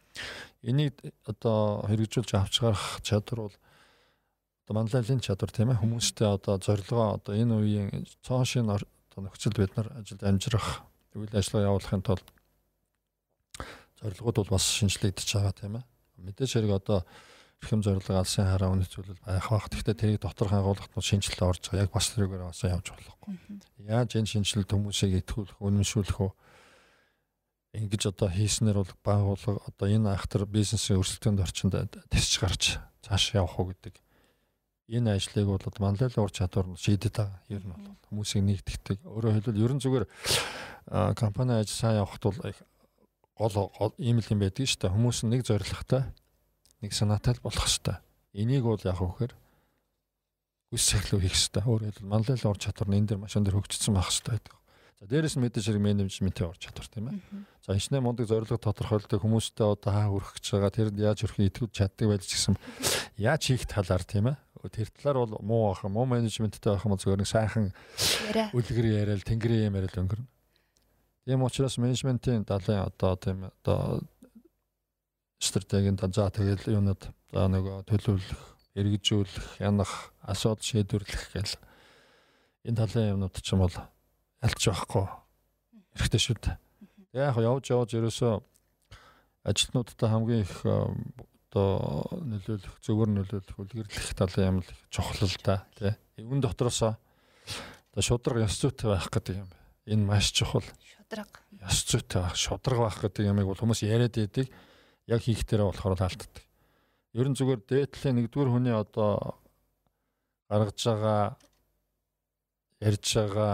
[0.62, 0.94] Энийг
[1.26, 3.56] одоо хэрэгжүүлж авч гарах чадвар бол
[4.66, 9.74] одоо манлайлалын чадвар тийм ээ хүмүүстэй одоо зорилгоо одоо энэ үеийн цоошин одоо нөхцөлд бид
[9.78, 12.28] нар ажилд амжирах үйл ажиллагаа явуулахын тулд
[14.02, 15.86] зорилгууд бол бас шинжлэгдэж байгаа тийм ээ
[16.26, 17.06] мэдээж хэрэг одоо
[17.66, 18.78] эрхэм зорилго алсын хараа
[19.26, 19.66] байх бах.
[19.74, 21.90] Гэхдээ тэрийг дотор хангуулахт нь шинжилгээ орж байгаа.
[21.90, 23.34] Яг бас тэрүүгээр бас явж болохгүй.
[23.90, 26.32] Яаж энэ шинжилэлт хүмүүсийг итгүүлэх, үнэмшүүлэх үү?
[27.82, 31.74] Ингэж одоо хийснээр бол байгууллага одоо энэ ахтар бизнесийн өрсөлдөөнд орчинд
[32.14, 33.98] тасч гарч цааш явах уу гэдэг
[34.88, 37.42] энэ ажлыг бол манлайлал ур чадвар нь шийдэт байгаа.
[37.50, 38.98] Ер нь бол хүмүүсийг нэгтгэдэг.
[39.04, 40.06] Өөрөөр хэлбэл ерөн зүгээр
[41.18, 42.38] компани ажил сайн явахд бол
[43.36, 44.94] гол ийм л юм байдаг шүү дээ.
[44.94, 46.06] Хүмүүс нэг зорилготой
[46.82, 48.02] нэг санаатай болох хэвээр.
[48.36, 49.32] Энийг бол яг вөхөр
[50.72, 51.68] хүс сахилуу хийх хэвээр.
[51.68, 54.44] Өөрөөр хэлбэл манлайлал ур чадвар нь энэ дэр маш өндөр хөгжсөн байх хэвээр.
[55.00, 57.20] За дээрэс нь мэдээж хэрэг менежментийн ур чадвар тийм ээ.
[57.64, 61.72] За энэчнээ мундаг зорилго тодорхойлдог хүмүүстэй одоо хаа хүрэх гэж байгаа тэрэнд яаж хүрэх итгэж
[61.76, 62.56] чаддаг байж гисэн
[63.20, 64.38] яаж хийх талаар тийм ээ.
[64.72, 67.76] Тэр талаар бол муу ах муу менежменттэй байх юм зөвөр нэг сайхан
[68.56, 70.32] үлгэр яриад тэнгэрийн юм яриад өнгөрнө.
[71.28, 74.02] Тийм учраас менежментийн далайн одоо тийм одоо
[75.40, 78.44] стратегийн за тэгэл юунууд за нөгөө төлөвлөх,
[78.76, 81.56] эргэжүүлэх, янах, асуудал шийдвэрлэх гэл
[82.66, 83.76] энэ талын юмнууд ч юм бол
[84.42, 85.06] ялч байхгүй
[85.96, 86.58] хэрэгтэй шүү дээ.
[87.12, 88.34] Тэгээ яг явж явж ерөөсөө
[89.46, 95.94] ажилтнуудтай хамгийн их одоо нөлөөлөх зөвөр нөлөөлөх үлгэрлэх талын юм л чухал л да тий.
[96.20, 99.50] Үүн дотроос одоо шудраг ёс зүйтэй байх гэдэг юм.
[99.88, 100.66] Энэ маш чухал.
[100.84, 101.32] Шудраг.
[101.64, 104.52] Ёс зүйтэй байх, шудраг байх гэдэг ямыг бол хүмүүс яриад идэг.
[105.08, 106.44] Яг хийх дээрээ болохоор таалтдаг.
[107.14, 109.40] Ер нь зүгээр дээдлийн нэгдүгээр хүний одоо
[110.50, 111.38] гаргаж байгаа
[112.82, 113.54] ярьж байгаа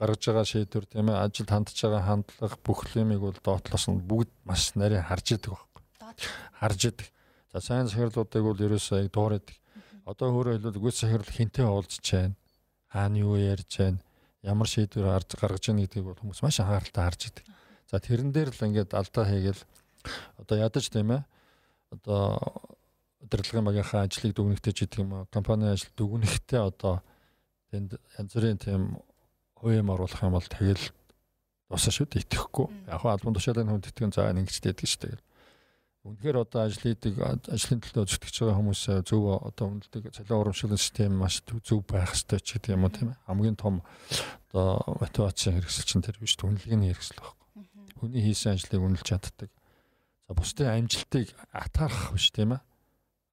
[0.00, 4.30] гаргаж байгаа шийдвэр тийм ээ ажил хандж байгаа хандлага бүх юмыг бол доотлоос нь бүгд
[4.48, 5.82] маш нарийн харж идэг байхгүй.
[6.60, 7.08] Харж идэг.
[7.52, 9.56] За сайн захирлуудыг бол ерөөсөө яг дуур идэг.
[10.08, 12.36] Одоо хөөрөө хэлбэл үгүйс захирал хинтээ уулзч байна.
[12.88, 14.00] Хааны юу ярьж байна.
[14.40, 17.44] Ямар шийдвэр гаргаж гаргаж яах гэдгийг бол хүмүүс маш анхааралтай харж идэг.
[17.90, 19.62] За тэрэн дээр л ингээд алдаа хийгээл
[20.38, 21.22] одоо ядаж тийм ээ.
[21.90, 22.38] Одоо
[23.20, 25.28] удирдлагын багийнхаа ажлыг дүгнэхтэй ч гэдэг юм уу.
[25.30, 27.02] Компани ажил дүгнэхтэй одоо
[27.70, 28.82] тэнд янз бүрийн тийм
[29.60, 30.90] хувийн оруулах юм бол тэгэл
[31.68, 32.66] дуусаа шүү дээ итгэхгүй.
[32.88, 35.20] Яг хаа албан тушаалын хүнд итгэн заа ингэж дээдэг шүү дээ.
[36.00, 41.12] Үнэхээр одоо ажил хийдэг ажлын төлөө зүтгэж байгаа хүмүүс зөв одоо үнэлдэг цалин урамшууллын систем
[41.20, 43.20] маш зөв байх хэрэгтэй ч гэдэг юм уу тийм ээ.
[43.28, 43.84] Хамгийн том
[44.48, 47.64] одоо мотивацийн хэрэгсэл чинь тэр биш үнэлгээний хэрэгсэл байхгүй.
[48.00, 49.52] Хүний хийсэн ажлыг үнэлж чаддаг.
[50.30, 52.62] Бусдын амжилтыг атаарах биш тийм ээ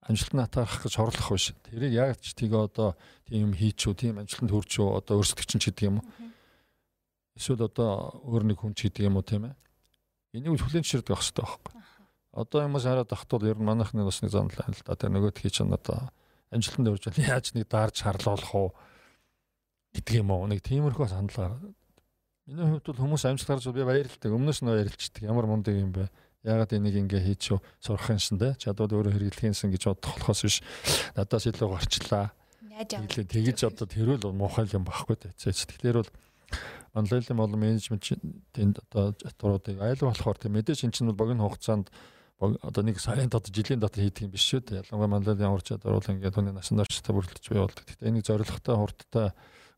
[0.08, 1.52] амжилт нь атаарах гэж хорлох биш.
[1.68, 2.96] Тэрийг яг ч тийг одоо
[3.28, 6.08] тийм юм хийчихв, тийм амжилтанд хүрчүү, одоо өрсөлдөгч ч гэдэг юм уу.
[7.36, 9.56] Эсвэл одоо өөр нэг хүн ч гэдэг юм уу тийм ээ.
[10.40, 11.76] Энийг хүлэн зөвшөөрдөг байх хэрэгтэй байхгүй.
[12.40, 14.96] Одоо юмас хараад ахтуул ер нь манайхны бас нэг занал байна л да.
[14.96, 16.08] Тэр нөгөө тгий чинь одоо
[16.56, 18.70] амжилтанд хүрч яаж нэг даарж харлуулах уу
[19.92, 20.48] гэдэг юм уу.
[20.48, 21.60] Нэг тиймэрхүү сандлаар.
[22.48, 24.32] Миний хувьд бол хүмүүс амжилт гарч би баярлалтай.
[24.32, 25.24] Өмнөөс нь баярлцдаг.
[25.28, 26.08] Ямар мундаг юм бэ?
[26.48, 30.58] Ягаад энийг ингээ хийчихв сурах юм шин тэ чадвал өөрөө хэрэглэхийнсэн гэж бодох болохоос биш.
[31.20, 32.32] Надаас илүү гарчлаа.
[32.88, 33.88] Тэгээд тэгэж одоо
[34.24, 36.12] бол муухай юм багхгүй тэ тэгэхээр бол
[36.96, 41.92] манлайлын болон менежментийн одоо чадваруудыг айлгуулах болохоор тэ мэдээж эн чинь бол богино хугацаанд
[42.40, 45.98] одоо нэг сарын дотор жилийн дотор хийдэг юм биш шүү дээ ялангуяа манлайлын ямар чадвар
[45.98, 47.84] бол ингээ түүний насан туршдаа бүрдэлж бий болдог.
[47.86, 49.28] Гэхдээ энийг зоригтой хурдтай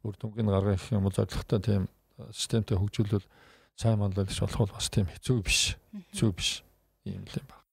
[0.03, 1.87] үр дүнгийн гаргах юм бол зоригтой тийм
[2.35, 3.25] системтэй хөгжүүлвэл
[3.79, 5.79] сайн манлайлагч болох бол бас тийм хэцүү биш.
[6.11, 6.49] Хэцүү биш.
[7.07, 7.63] Ийм л юм байна.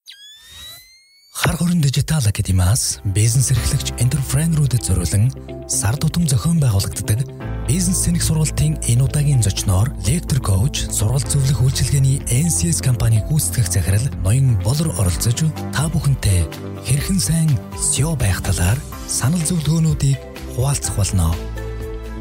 [1.35, 5.35] Хар хорон дижитал академиас бизнес эрхлэгч энтерпренерүүдэд зориулан
[5.67, 7.27] сар тутам зохион байгуулагддаг
[7.67, 14.07] бизнес сэнэх сургалтын энэ удаагийн зочноор лектор коуч, сургалт зөвлөх үйлчилгээний NCS компани гүйцэтгэх захирал
[14.23, 16.47] ноён болор оролцож та бүхэнтэй
[16.87, 18.79] хэрхэн сайн SEO байх талаар
[19.11, 20.23] санал зөвлөгөөнүүдийг
[20.55, 21.35] хуваалцах болно.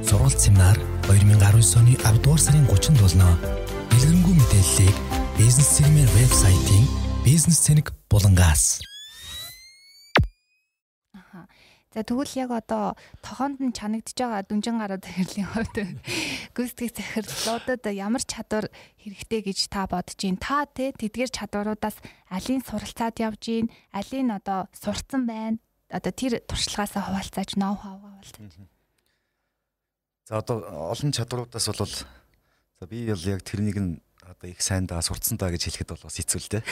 [0.02, 0.74] Сургалт семинар
[1.06, 3.30] 2019 оны 10 дугаар сарын 30-нд болно
[3.96, 4.98] дэлгэрэнгүй мэдээллийг
[5.40, 6.84] бизнес сегмент вебсайтын
[7.24, 8.84] бизнес цэник булангаас.
[11.96, 15.76] За тэгвэл яг одоо тохоонд нь чанагдж байгаа дүнжин гараа захирлын хувьд
[16.52, 16.92] гүйцэтгэх
[17.24, 18.68] захирлуудад ямар чадвар
[19.00, 20.44] хэрэгтэй гэж та бодож байна?
[20.44, 21.96] Та те тэдгээр чадваруудаас
[22.28, 25.64] алийг суралцаад явж гин, алийг одоо сурцсан байна.
[25.88, 28.60] Одоо тэр туршлагаасаа хуваалцааж ноу хаваа хуваалцаж.
[30.28, 31.96] За одоо олон чадваруудаас бол
[32.86, 36.06] За би бол яг тэрнийг нь одоо их сайн даа сурцсан даа гэж хэлэхэд бол
[36.06, 36.64] бас хэцүү л дээ.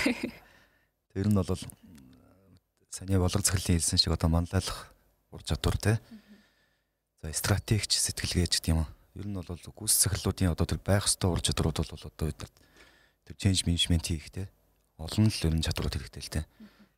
[1.18, 1.50] Тэр нь бол
[2.94, 4.94] саний болор цэглэлийн хэлсэн шиг одоо манлайлах
[5.34, 5.98] ур чадвар те.
[7.26, 8.86] За стратегч сэтгэлгээч гэдэг юм.
[9.18, 12.46] Ер нь бол гүйс цэглэлүүдийн одоо тэр байх ёстой ур чадварууд бол одоо бид
[13.26, 14.54] тэр change management хийх те.
[15.02, 16.42] Олон л ер нь чадварууд хэрэгтэй л те.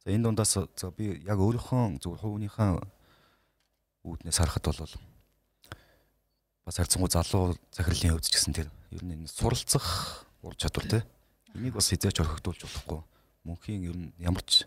[0.04, 2.84] За энэ дундаас за би яг өөрийнхөө зөв хувийнхаа
[4.04, 4.92] үүднээс харахад бол
[6.68, 11.00] бас харьцангуй залуу захирлын хувьд ч гэсэн тэр ер нь энэ суралцах ур чадвар те
[11.52, 13.02] энийг бас хизээч орхигдуулж болохгүй
[13.44, 14.64] мөнхийн ер нь ямар ч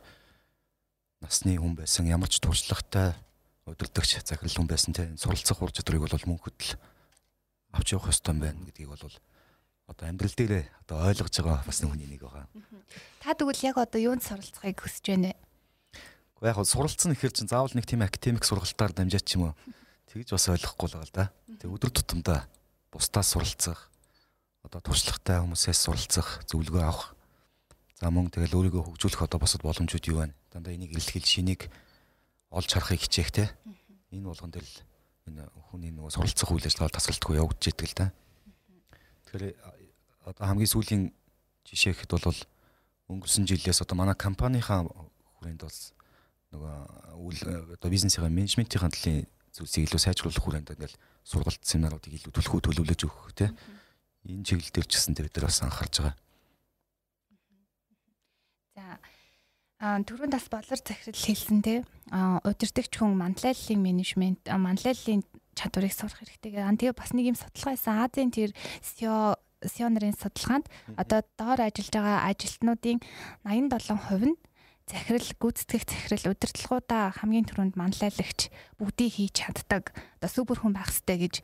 [1.24, 3.16] насны хүн байсан ямар ч туршлагатай
[3.64, 6.76] удирдахч захирал хүн байсан те суралцах ур чадварыг бол мөнхөд л
[7.72, 9.16] авч явах ёстой юм байна гэдгийг бол
[9.88, 12.44] одоо амьдрал дээрээ одоо ойлгож байгаа бас нэг хүний нэг байгаа.
[13.24, 15.36] Та тэгвэл яг одоо юунд суралцахыг хүсэж байна вэ?
[16.36, 19.54] Гэхдээ яг суралцсан гэхэр чинь заавал нэг тийм академик сургалтаар дамжаад ч юм уу
[20.12, 21.26] тэгж бас ойлгохгүй л байгаа л да.
[21.56, 22.44] Тэг өдөр тутамдаа
[22.92, 23.87] бусдаас суралцах,
[24.68, 27.16] одоо туршлагатай хүмүүсээс суралцах, зөвлөгөө авах.
[27.96, 30.36] За мөн тэгэл өөрийгөө хөгжүүлэх одоо босод боломжууд юу байна?
[30.52, 31.72] Дандаа энийг илтгэл шинийг
[32.52, 33.44] олж харахыг хичээх те.
[34.12, 34.76] Энэ болгон дээр л
[35.32, 38.06] энэ хүний нөгөө суралцах үйл ажиллагаа тасралтгүй явагдаж идэг л да.
[39.24, 39.56] Тэгэхээр
[40.28, 41.02] одоо хамгийн сүүлийн
[41.64, 42.40] жишээ гэхэд бол
[43.08, 44.84] өнгөрсөн жилээс одоо манай компанийнхаа
[45.40, 45.80] хүрээнд бол
[46.52, 46.74] нөгөө
[47.24, 47.40] үйл
[47.72, 53.32] одоо бизнесийн менежментийн талын зүйлсийг илүү сайжруулах хүрээнд ингээл сургалт семинаруудыг илүү төлхөө төлөвлөж өгөх
[53.36, 53.50] тий.
[54.28, 56.16] Энэ чиглэл дээр ч гэсэн бид нар бас анхаарч байгаа.
[58.76, 58.84] За
[59.80, 61.64] а түрүүнд бас болор захирал хэлсэн
[62.12, 65.24] а удирдахч хүн манлайллын менежмент манлайллын
[65.56, 66.60] чадварыг сурах хэрэгтэй.
[66.60, 68.50] Тэгээ бас нэг юм судалгаа хийсэн Азийн тэр
[68.84, 72.98] SEO SEO нарын судалгаанд одоо доор ажиллаж байгаа ажилтнуудын
[73.42, 74.38] 87% нь
[74.86, 78.48] захирал гүйцэтгэх захирал удирдлагуудаа хамгийн түрүүнд манлайлагч
[78.78, 81.34] бүгдийг хийж чаддаг одоо супер хүн байх хэрэгтэй гэж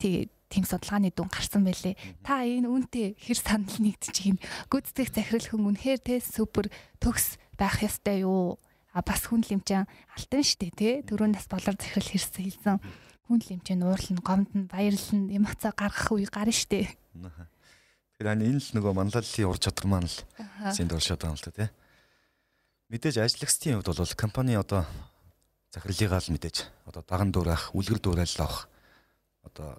[0.00, 1.94] тийм судалгааны дүн гарсан байлээ.
[2.26, 6.66] Та энэ үнтэй хэр санал нэгдэж ийн гүйцэтгэх захирал хүн үнэхээр те супер
[6.98, 8.58] төгс байх ёстой юу?
[8.90, 11.06] А бас хүн лимчэн алтан штэ тий.
[11.06, 12.76] Дөрөв нас болор захирал хэрсэн хэлсэн.
[13.30, 16.90] Хүн лимчэн уурлна, гомд нь баярлна, эмоцоо гаргах үе гарна штэ.
[17.14, 20.18] Тэгэхээр энэ л нөгөө манлайллын ур чадвар маань л
[20.74, 21.68] зэнд оршоод байгаа юм л та тий.
[22.90, 24.82] Мэдээж ажлагчдын хувьд бол компани одоо
[25.70, 28.66] захирлыгаа л мэдээж одоо даган дуурайх, үлгэр дуурайлал авах
[29.46, 29.78] одоо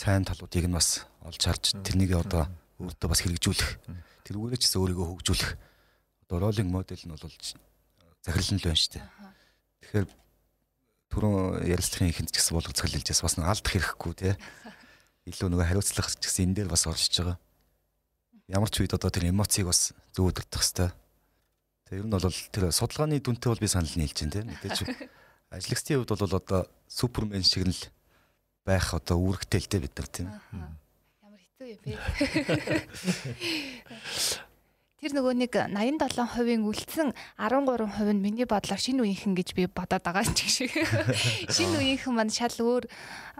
[0.00, 2.48] сайн талуудыг нь бас олж харж тэрнийг одоо
[2.80, 3.70] өөртөө бас хэрэгжүүлэх
[4.24, 5.50] тэрүүгээрээ ч гэсэн өөрийгөө хөгжүүлэх
[6.24, 7.20] одоо ролинг модель нь бол
[8.24, 9.04] захирал нь л байна шүү дээ.
[9.84, 10.06] Тэгэхээр
[11.12, 14.34] түрүүн ярилцлагын ихэнд ч гэсэн болгоц хэлжээс бас алдах хэрэггүй тий.
[15.28, 17.36] Илүү нөгөө хариуцлах ч гэсэн энэ дээр бас оршиж байгаа.
[18.48, 20.96] Ямар ч үед одоо тэр эмоцийг бас зөв өдөртөх хэвээр.
[21.92, 24.48] Тэр ер нь бол тэр судалгааны дүнтэй бол би санал нийлж байна тий.
[24.48, 24.78] Мэдээж
[25.52, 27.76] ажлагчдын хувьд бол одоо супермен шиг л
[28.66, 30.28] байх одоо үүрэгтэй л дээ бид нар тийм.
[31.22, 31.92] Ямар хэцүү юм бэ?
[35.00, 40.28] Тэр нөгөө нэг 87% үлдсэн 13% нь миний бодлоор шинэ үеийнхэн гэж би бодоод байгаа
[40.28, 40.76] ч шиг.
[41.56, 42.84] Шинэ үеийнхэн маань шал өөр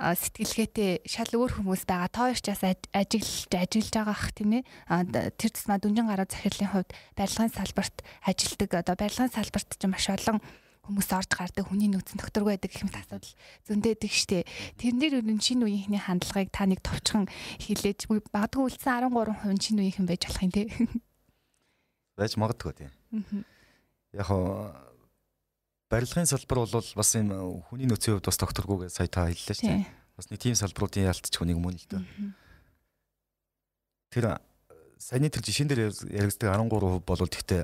[0.01, 2.09] сэтгэлгээтэй, шал өөр хүмүүс байгаа.
[2.09, 2.65] Тоо ирчээс
[2.97, 5.37] ажиглаж ажиллаж байгаа ах тийм ээ.
[5.37, 8.71] Тэр тусмаа дүнжин гараа захирлын хувьд барилгын салбарт ажилдаг.
[8.81, 10.41] Одоо барилгын салбарт ч маш олон
[10.87, 13.35] хүмүүс орж гардаг хүний нөөцөн докторгүй байдаг гэх мэт асуудал
[13.69, 14.49] зөндөөдөг штэ.
[14.81, 17.29] Тэрнэр өрн шинэ үеийнхний хандлагыг та нэг товчхон
[17.61, 20.65] хилээж магадгүй үлдсэн 13% шинэ үеийнхэн байж болох юм те
[22.21, 22.93] байж магадгүй тийм.
[24.13, 24.73] Яг хоо
[25.91, 27.33] барилгын салбар бол бас юм
[27.69, 29.87] хүний нөөцийн хувьд бас докторгүйгээ сая та хэллээ дээ.
[30.17, 32.05] Бас нэг тийм салбаруудын ялтч хүнийг мөн л дээ.
[34.13, 34.25] Тэр
[35.01, 37.63] саяны тэр жишээн дээр яригддаг 13% бол тэгтээ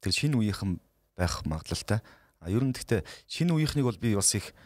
[0.00, 0.80] тэр шинэ үеийнхэн
[1.14, 2.00] байх магадлалтай.
[2.40, 4.56] А ер нь тэгтээ шинэ үеийнхнийг бол би бас их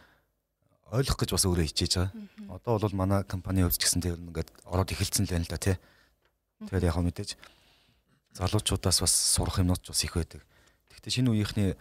[0.95, 2.11] ойлгох гэж бас өөрөө хичээж байгаа.
[2.55, 5.59] Одоо бол манай компани хувьд ч гэсэн тэр ингээд ороод эхэлсэн л байна л да
[5.59, 5.75] тий.
[6.63, 7.29] Тэгэхээр яг мэдээж
[8.39, 10.41] залуучуудаас бас сурах юмнууд ч бас их байдаг.
[10.95, 11.75] Гэхдээ шинэ үеийнхний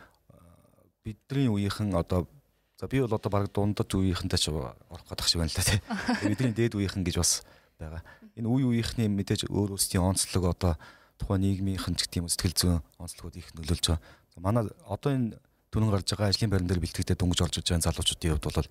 [1.06, 2.26] бидний үеийнхэн одоо
[2.74, 5.78] за би бол одоо баг дундад үеийнхэнтэй ч орох гэдэг шиг байна л да тий.
[6.26, 7.46] Бидний дээд үеийнхэн гэж бас
[7.78, 8.02] байгаа.
[8.34, 10.74] Энэ үе үеийнхний мэдээж өөр өөрсдийн онцлог одоо
[11.22, 14.02] тухайн нийгмийнхэн ч гэдэм сэтгэл зүйн онцлогуд их нөлөөлж байгаа.
[14.42, 15.38] Манай одоо энэ
[15.74, 18.68] түнэн гарч байгаа ажлын байран дээр бэлтгэдэг дөнгөж орж иж байгаа залуучуудын хувьд бол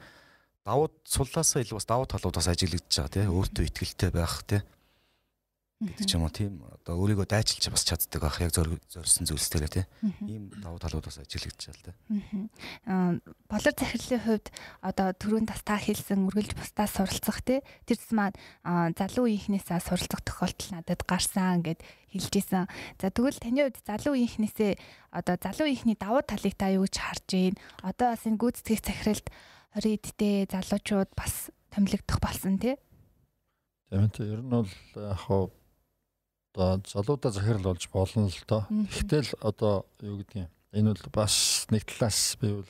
[0.64, 4.62] давуу суллаасаа илүү бас давуу талууд бас ажиглагдаж байгаа тий өөртөө ихтэй байх тий
[5.90, 9.88] гэдэг ч юм уу тийм одоо өөрийгөө дайчилж бас чаддаг байх яг зорьсон зүйлсдэрээ тийм
[10.24, 11.92] ийм давуу талууд бас ажиглагдчихал та.
[12.88, 13.20] Аа
[13.52, 14.48] болор захирлын хувьд
[14.80, 18.36] одоо түрүүн тас та хэлсэн үргэлж бусдаас суралцах тий тэр маань
[18.96, 21.82] залуу үеийнхнээсээ суралцах тохиолдол надад гарсан гэд
[22.14, 22.70] хэлжсэн.
[23.02, 24.72] За тэгвэл таны хувьд залуу үеийнхнээсээ
[25.12, 27.60] одоо залуу үеийнхний давуу талыг та юу гэж харж байна?
[27.82, 29.28] Одоо бас энэ гүйцэтгэх захиралд
[29.74, 32.78] 20 эдтэй залуучууд бас томилогдох болсон тий.
[33.90, 35.54] Тийм ээ ер нь бол яг
[36.54, 38.66] одоо залуудаа захирал болж болно л доо.
[38.70, 42.70] Гэхдээ л одоо юу гэдгийг энэ бол бас нэг талаас би бол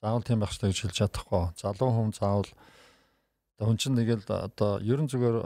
[0.00, 1.44] заавал тийм байх хэрэгтэй гэж хэлж чадахгүй.
[1.60, 2.48] Залуу хүн заавал
[3.56, 5.36] одоо хүн чинь нэг л одоо ерөн зүгээр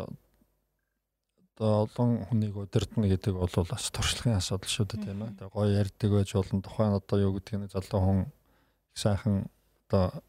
[1.57, 5.51] одоо олон хүнийг удирдна гэдэг бол бас туршлагын асуудал шүү дээ тийм ээ.
[5.51, 6.63] Гоё ярьдаг байж болно.
[6.63, 9.51] Тухайн одоо юу гэдгийг залуу хүн их сайхан
[9.91, 10.23] одоо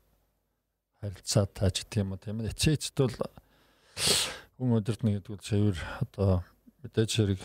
[1.02, 2.50] харилцаа тааж тийм үү тийм ээ.
[2.50, 3.16] Эцээцд бол
[4.58, 6.42] хүн удирдна гэдэг нь цэвэр одоо
[6.88, 7.42] мэдээж хэрэг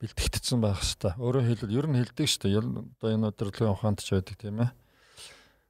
[0.00, 1.20] бэлтгэгдсэн байх хэвээр.
[1.20, 2.56] Өөрөөр хэлбэл ер нь хэлдэг шүү дээ.
[2.96, 4.70] Одоо энэ удирдлагын ухаанд ч байдаг тийм ээ.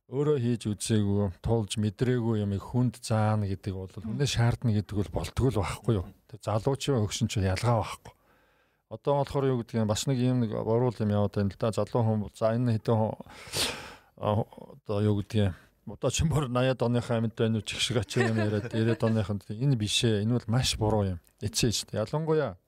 [0.06, 5.50] Өөрөө хийж үзээгүй, тулж мэдрээгүй юм хүнд заана гэдэг бол хүнээ шаардна гэдэг бол болтгоо
[5.50, 6.06] л байхгүй юу.
[6.30, 8.14] Тэг залуучийн өгсөн чинь ялгаа байхгүй.
[8.94, 11.74] Одоо болохоор юу гэдэг юм бас нэг юм нэг боруул юм яваад байна л да.
[11.74, 12.98] Залуу хүн за энэ хэдэн
[14.14, 15.54] одоо юу гэдэг юм
[15.86, 17.66] одоо ч бүр 80-ад оныхаа амьд байна уу?
[17.66, 21.20] Чих шиг ач юм яриад 90-ад оныханд энэ биш ээ энэ бол маш буруу юм.
[21.38, 22.58] Эцээ шүү ялангуяа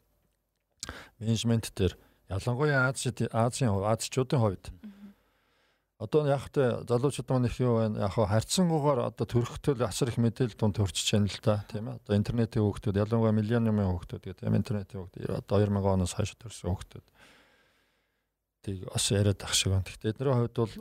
[1.19, 1.99] менежмент дээр
[2.31, 4.71] ялангуяа Азид Азийн Азчуудын хувьд
[5.99, 8.07] одоо яг тэ залуучууд маань их юу байна?
[8.07, 11.99] Яг харьцангуйгаар одоо төрөхтөл асар их мэдээлэл дунд төрчихж байна л да тийм ээ.
[11.99, 16.71] Одоо интернетийн хүүхдүүд ялангуяа миллионумын хүүхдүүд гэдэг тийм интернетийн хүүхдүүд одоо 2000 оноос хойш төрсэн
[16.71, 17.07] хүүхдүүд
[18.63, 19.91] тийг бас яриад ах шиг байна.
[19.91, 20.75] Гэхдээ эдний хувьд бол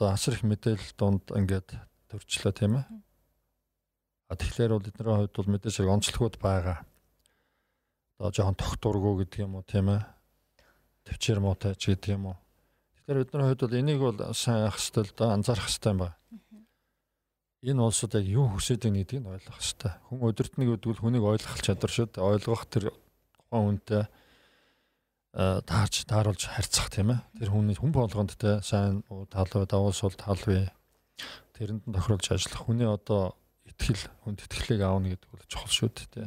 [0.00, 1.76] одоо асар их мэдээлэл донд ингээд
[2.08, 2.88] төрчлөө тийм ээ.
[2.88, 6.88] А тэгэхээр бол эдний хувьд бол мэдээж хэрэг онцлогуд байгаа.
[8.16, 10.00] Одоо жоохон тогтургүй гэдэг юм уу тийм ээ.
[11.04, 12.36] Төвчээр муутай ч гэдэг юм уу.
[13.04, 16.16] Тэгэхээр бидний хувьд бол энийг бол сайн ах хэвэл да анзаарах юм байна.
[17.60, 19.92] Энэ улсууд яг юу хүсэж байгаа гэдгийг ойлгох хэрэгтэй.
[20.08, 22.24] Хүн өдөртнийг гэдгүүл хүнийг ойлгох чадвар шүү дээ.
[22.24, 22.88] Ойлгох тэр
[23.36, 24.08] тухайн хүнтэй
[25.34, 27.20] таарч тааруулж харьцах тийм ээ.
[27.38, 30.70] Тэр хүний хүн болгонд те сайн талуу давуу сул талвэ
[31.54, 36.08] тэрэнд нь тохируулж ажиллах хүний одоо итгэл хүнд итгэлийг аавна гэдэг бол чухал шүү дээ
[36.10, 36.22] те.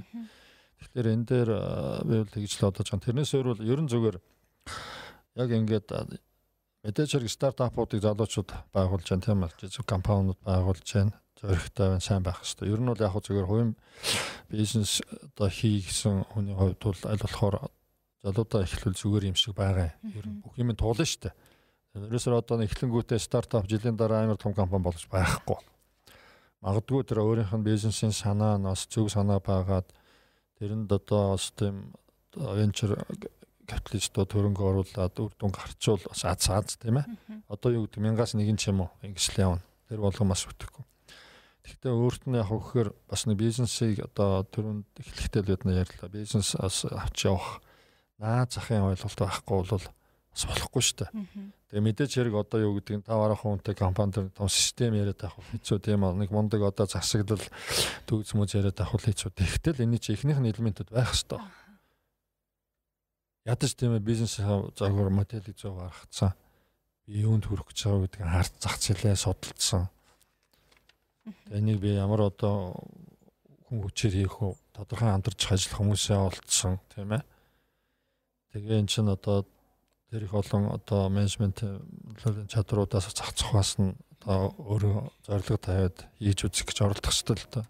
[0.79, 1.49] Тэгэхээр энэ дээр
[2.07, 3.05] би бол тэгж л бодож байгаа.
[3.07, 4.17] Тэрнээс өөр бол ерөн зүгээр
[5.39, 5.87] яг ингээд
[6.83, 9.55] Мэдээж хэрэг стартапуудыг залуучууд байгуулж байна тийм үү?
[9.55, 11.15] Жижиг компаниуд байгуулж байна.
[11.39, 12.75] Зоригтой байна, сайн байх хэрэгтэй.
[12.75, 13.71] Ер нь бол яг зүгээр хувийн
[14.51, 14.99] бизнес
[15.31, 17.55] одоо хийгсэн хүний хувьд бол аль болохоор
[18.23, 20.15] залуудаа эхлүүл зүгээр юм шиг байгаа юм.
[20.15, 21.35] Ер нь бүх юм туулна шүү дээ.
[21.93, 25.59] Ерөөсөө одоо эхлэнгүүтээ стартап жилийн дараа амар том компани болж байхгүй.
[26.63, 29.91] Магадгүй тэр өөрийнх нь бизнесийн санаа нас зөв санаа байгаад
[30.57, 31.91] тэрэнд одоо бас тийм
[32.33, 32.95] венчур
[33.67, 37.07] капиталистууд хөрөнгө оруулаад үр дүн гарчвал бас аз аз тийм ээ.
[37.51, 39.63] Одоо юу гэдэг мянгаас нэгэн ч юм уу ингэж л явна.
[39.91, 40.87] Тэр болгон маш өтөхгүй.
[41.63, 46.09] Гэхдээ өөрт нь яг өгөхөр бас нэг бизнесийг одоо түрүүнд эхлэхдээ л бид нар ярьлаа.
[46.11, 47.63] Бизнес бас авч явах
[48.23, 51.11] наа захын ойлголт байхгүй бол бас болохгүй шүү дээ.
[51.69, 55.19] Тэгээ мэдээж хэрэг одоо юу гэдэг нь 5 10 хүнтэй компани төр том систем яриад
[55.27, 57.43] авах хэцүү тийм аа нэг мундаг одоо засаглал
[58.07, 59.33] төгс мөз яриад авах хэцүү.
[59.35, 61.43] Тэгтэл энэ чи эхнийх нь элементүүд байх хэвээр.
[63.43, 66.31] Ядаж тийм ээ бизнес загвар моделийг зөв гаргацсан.
[67.03, 69.91] Би юунд хүрэх гэж байгаа гэдгийг харц зах зээлээ судалсан.
[71.51, 72.79] Энийг би ямар одоо
[73.67, 77.32] хүн хүчээр хийх үү тодорхой хамтарч ажиллах хүмүүсээ олдсон тийм ээ.
[78.53, 79.49] Тэгээ эн чинь одоо
[80.13, 81.65] тэр их олон одоо менежмент
[82.47, 87.65] чадруудаас зохицохоос нь одоо өөрөө зорилго тавиад хийж үзэх гэж оролдох хэрэгтэй л доо.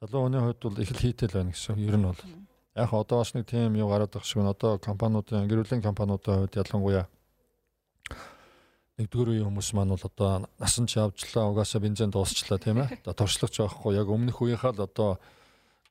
[0.00, 1.76] Залуу хүний хувьд бол их л хийтэл байна гэсэн.
[1.76, 2.20] Ер нь бол
[2.72, 6.56] яг одоо бас нэг тийм юу гараад байгаа шиг нь одоо компаниудын гэрүүлийн компаниудын хувьд
[6.56, 7.06] ялангуяа
[8.96, 13.04] нэгдүгээр үеийн хүмүүс маань бол одоо насан ч явжлаа угаасаа бензин дуусчлаа тийм ээ.
[13.04, 15.20] Одоо туршлагач байхгүй яг өмнөх үеийнхаа л одоо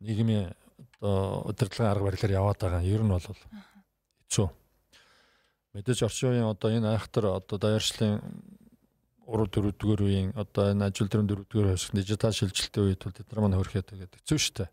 [0.01, 0.53] нийгмийн
[1.01, 2.81] одоо удирдлагын арга барилаар яваад байгаа.
[2.81, 3.25] Ер нь бол
[4.31, 4.47] хэцүү
[5.75, 8.19] мэдээж орчин үеийн одоо энэ айхтар одоо даяаршлын
[9.27, 13.15] 3 4 дугаар үеийн одоо энэ ажил дөрөв 4 дугаар хэсэг дижитал шилжилтийн үед бол
[13.15, 14.65] тэд нар маань хөрхөөд тэгээд хэцүү шттэ.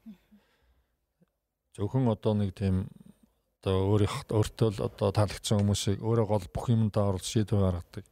[1.79, 2.91] Зөвхөн одоо нэг тийм
[3.63, 8.07] одоо өөрийнх өөртөө л одоо таалагдсан хүмүүсийг өөрөө гол бүх юмдаа орол шийдвэр гаргадаг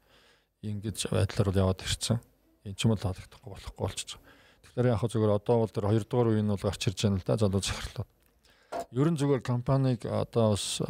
[0.62, 2.18] ингэж байдлаар бол яваад ирсэн.
[2.66, 4.18] Энэ ч юм бол таалагдахгүй болохгүй байгаа.
[4.62, 7.34] Тэгэхээр яг зүгээр одоо бол тэр 2 дугаар үеийн бол гарч ирж байна л да
[7.34, 8.10] залуу захирлууд.
[8.92, 10.82] Ер нь зүгээр компанийг одоо бас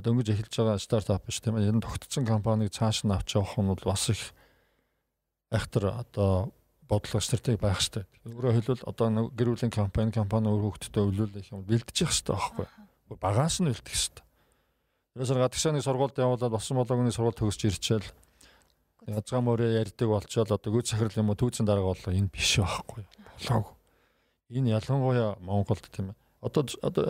[0.00, 1.68] дөнгөж эхэлж байгаа стартап биш тийм ээ.
[1.68, 4.32] Энэ тогтцсон компанийг цааш нь авч явах нь бол бас их
[5.52, 6.48] айхтар одоо
[6.88, 8.08] бодлого стратеги байх хэрэгтэй.
[8.24, 12.66] Өөрөөр хэлбэл одоо гэр бүлийн компани компани өөр хөвгтдөө өвлүүлэх юм бэлдэж явах хэрэгтэй байхгүй.
[13.20, 14.24] Багаас нь бэлдэх хэрэгтэй.
[15.12, 18.08] Ерөөсөр гадагшааны сургуульд явуулаад болсон болгоны сургууль төгсөж ирчээл
[19.12, 23.04] язгаа мөрөө ярьдаг болчоод одоо гүйц сахирал юм уу түүцэн дарга болоо энэ биш байхгүй.
[23.44, 23.76] Болоогүй.
[24.56, 27.04] Энэ ялангуяа Монголд тийм ээ одоо одоо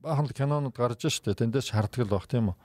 [0.00, 2.56] баахан кинонууд гарч штэ тэндээс шаарддаг л баг тийм үү.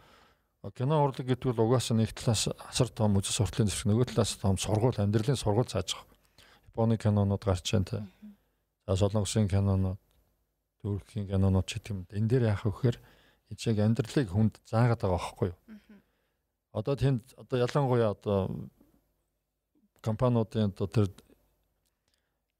[0.73, 4.57] Кино урлаг гэдэг нь угаасаа нэг талаас асар том үзэл суртлын зэвсэг нөгөө талаас том
[4.57, 6.01] сургууль амьдралын сургууль байгаа.
[6.71, 7.97] Японы кинонууд гарч байна те.
[8.87, 9.99] За солонгосын кинонууд,
[10.81, 12.09] Туркийн кинонууд ч гэдэм.
[12.09, 12.97] Энэ дээр яах вэ гэхээр
[13.53, 15.57] ичээг амьдралыг хүнд заагаад байгаа байхгүй юу?
[16.73, 18.39] Одоо тэнд одоо ялангуяа одоо
[20.01, 21.05] компаниудын одоо тэр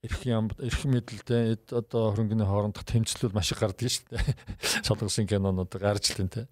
[0.06, 4.38] эрх юм эрх мэдэлтэй одоо хөрөнгөний хоорондох тэмцлэл маш их гардаг шүү дээ.
[4.86, 6.46] Солонгосын кинонууд гарч л энэ.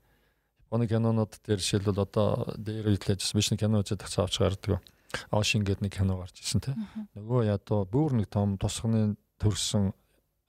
[0.68, 4.82] Японы кинонууд дээр жишээлбэл одоо дээр үйлдэлж биш кино үзээд тагцаа авч гардаг.
[5.30, 6.74] Ошин гэдэг нэг кино гарч ирсэн те.
[7.14, 9.94] Нөгөө ядуу бүр нэг том тусганы төрсэн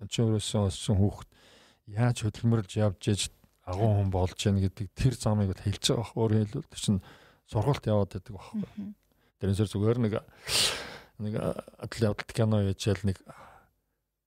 [0.00, 1.28] өнчөөрөөсөн өссөн хүүхэд
[1.92, 3.22] яаж хөдөлмөрлж явж иж
[3.68, 6.16] агуу хүн болж яах гэдэг тэр замыг хэлж байгаа бох.
[6.16, 7.04] Өөрөөр хэлбэл чинь
[7.48, 8.64] сургуульд яваад байдаг байхгүй.
[9.40, 10.14] Тэрнээс зүгээр нэг
[11.18, 13.18] нэг адал явдалт кино яжэл нэг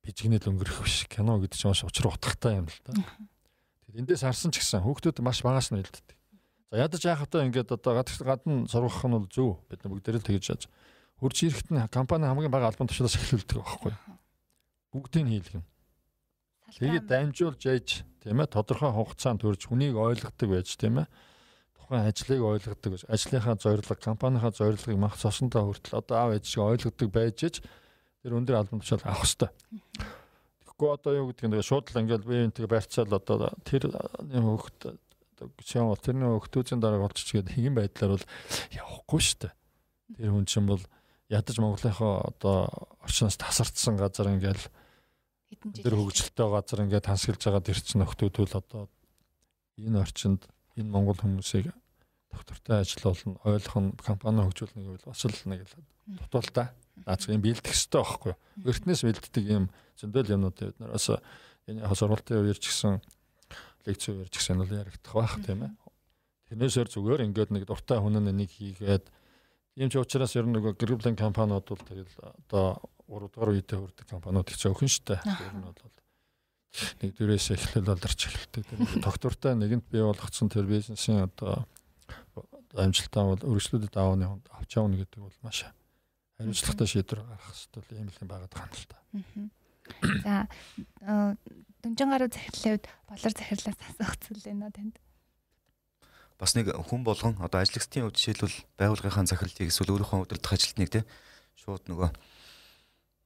[0.04, 2.96] бижигнэл өнгөрөх биш кино гэдэг чинь маш учир утгатай юм л да.
[2.96, 6.16] Тэгэхээр эндээс харсан ч гэсэн хүүхдүүд маш багаас нь хэлдэг.
[6.72, 10.24] За ядаж яах вэ ингээд одоо гадна сургах нь бол зөв бид нар бүгд л
[10.24, 10.64] тэгж яаж
[11.20, 13.94] хурж ирэхэд нь компани хамгийн бага албан тушаалаас эхлүүлдэг байхгүй.
[14.96, 15.66] Бүгдийг хийлгэн.
[16.76, 21.08] Тэгээд дамжуулж яж тийм ээ тодорхой хугацаанд төрж хүнийг ойлгодог байж тийм ээ
[21.88, 27.08] тухайн ажлыг ойлгодог, ажлынхаа зорилго, компанийнхаа зорилгыг мах цосондоо хүртэл одоо аав ээж шиг ойлгодог
[27.08, 27.56] байж ич
[28.24, 29.52] тэр өндөр албан тушаал авах хэрэгтэй.
[30.68, 35.00] Тэгэхгүй одоо юу гэдэг нь шууд л ингээл би энтэйг барьцаал одоо тэр хөвгт
[35.40, 38.28] гişэн бол тэрний хөвгтүүцэн дараа болчих гээд хин байдлаар бол
[38.76, 39.54] явахгүй шүү дээ.
[40.20, 40.84] Тэр хүн чинь бол
[41.32, 42.68] ядаж Монголынхоо одоо
[43.00, 44.66] орчноос тасардсан газар ингээл
[45.72, 48.92] тэр хөгжилтэй газар ингээд тансгэлж байгаа тэр чинь нөхдүүдүүл одоо
[49.80, 51.74] энэ орчинд энэ монгол хүмүүсийг
[52.32, 55.74] доктортой ажиллуулна, ойлгох нь компани хөгжүүлнэ гэвэл бас л нэг л
[56.08, 56.74] дутуултаа.
[57.06, 58.40] Наац юм бэлдэх хэрэгтэй байхгүй юу?
[58.70, 59.66] Эртнээс бэлддэг юм
[59.98, 61.08] зөндөл юмнууд бид нар бас
[61.68, 63.02] энэ сургалтын үеэр ч гэсэн
[63.86, 65.72] лекцийн үеэр ч гэсэн бол яригдах байх тийм ээ.
[66.52, 69.06] Тэрнээсээр зүгээр ингээд нэг дуртай хүн нэг хийгээд
[69.78, 72.16] юм ч учраас ер нь нэг гэрблийн компаниуд бол тэгэл
[72.48, 75.22] одоо 3 дугаар үедээ хүрдэг компаниуд их зөвхөн штэ.
[75.22, 75.76] Ер нь бол
[77.02, 78.66] нэг дөрөөс эхлэл болорч эхэлдэг.
[79.02, 81.66] Доктортой нэгэнт бий болгоцсон тэр бизнесийн одоо
[82.78, 85.66] амжилттай бол өргөжлүүдэд аавны хонд авч явна гэдэг бол маш
[86.38, 88.98] хариуцлагатай шийдвэр гаргах хэрэгтэй ийм л юм байгаад байгаа юм л та.
[90.22, 90.36] За
[91.82, 94.96] дөнжин гаруй захирлын үед болор захирлаас асуух зүйл байна танд.
[96.38, 101.02] Бас нэг хүн болгон одоо ажлагчдын хувьд жишээлбэл байгууллагынхаа захирлыг эсвэл өөрийнхөө удирдах ажилтныг те
[101.58, 102.10] шууд нөгөө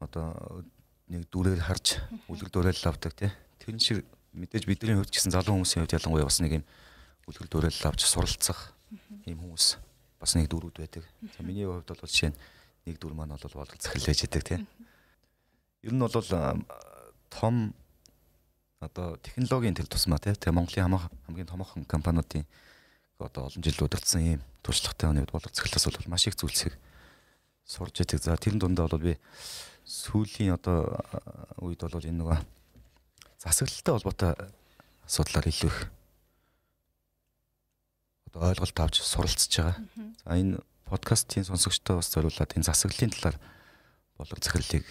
[0.08, 0.64] одоо
[1.12, 2.00] нэг дүрээр харж
[2.32, 6.40] үлгэр дуурайл авдаг те тэр шиг мэдээж бидний хувьд гэсэн залуу хүмүүсийн хувьд ялангуяа бас
[6.40, 6.66] нэг юм
[7.28, 8.72] үлгэр дуурайл авч суралцах
[9.28, 9.76] ийм хүмүүс
[10.24, 11.04] бас нэг дөрүүд байдаг.
[11.36, 12.40] За миний хувьд бол жишээ нь
[12.88, 14.64] нэг дүр маань бол болол захирлаж идэг тийм.
[15.84, 16.16] Ер нь бол
[17.28, 17.74] том
[18.80, 20.96] одоо технологийн төл тусмаа тийм Монголын
[21.28, 22.48] хамгийн томоохон компаниудын
[23.20, 26.74] одоо олон жил удирдсан ийм туршлагатай хүний хувьд болол захирлаас бол маш их зүйлсийг
[27.66, 28.24] сурж идэг.
[28.24, 29.18] За тэрэн дундаа бол би
[29.86, 31.02] сүүлийн одоо
[31.62, 32.40] үед бол энэ нөгөө
[33.42, 34.32] засаглалтай холбоотой
[35.06, 35.80] асуудлаар илүү их
[38.32, 39.76] одоо ойлголт авч суралцж байгаа.
[40.24, 43.38] За энэ подкастын сонсогчдоо бас зориулаад энэ засаглалын талаар
[44.18, 44.86] болог захирлыг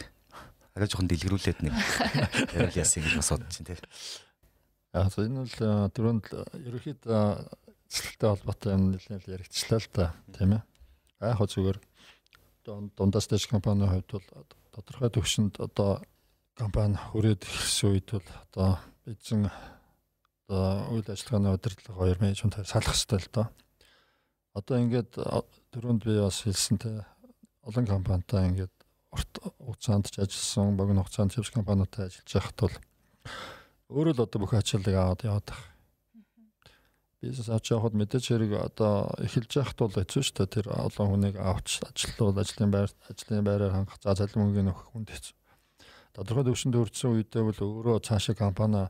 [0.74, 1.74] арай жоохон дэлгэрүүлээд нэг
[2.56, 3.80] яриул ясыг гэж бас бодож байна тийм.
[4.92, 5.56] Аа энэ бол
[5.94, 6.26] түрүүнд
[6.68, 7.22] ерөөхдөө
[7.90, 10.62] засаглалтай холбоотой юм нэлээд яригдчихлаа л да тийм ээ.
[11.24, 11.78] Аа хоо зүгээр
[12.66, 14.26] дундаас дэш компанийн хувьд бол
[14.74, 16.02] тодорхой төвшөнд одоо
[16.54, 18.70] компани хүрээд ирсэн үед бол одоо
[19.06, 19.50] эзэн
[20.48, 23.46] одоо үйл ажиллагааны удирдлага хоёр менежмент салах хэрэгтэй л доо.
[24.54, 25.12] Одоо ингээд
[25.72, 27.02] дөрөнд би бас хэлсэнтэй
[27.62, 28.74] олон компанитай ингээд
[29.14, 32.76] урт хугацаанд ч ажилласан, богино хугацаанд хэвс компаниудтай ажиллаж байхад бол
[33.90, 35.79] өөрөө л одоо бүх ачааллыг аваад яваад байгаа.
[37.20, 40.54] Бизнес авч явахад мэдээж хэрэг одоо эхэлж явахд бол хэцүү шүү дээ.
[40.56, 45.12] Тэр олон хүнийг авч ажиллавал ажлын байр ажлын байраар хангах за цалин мөнгөний өгөх хүнд
[45.12, 45.36] хэцүү.
[46.16, 48.88] Тодорхой төвшөнд хүрсэн үедээ бол өөрөө цаашаа компани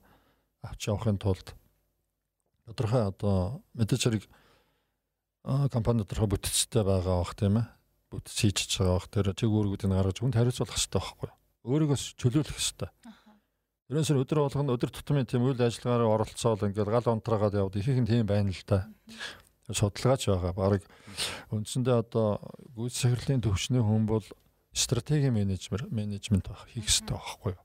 [0.62, 1.58] авч явахын тулд
[2.70, 4.24] тодорхой одоо мэдээж хэрэг
[5.74, 7.66] компани тодорхой бүтцтэй байгаа бах тийм ээ.
[8.14, 9.10] Бүтц хийж байгаа бах.
[9.10, 11.30] Тэр чиг үүргүүдийг гаргаж хүнд хариуцлах хэрэгтэй байхгүй
[11.66, 12.88] өөрийгөө чөлөөлөх хэрэгтэй
[13.90, 18.10] Тэрнээс өдөр болгоно өдөр тутмын тийм үйл ажиллагаараа оролцоол ингээл гал онтраагаад явд ихэнх нь
[18.22, 18.86] тийм байна л да.
[19.66, 20.54] Судалгаач байгаа.
[20.54, 20.86] Бараг
[21.50, 22.38] үндсэндээ одоо
[22.78, 24.22] гүйцэтгэлийн төвчний хүн бол
[24.70, 27.62] стратеги менежмент менежмент байх хийх хэрэгтэй байхгүй юу?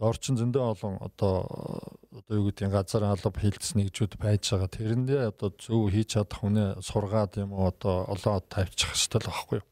[0.00, 1.44] Дорчин зөндөө олон одоо
[2.16, 4.72] одоо юу гэдгийг газар алба хилцс нэгжүүд байж байгаа.
[4.80, 9.60] Тэрэндээ одоо зөв хийж чадах хүнээ сургаад юм уу одоо олоо тавьчих хэрэгтэй л байхгүй
[9.60, 9.68] юу?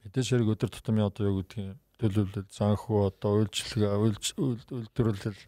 [0.00, 3.84] Мэдээж хэрэг өдөр тутмын одоо юу гэдгийг төлөвлөл занхуу одоо үйлчлэг
[4.40, 5.40] үйлдвэрлэл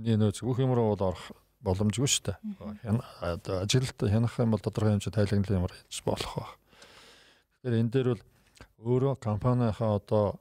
[0.00, 1.30] нөөц бүх юм руу бол орох
[1.60, 2.36] боломжгүй шүү дээ.
[3.20, 6.52] Одоо ажилд хянах юм бол тодорхой хэмжээ тайлагналын ямар хийж болох баг.
[7.60, 8.24] Тэгэхээр энэ дээр бол
[8.80, 10.40] өөрөө компанийнхаа одоо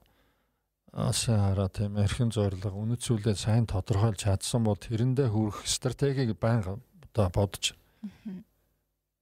[1.12, 6.80] сайн хараа тийм эрхэн зорилго үнэт зүйлээ сайн тодорхойлж чадсан бол тэрэндээ хүрэх стратегийг байнга
[7.12, 7.76] одоо бодож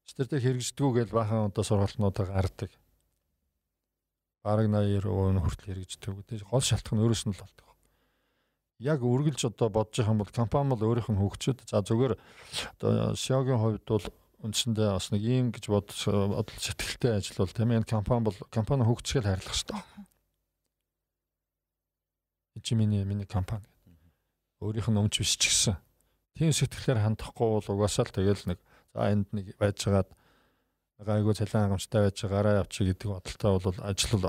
[0.05, 2.71] стратеги хэрэгждэггүй гэж бахан одоо сургалтнуудаа гардаг.
[4.43, 6.11] Бараг 80% хүртэл хэрэгждэг.
[6.27, 7.67] Тэгээ гол шалтгаан өөрөөс нь л болдог.
[8.77, 11.59] Яг үргэлж одоо бодож байгаа юм бол компани бол өөрийнх нь хөгжөөд.
[11.65, 12.13] За зүгээр
[12.77, 14.05] одоо SEO-гийн хувьд бол
[14.45, 17.89] үндсэндээ бас нэг ийм гэж бодож бодол сэтгэлтэй ажил бол тийм ээ.
[17.89, 19.81] Компани бол компани хөгжсгөл хайрлах хэрэгтэй.
[22.61, 23.65] Чи миний миний компани
[24.61, 25.77] өөрийнх нь өмч биш ч гэсэн.
[26.37, 28.59] Тийм сэтгэлээр хандахгүй бол угаасаа л тэгэл нэг
[28.93, 30.09] за энд нэг байж байгаад
[31.05, 34.21] айгуу цалин хангамжтай байж гараа явчих гэдэг бодолтой бол ажил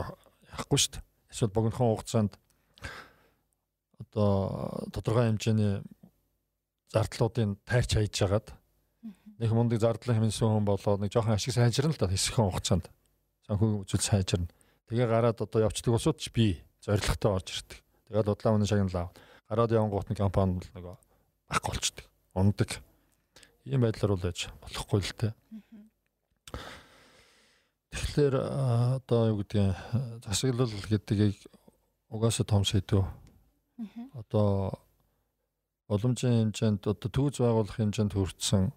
[0.52, 1.04] яахгүй шүү дээ.
[1.32, 2.32] Эсвэл богинохон хугацаанд
[4.00, 5.80] одоо тодорхой хэмжээний
[6.92, 8.52] зардлуудын тайрч хайж хагаад
[9.38, 12.86] нэг мундаг зардлын хэмнэсэн хүн болоод нэг жоохон ашиг сайжирна л да хэсэгхэн хугацаанд
[13.48, 14.48] санхүү үзэл сайжирна.
[14.88, 17.80] Тэгээ гараад одоо явцдаг усууд ч би зоригтой орж ирдэг.
[18.08, 19.12] Тэгээд удлаа үнэ шагналаа.
[19.48, 20.96] Гараад явангуут нэг компани бол нөгөө
[21.48, 22.04] ах болчдөг.
[22.36, 22.70] Ундаг.
[23.68, 25.32] Ийм байдлаар бол ээж болохгүй л дээ.
[27.92, 28.34] Тэгэхээр
[29.00, 29.76] одоо юу гэдгийг
[30.24, 31.36] засаглал гэдгийг
[32.10, 33.04] угаасаа том сэдв.
[34.14, 34.76] Одоо
[35.88, 38.72] боломжийн хэмжээнд одоо төвөз байгуулах хэмжээнд хүрсэн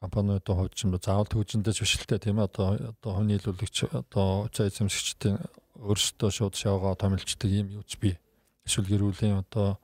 [0.00, 2.48] компаниудын хувьд ч юм уу заавал төвчөндөө бишэлтэй тийм ээ.
[2.48, 5.36] Одоо одоо хүний илүүлэгч одоо цай эзэмшигчдийн
[5.76, 8.16] өөрсдөө шууд шавгаа томилчдаг юм юуч би
[8.64, 9.76] эсвэл гэрүүлийн одоо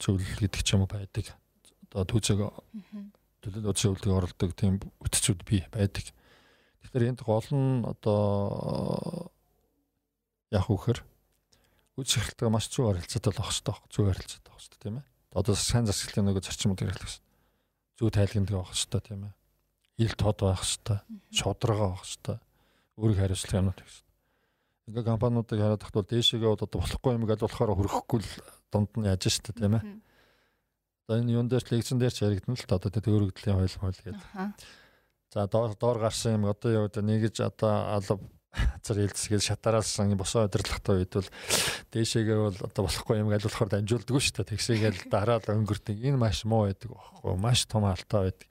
[0.00, 1.26] зөвлөл гэдэг ч юм уу байдаг.
[1.92, 2.38] Одоо түүцэг
[3.40, 6.12] төлөв өдсөлдөг оролдог тийм үтцүүд би байдаг.
[6.84, 9.32] Тэгэхээр энд гол нь одоо
[10.52, 11.00] яг үхэр
[11.96, 15.06] үз хэрэлтгээ маш зөв харилцаатай болох хэрэгтэй байх зөв харилцаатай хэрэгтэй тийм ээ.
[15.36, 17.28] Одоо сайн засаглалын нөгөө зарчмууд хэрэглэх хэрэгтэй.
[18.00, 19.32] Зөв тайлгндаг байх хэрэгтэй тийм ээ.
[20.00, 22.40] Ил тод байх хэвээр шудрага байх хэвээр
[23.00, 24.04] өөрийг хариуцлах юмнууд гэсэн.
[24.90, 28.32] Ингээ компаниудыг хараад тахтвал дээшээгээ одоо болохгүй юм гал болохоор хөрөхгүй л
[28.74, 29.84] дунд нь яаж штэ тийм ээ.
[31.10, 33.98] Одоо энэ юун дээр лекцэн дээр ч яригдана л та одоо тэр өөрөгдлийн хууль хууль
[33.98, 34.54] гэдэг.
[35.34, 38.22] За доор доор гарсан юм одоо юу гэдэг нэгж одоо алба
[38.86, 41.26] зар хэлцгээд шатараасан босоо удирдлагатай үед бол
[41.90, 44.54] дээшээгээ бол одоо болохгүй юм аль болохоор дамжуулдаггүй шүү дээ.
[44.54, 45.98] Тэгсээгээл дараад өнгөрдөг.
[45.98, 48.46] Энэ маш муу байдаг байхгүй маш том алдаа байдаг.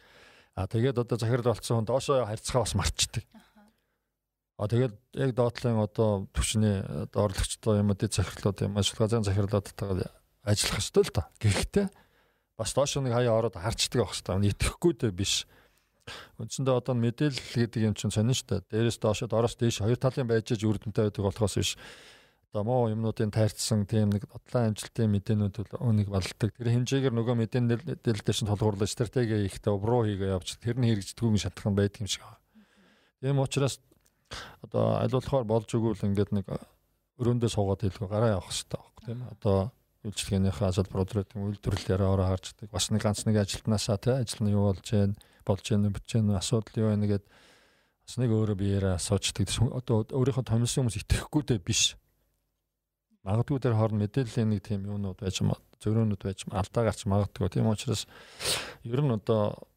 [0.59, 3.23] А тэгээд одоо захирал болсон хүн доошоо харьцгаа бас мартчихдаг.
[4.59, 6.83] А тэгээд яг доотлын одоо төвчний
[7.15, 10.11] доорлогчтой юм дэд захирлууд юм ашиглазын захирлуудтайгаа
[10.43, 11.27] ажиллах ёстой л доо.
[11.39, 11.87] Гэхдээ
[12.59, 14.51] бас доош нэг хаяа ороод харчдаг байх хэрэгтэй.
[14.51, 15.47] Итгэхгүй дээ биш.
[16.35, 18.67] Үндсэндээ одоо мэдээлэл гэдэг юм чинь сонин шүү дээ.
[18.67, 21.71] Дээрээс доошоо доороос дээш хоёр талын байж иж үрдэнтэй байдаг болохоос биш.
[22.51, 26.49] Одоо муу юмнуудын тайрцсан тийм нэг бодлон амжилтын мэдээнүүд өнийг балдаг.
[26.57, 31.37] Тэр хэмжээгээр нөгөө мэдээлэл дээр чинь тулгуурлаж стратеги ихтэй обруу хийгээ явж тэр нь хэрэгждэггүй
[31.37, 32.41] шатхан байдаг юм шиг байна.
[33.21, 33.77] Тийм учраас
[34.65, 36.49] одоо аль болохоор болж өгвөл ингээд нэг
[37.21, 39.57] өрөөндөө суугаад хэлгүй гараа явах хэрэгтэй байхгүй тийм одоо
[40.07, 44.87] үйлчлэгийнхээ салбаруудын үйлдвэрлэлээр ороо харждаг бас нэг ганц нэг ажилтнаасаа тий ажил нь юу болж
[44.87, 50.07] байна болж байна бич байна асуудал юу байна гэд бас нэг өөрөө биеэрээ асуучдаг одоо
[50.07, 51.99] өөрийнхөө томилсон хүмүүс итгэхгүй дээ биш.
[53.27, 55.43] Магадгүй дээр хооронд мэдээллийн нэг тийм юунууд байж
[55.83, 57.51] зөрөөнүүд байж алдаа гарч магадгүй.
[57.51, 58.07] Тийм учраас
[58.87, 59.67] ер нь одоо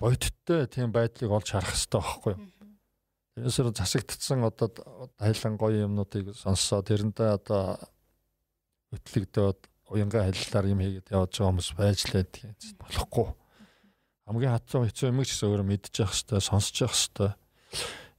[0.00, 2.42] бодиттой тийм байдлыг олж харах хэрэгтэй байхгүй юу?
[3.36, 4.72] Тэрнээсээ засагдсан одоо
[5.20, 7.76] хайлан гоё юмнуудыг сонссоо тэрнтэй одоо
[8.92, 9.60] хөтлөгдөөд
[9.90, 12.42] уянга хайллаар юм хийгээд явж байгаа хүмүүс байж л байдаг.
[12.82, 13.28] Болохгүй.
[14.26, 17.34] Хамгийн хатсан хэцүү юм гэсэн өөрөө мэдчих хэвээр сонсож явах хэвээр.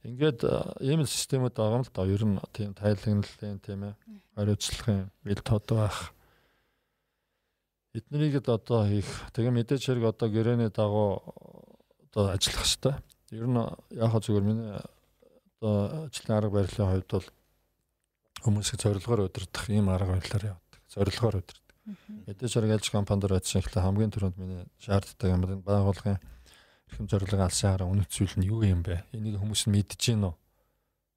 [0.08, 0.40] Ингээд
[0.80, 2.08] ийм системүүд байгаа юм л да.
[2.08, 3.94] Ер нь тийм тайлагналын тийм ээ
[4.32, 6.16] хариуцлагын бил тод байх.
[7.92, 9.10] Эднэрийг одоо хийх.
[9.36, 11.20] Тэгээ мэдээж хэрэг одоо гэрээний дагуу
[12.08, 12.96] одоо ажиллах хэвээр.
[13.36, 13.60] Ер нь
[13.92, 14.72] яг зүгээр миний
[15.60, 17.28] одоо ажлын арга барилын хувьд бол
[18.42, 20.80] хүмүүсийг зорилгоор удирдах ийм арга барилаар явдаг.
[20.88, 21.76] Зорилгоор удирдах.
[22.28, 27.44] Мэдээж хэрэг альж компанид ажилласан ихлэ хамгийн түрүүнд миний шаарддаг юм бол байгууллагын эрхэм зорилго
[27.44, 29.08] алсын хараа үнэт зүйл нь юу юм бэ?
[29.16, 30.34] Энийг хүмүүс нь мэдэж гин үү?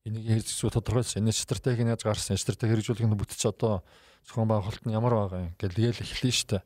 [0.08, 1.28] Энийг хэрэгжүүлэх тодорхойлсон.
[1.28, 2.40] Энэ стратеги нь яаж гарсан?
[2.40, 3.84] Стратеги хэрэгжүүлэх нь бүтэж одоо
[4.24, 6.64] зохион байгуулалт нь ямар байгаа юм гэлгээл эхлэн штэ.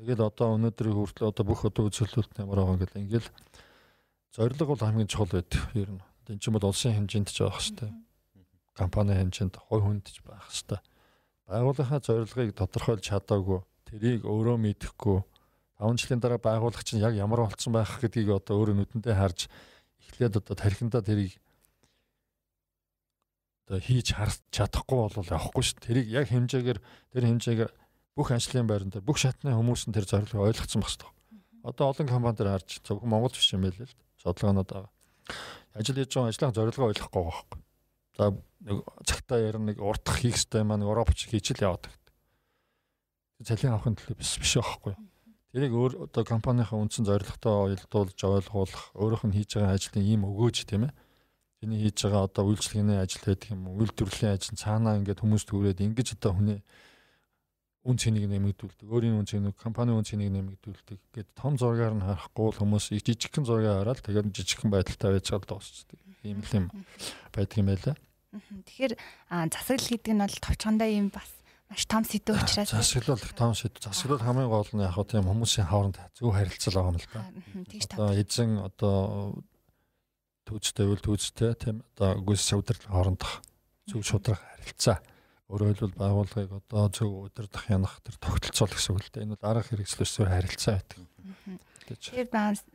[0.00, 3.28] Тэгээд одоо өнөөдрийн хүртэл одоо бүх одоо үзүүлэлт нь ямар байгаа гэл ингээл
[4.32, 5.60] зорилго бол хамгийн чухал байдаг.
[5.76, 7.94] Ер нь Энд чинь бол улсын хэмжээнд ч байх хэвээр.
[8.76, 10.84] Компани хэмжээнд хой хүндж байх хэвээр.
[11.48, 15.18] Байгууллагын зорилгыг тодорхойлж чадаагүй, тэрийг өөрөө мэдэхгүй
[15.80, 19.48] 5 жилийн дараа байгууллага чинь яг ямар болцсон байх гэдгийг одоо өөрөө нүдэндээ харж
[20.04, 21.40] эхлээд одоо тархиндаа тэрийг
[23.64, 25.80] одоо хийж харж чадахгүй бол явахгүй шүү.
[25.80, 26.78] Тэрийг яг хэмжээгээр
[27.12, 27.70] тэр хэмжээгээр
[28.16, 31.10] бүх ажлын байран дээр бүх шатны хүмүүс нь тэр зорилгыг ойлгоцсон баг шүү.
[31.64, 34.92] Одоо олон компанид харж зөвхөн Монгол биш юм байл л судалгаанууд байгаа
[35.76, 37.60] ажил хийж байгаа ажлын зорилгоо ойлгохгүй байхгүй.
[38.16, 38.32] За
[38.64, 42.14] нэг цагтаа ярина нэг уртах хийх хэрэгтэй маань Европч хийж л яваад байдаг.
[43.44, 44.96] Цалин авахын төлөө биш биш байхгүй.
[45.52, 50.64] Тэрийг өөр одоо компанийн үндсэн зорилготой ойлгуулж ойлгуулах өөрийнх нь хийж байгаа ажлын ийм өгөөж
[50.64, 50.92] тийм ээ.
[51.60, 55.80] Тэний хийж байгаа одоо үйлчлэгээний ажил гэдэг юм уу, үйлдвэрлэлийн ажил цаанаа ингээд хүмүүс төрөөд
[55.80, 56.60] ингэж одоо хүний
[57.86, 62.50] үн цэнийг нэмэгдүүлдэг, өөрийн үн цэнийг, компанийн үн цэнийг нэмэгдүүлдэг гэд том зургаар нь харахгүй
[62.50, 66.05] л хүмүүс жижигхэн зургийг хараад тэгээд жижигхэн байдалтай байж гал дуусчдаг.
[66.26, 66.66] Ийм л юм
[67.30, 67.96] байдаг юм байлаа.
[68.34, 68.94] Тэгэхээр
[69.54, 71.30] засаглал гэдэг нь бол товчхондоо юм бас
[71.70, 73.80] маш том сэдв учраас засаглал том сэдв.
[73.80, 77.22] Засаглал хамгийн гол нь яг тийм хүмүүсийн хооронд зөв харилцал байгаа юм л да.
[77.94, 78.96] Одоо эзэн одоо
[80.46, 83.32] түүцтэй үл түүцтэй тийм одоо гүйс удирдлага хоорондох
[83.86, 84.98] зөв шудраг харилцаа
[85.46, 89.22] Өөрөөр хэлбэл байгууллагыг одоо зөв удирдах янах тэр тогтолцоол гэсэн үг л дээ.
[89.30, 90.98] Энэ бол арга хэрэгслөөсөө харилцаа байдаг.
[91.86, 92.26] Тэр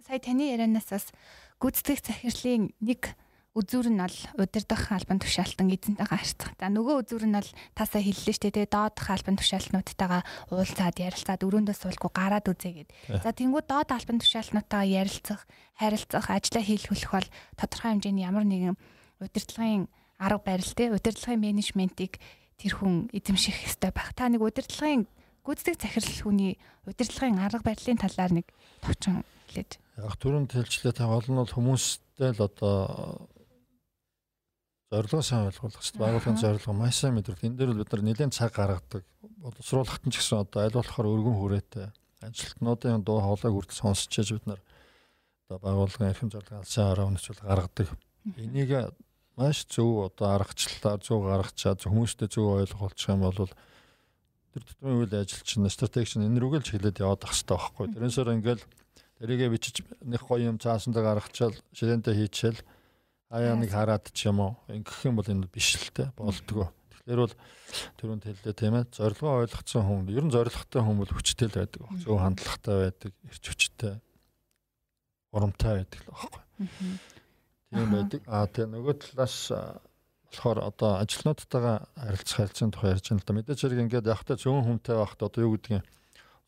[0.07, 1.11] сая таны ярианаас бас
[1.59, 3.11] гүйцэтгэх захирлын нэг
[3.51, 6.55] үзүүр нь бол удирдах албан тушаалтан эзэнтэйгээ харьцах.
[6.55, 8.71] За нөгөө үзүүр нь бол тасаа хэллээ шүү дээ.
[8.71, 10.23] Доодох албан тушаалтнуудтайгаа
[10.55, 12.89] уулзаад ярилцаад өрөөндөө суулгүй гараад үзээ гэд.
[13.19, 15.43] За тэнгууд доод албан тушаалтнуудтайгаа ярилцах,
[15.75, 17.29] харилцах, ажиллаа хийлгүүлэх бол
[17.59, 18.79] тодорхой хэмжээний ямар нэгэн
[19.19, 22.23] удирдлагын арга барил те удирдлагын менежментийг
[22.55, 24.15] тэр хүн эзэмших ёстой байх.
[24.15, 25.11] Та нэг удирдлагын
[25.43, 26.53] гүйцэтгэх захирал хүний
[26.87, 28.47] удирдлагын арга барилын талаар нэг
[28.79, 29.75] товчон хэлээд.
[29.99, 33.27] Яг түрүүнд хэлжлээ та гол нь бол хүмүүстэй л одоо
[34.91, 36.03] зорилгоо сайн ойлгуулах хэрэгтэй.
[36.03, 37.47] Байгууллагын зорилгоо маш сайн мэдрэл.
[37.47, 39.03] Энэ дээр л бид нар нэлээд цаг гаргадаг.
[39.39, 41.87] Боловсруулахт нь ч гэсэн одоо аль болохоор өргөн хүрээтэй
[42.21, 44.59] ажилтнуудын дуу хоолойг хүртэл сонсч яаж бид нар
[45.47, 47.87] одоо байгууллагын эрхэм зорилгын алсын хараа үнэчүүл гаргадаг.
[48.35, 48.71] Энийг
[49.39, 53.49] маш зөв одоо аргачлалаар зөв гаргачаад хүмүүстэй зөв ойлгуулчих юм бол
[54.51, 57.85] тэр тутмын үйл ажилчин стратеги чинь энэ рүүгээ л чиглээд яваад ах хэрэгтэй байхгүй.
[57.95, 58.63] Тэрнээсээр ингээл
[59.23, 62.59] тэрийгэ бичиж нэг гоё юм цаасандаа гаргачаал ширэнтэй хийчихэл
[63.31, 66.69] аяа нэг хараад ч юм уу ингэх юм бол энэ биш л те болдгоо.
[67.01, 67.35] Тэгэхээр бол
[67.97, 71.81] түрүүнд хэллээ тийм ээ зорилгоо ойлгоцсон хүн ер нь зорилготой хүн бол хүчтэй л байдаг.
[72.03, 73.93] Зөв хандлагатай байдаг, эрч хүчтэй
[75.31, 76.43] урамтай байдаг л байхгүй.
[77.71, 78.21] Тийм байдаг.
[78.27, 83.35] Аа тэгээ нөгөө талаас болохоор одоо ажилтнуудтайгаа харилцах харилцааны тухай ярьж байна л да.
[83.39, 85.83] Мэдээж хэрэг ингээд явахтаа зөөн хүнтэй байхад одоо юу гэдгийг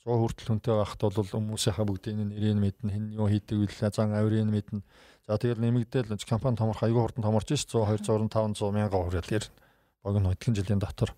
[0.03, 4.51] 100 хүртэл хүнтэй байхад бол хүмүүсийнхаа бүгдийн нэрийг мэднэ, хэн юу хийдэг вэ, зан авирыг
[4.51, 4.83] мэднэ.
[5.27, 9.55] За тэгэл нэмэгдээл компани томорх аягүй хурдан томорч ш 100 200 500 мянган хүрэл ярина.
[10.03, 11.15] Богино хэдхэн жилийн дотор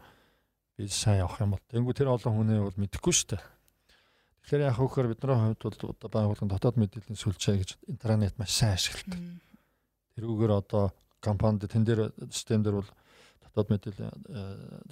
[0.77, 3.41] би сайн явах юм бол тэнгуү тэр олон хүний бол мэдэхгүй дээ.
[4.45, 8.77] Тэгэхээр яг хөөхөр бидний хувьд бол одоо байгууллагын дотоод мэдээллийн сүлжээ гэж интернет маш сайн
[8.77, 9.17] ашигладаг.
[10.13, 12.91] Тэрүүгээр одоо компанид тэн дээр систем дээр бол
[13.41, 14.13] дотоод мэдээллийн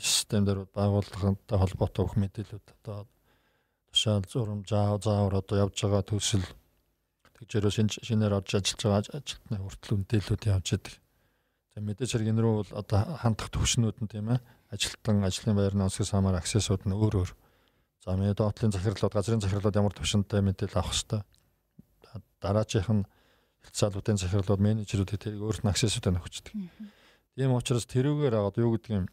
[0.01, 3.05] систем дээр байгууллагынтай холбоотой бүх мэдээлүүд одоо
[3.93, 4.26] тушаал
[4.66, 6.41] заав заавар одоо явж байгаа төсөл
[7.44, 10.96] тэгжээрөө шинээр орж ажиллаж байгаа ажилтны хүртэл үндэлүүд явж идэг.
[11.76, 14.39] За мэдээж хэрэг энэ рүү бол одоо хандах төвшнүүд нь тийм ээ
[14.74, 17.32] ажилтан ажлын байрны онцгой самаар аксессууд нь өөр өөр.
[18.06, 21.26] За මේ доотлын захирлууд газрын захирлууд ямар төвшөнтэй мэдээлэл авах хэвээр.
[22.41, 23.06] Дараачих нь
[23.64, 26.54] хилцаалуудын захирлууд менежерүүд тэрийг өөрт нь аксессуудаа өгчдөг.
[27.34, 29.06] Тийм учраас тэрүүгээр аваад юу гэдэг юм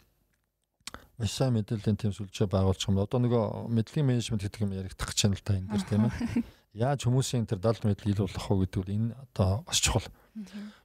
[1.21, 3.05] маш сайн мэдээллийн тэм сүлжээ байгуулж байгаа юм.
[3.05, 6.13] Одоо нөгөө мэдлэгийн менежмент гэдэг юм яригдах гэж байна л та энэ дэр тийм ээ.
[6.75, 10.07] Яаж хүмүүсийн тэр далд мэдл ил болох вэ гэдэг нь энэ одоо бас чухал.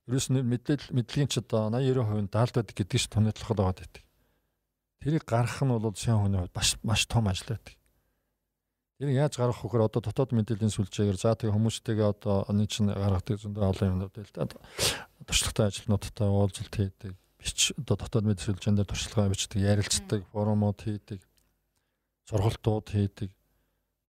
[0.09, 4.03] Ерөөс нь мэдээлэл мэдлэгийн ч одоо 80 90% даалд байдаг гэдэг чинь томьёотлоход байгаа гэдэг.
[5.05, 7.77] Тэрийг гаргах нь бол сайн хүний хувьд маш маш том ажил байдаг.
[8.97, 12.89] Тэр яаж гаргах вэ гэхээр одоо дотоод мэдээллийн сүлжээгээр за тэгээ хүмүүстэйгээ одоо нэг чинь
[12.89, 14.49] гаргадаг зөндөө олон юмнууд л да.
[15.29, 17.13] Туршлагатай ажилтнуудтай уулзалт хийдэг
[17.45, 21.21] бич одоо дотоод мэдээ сүлжээнд туршлагаа бичдэг, ярилцдаг, форумууд хийдэг,
[22.25, 23.29] сургалтууд хийдэг.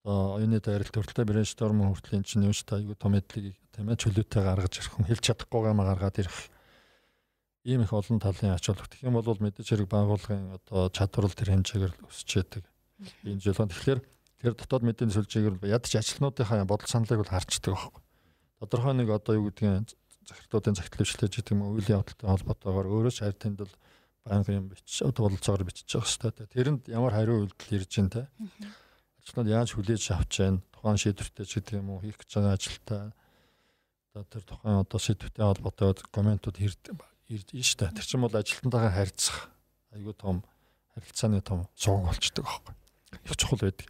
[0.06, 4.42] Оюуны дайралт төрөлтэй брейншторм хүртэл эн чинь юуш та айгүй том мэдлийг тийм ээ чөлөөтэй
[4.46, 6.38] гаргаж ирэх хүн хэлж чадахгүйгаа гаргаад ирэх
[7.66, 11.94] ийм их олон талын ач холбогдох юм бол мэдээж хэрэг байгууллагын одоо чадвар тэр хэмжээгээр
[12.06, 12.64] өсч яадаг.
[13.26, 14.00] Энэ жолоо тэгэхээр
[14.46, 18.02] тэр дотоод мэдээний сүлжээгээр ядч ажилтнуудынхаа бодол саналыг бол харчдаг байхгүй.
[18.62, 19.90] Тодорхой нэг одоо юу гэдгийг
[20.30, 23.74] захирлуудын захидал бичлэж гэдэг юм уу үйл явдалтай холбоотойгоор өөрөө ч харь тэнд бол
[24.54, 26.54] юм бич одоо бололцоогоор бичиж байгаа хэвээр.
[26.54, 28.24] Тэрэнд ямар хариу үйлдэл ирж байна те.
[29.26, 30.62] Ажилтнууд яаж хүлээж авч байна?
[30.70, 33.02] Тухайн шийдвэртэй ч гэдэг юм уу хийх гэж байгаа ажилтаа
[34.14, 36.78] одоо тэр тухайн одоо шийдвэртэй холбоотой комментууд ирж
[37.66, 37.90] штэ.
[37.90, 39.50] Тэр чинь бол ажилтнтайгаа харьцах
[39.98, 40.46] айгүй том
[40.94, 42.76] харилцааны том сувг болчдөг аахгүй.
[43.26, 43.90] Их чухал байдаг.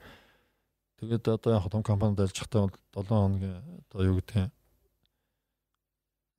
[1.04, 3.60] Тэгээд одоо яг том компанид ажиллахдаа 7 хоногийн
[3.92, 4.48] одоо юу гэдэг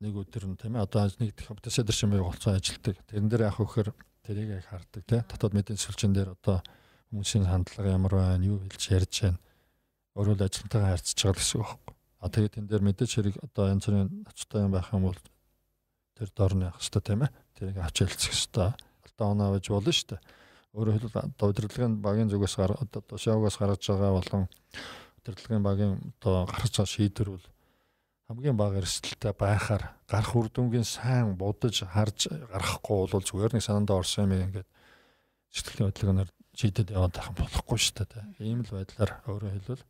[0.01, 2.97] нэг өдөр нь тийм ээ одоо нэг компьютер шимээ болцоо ажилтдаг.
[3.13, 3.93] Тэрэн дээр яг хөөхөр
[4.25, 6.65] тэрийг яг хардаг тийм дотоод мэдээ сүлжэн дээр одоо
[7.11, 9.41] хүмүүсийн хандлага ямар байна, юу хэлж ярьж байна.
[10.17, 11.95] Өөрөөр ажилтнтайгаа харьцаж байгаа гэсэн үг байхгүй.
[12.21, 15.21] А тэгээд тэн дээр мэдээж хэрэг одоо янз бүрийн ноцтой юм байх юм бол
[16.17, 17.31] тэр дорны явах хэрэгтэй тийм ээ.
[17.55, 18.71] Тэрийг авч хэлцэх хэрэгтэй.
[19.07, 20.21] Алдаа оноо байж болно шүү дээ.
[20.77, 24.43] Өөрөөр хэлбэл одоо удирдлагын багийн зүгээс одоо шоугоос гаргаж байгаа болон
[25.21, 27.47] удирдлагын багийн одоо гаргаж байгаа шийдвэр бол
[28.27, 34.03] хамгийн бага эрсдэлтэй байхаар гарах үр дүнгийн сайн будаж харж гарахгүй бол зүгээр нэг санаандаа
[34.03, 34.69] орсон юм ингээд
[35.55, 38.25] сэтгэлийн хөдөлгөөнөөр шийдэд яваад байх болохгүй шүү дээ.
[38.41, 39.85] Ийм л байдлаар өөрөөр хэлбэл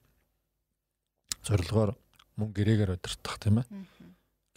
[1.47, 1.91] зорилгоор
[2.37, 3.67] мөн гэрээгээр удирдах тийм ээ.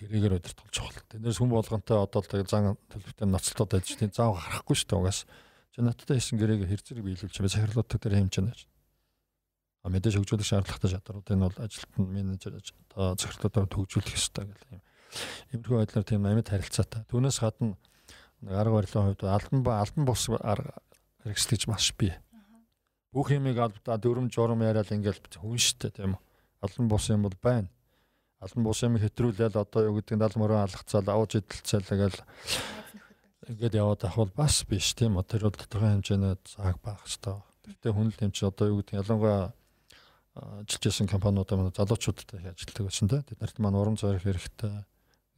[0.01, 1.05] Гэрээгээр удирдах чухал.
[1.13, 5.19] Тэндээс хүн болгонтой одоо л зан төлөвтэй ноцтолтой байж тийм зав гарахгүй шүү дээ угаас.
[5.69, 8.57] Чи надтай хийсэн гэрээгээ хэр зэрэг биелүүлж байгаа захирлуудтай дээр хэмжиж байна
[9.79, 14.83] А мэдээж хөгжүүлэх шаардлагатай чадрууд энэ бол ажилтнууд менежер одоо зөвхөлтөөр төгжүүлэх ёстой гэх юм.
[15.55, 17.07] Иймэрхүү байдлаар тийм амьд харилцаатай.
[17.07, 17.79] Түүнээс гадна
[18.43, 20.75] арга барилын хувьд албан ба албан бус арга
[21.23, 22.13] хэрэгслэж маш бий.
[23.11, 26.21] Бүх юмыг албадаа дөрөм журам яриад ингээл хүн штэ тийм үү.
[26.61, 27.69] Албан бус юм бол байна.
[28.39, 32.19] Албан бус юм хэтрүүлээл одоо юу гэдэг нь дал мөрөө алгацаал авууж идэлцээл гэл
[33.49, 35.25] ингээд яваад ах бол бас биш тийм үү.
[35.25, 37.41] Тэр бол тодорхой хэмжээний цаг байх хэвээр.
[37.65, 39.53] Тэгтээ хүн л юм чи одоо юу гэдэг ялангуяа
[40.37, 43.17] ажиллаж байсан компаниудаа манай залуучуудтай ажилладаг байсан те.
[43.25, 44.85] Тэд нарт манай урам зориг хэрэгтэй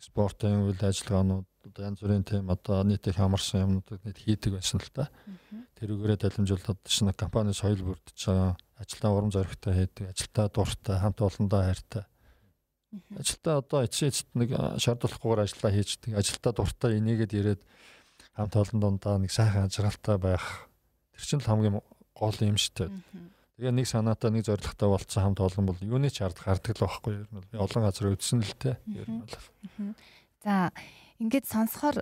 [0.01, 4.89] спортын үйл ажиллагаанууд одоо янз бүрийн тийм одоо нийтийг хамарсан юмнуудыг нийт хийдэг байсан л
[4.89, 5.09] та.
[5.77, 11.61] Тэрүүгээрээ дамжуулаад шинэ компани соёл бүрдэж байгаа ажилтаа урам зоригтой хийдэг, ажилтаа дуртай, хамт олондоо
[11.61, 12.03] хайртай.
[13.15, 14.49] Ажилтаа одоо эцэд нэг
[14.81, 16.11] шаардлагагүйгээр ажиллаа хийждэг.
[16.17, 17.61] Ажилтаа дуртай энийгэд ирээд
[18.33, 20.67] хамт олондоо нэг сайхан ажралтай байх.
[21.13, 21.79] Тэр чинь л хамгийн
[22.17, 22.89] гол юм шүү дээ.
[23.61, 27.13] Тэгээ нэг санаатай нэг зоригтой болцсон хамт олон бол юуны ч ард гардаг л байхгүй
[27.21, 27.61] юу?
[27.61, 28.81] Олон газар үдсэн л те.
[28.89, 29.37] Ер нь бол.
[30.41, 30.73] За
[31.21, 32.01] ингээд сонсохоор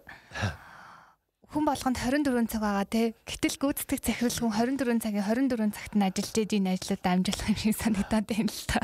[1.50, 3.18] хүн болгонд 24 цаг байгаа те.
[3.26, 7.58] Гэтэл гүйцэтгэх захирал хүн 24 цагийн 24 цагт нь ажиллаж иж энэ ажлууд амжуулах юм
[7.58, 8.80] шиг санагдаад байна л та.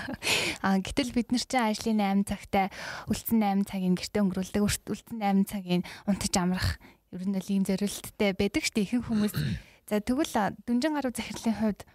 [0.65, 2.65] Аа гэтэл бид нар чинь ажлын 8 цагтай
[3.05, 4.65] үлдсэн 8 цагийн гэрте өнгөрүүлдэг.
[4.65, 6.81] Үлдсэн 8 цагийн унтаж амрах
[7.13, 8.85] ер нь л ийм зорилттой байдаг шүү дээ.
[8.97, 9.33] Ихэнх хүмүүс
[9.85, 10.33] за тэгвэл
[10.65, 11.85] дүнжин гаруй захирлын хувьд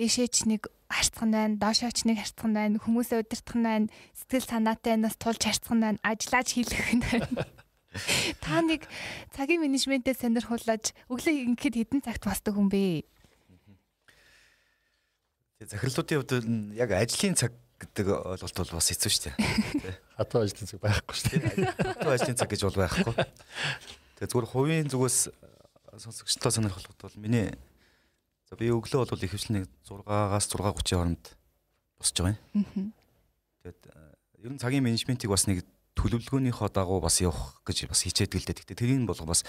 [0.00, 3.86] дээшээч нэг харцхан байна, доошооч нэг харцхан байна, хүмүүсээ удирдах нь байна,
[4.16, 7.44] сэтгэл санаатай нас тулж харцхан байна, ажиллаж хийлгэх нь байна.
[8.44, 8.88] Та нэг
[9.36, 13.04] цагийн менежментээ сонирхуулж өглөө ингэхэд хэдэн цагт босдог хүн бэ?
[15.60, 17.52] Тэгээ захирлуудын хувьд нь яг ажлын цаг
[17.84, 19.36] гэдэг ойлголт бол бас хэцүү шүү дээ.
[20.18, 21.68] Хатуу ажлын цаг байхгүй шүү дээ.
[21.68, 23.14] Хатуу ажлын цаг гэж бол байхгүй.
[24.16, 25.18] Тэгээ зүгээр хувийн зүгээс
[26.00, 27.52] сонсогчдоо сонирхолтой бол миний
[28.52, 31.24] за би өглөө бол их хвчлэн 6-аас 6:30 хооронд
[31.96, 32.92] босч байгаа юм.
[33.64, 33.80] Тэгээд
[34.44, 35.64] ер нь цагийн менежментийг бас нэг
[35.96, 38.60] төлөвлөгөөнийхөө дагуу бас явах гэж бас хичээдэг л дээ.
[38.60, 39.48] Гэхдээ тэрийг бол бас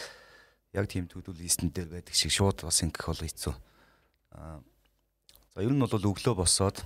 [0.71, 3.53] яг тийм төлөвлөл листэн дээр байдаг шиг шууд бас ингэх бол хэцүү.
[4.39, 4.63] Аа
[5.51, 6.80] за ер нь бол өглөө босоод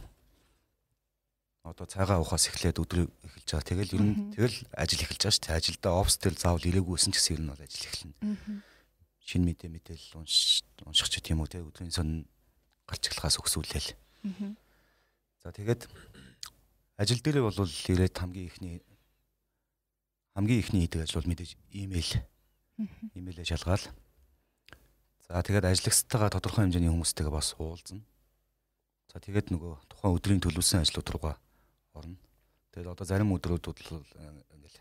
[1.62, 3.70] одоо цагаа ухаас эхлээд өдрөө эхэлж байгаа.
[3.70, 5.60] Тэгэл ер нь тэгэл ажил эхэлж байгаа шүү дээ.
[5.62, 8.16] Ажилдаа офс дээр заавал ирээгүйсэн ч гэсэн ер нь бол ажил эхэлнэ.
[9.28, 12.24] Шин мэдээ мэдээлэл унш унших ч тийм үү те өдрийн сон
[12.88, 13.92] гарч эхлэхаас өгсүүлээл.
[15.44, 15.92] За тэгээд
[16.96, 18.80] ажил дээрээ бол ирээд хамгийн ихний
[20.32, 22.24] хамгийн ихний хийдэг ажил бол мэдээж имэйл.
[23.20, 23.84] Имэйлээ шалгаал.
[25.28, 28.00] За тэгээд ажиллагчтайгаа тодорхой хэмжээний хүмүүстэйгээ бас уулзна.
[29.12, 31.36] За тэгээд нөгөө тухайн өдрийн төлөвлөсөн ажлууд руугаа
[31.98, 32.16] орно.
[32.72, 33.82] Тэгээд одоо зарим өдрүүд бол
[34.56, 34.80] ингээл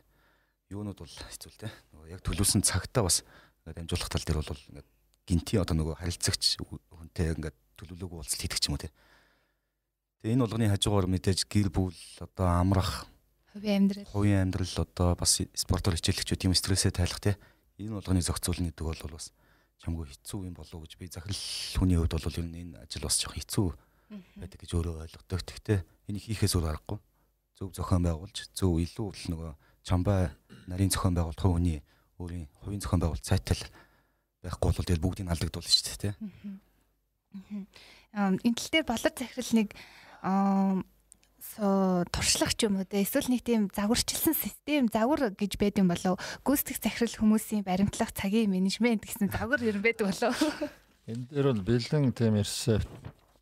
[0.70, 1.72] юунууд бол хэцүү л те.
[1.96, 3.24] Нөгөө яг төлөвлөсөн цагтаа бас
[3.66, 4.88] ингээд амжуулах тал дээр бол ингээд
[5.26, 8.94] гинти одоо нөгөө харилцагч хүнтэй ингээд төлөвлөгөө уулзалт хийдэг ч юм уу те.
[10.22, 13.10] Тэгээ энэ болгоны хажуугаар мэдээж гэр бүл одоо амрах
[13.50, 14.06] Хувийн амьдрал.
[14.14, 17.34] хувийн амьдрал одоо бас спортоор хичээлэгчүүд тийм стрессээ тайлах те
[17.82, 19.34] энэ болгоны зохицуулна гэдэг бол бас
[19.82, 21.42] чамгүй хэцүү юм болов гэж би захирал
[21.76, 23.68] хүний хувьд бол ер нь энэ ажил бас жоох хэцүү
[24.40, 25.40] байдаг гэж өөрөө ойлгодог.
[25.42, 26.98] Гэхдээ энийг хийхээс өөр аргагүй.
[27.58, 29.52] Зөв зохион байгуулж, зөв илүү л нөгөө
[29.84, 30.30] чамбай
[30.70, 31.82] нарийн зохион байгуулалт хувийн
[32.18, 33.62] өөрийн хувийн зохион байгуулалт сайтал
[34.44, 36.14] байхгүй бол тэгэл бүгдийг алдагдуулна шүү дээ.
[38.16, 39.68] Аа энэ тал дээр болор захирал нэг
[40.24, 40.80] аа
[42.12, 43.04] туршлах ч юм уу те?
[43.04, 48.52] Эсвэл нэг тийм загварчилсан систем загвар гэж байд юм болов гүйцэтгэх захирал хүмүүсийн баримтлах цагийн
[48.52, 50.36] менежмент гэсэн загвар юм байдаг болов
[51.10, 52.90] энэ дээр бол бэлэн тийм рецепт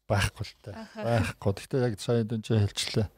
[0.04, 0.70] байхгүй л та.
[0.94, 1.52] Байхгүй.
[1.64, 3.08] Гэхдээ яг сая дүнч хэлчлээ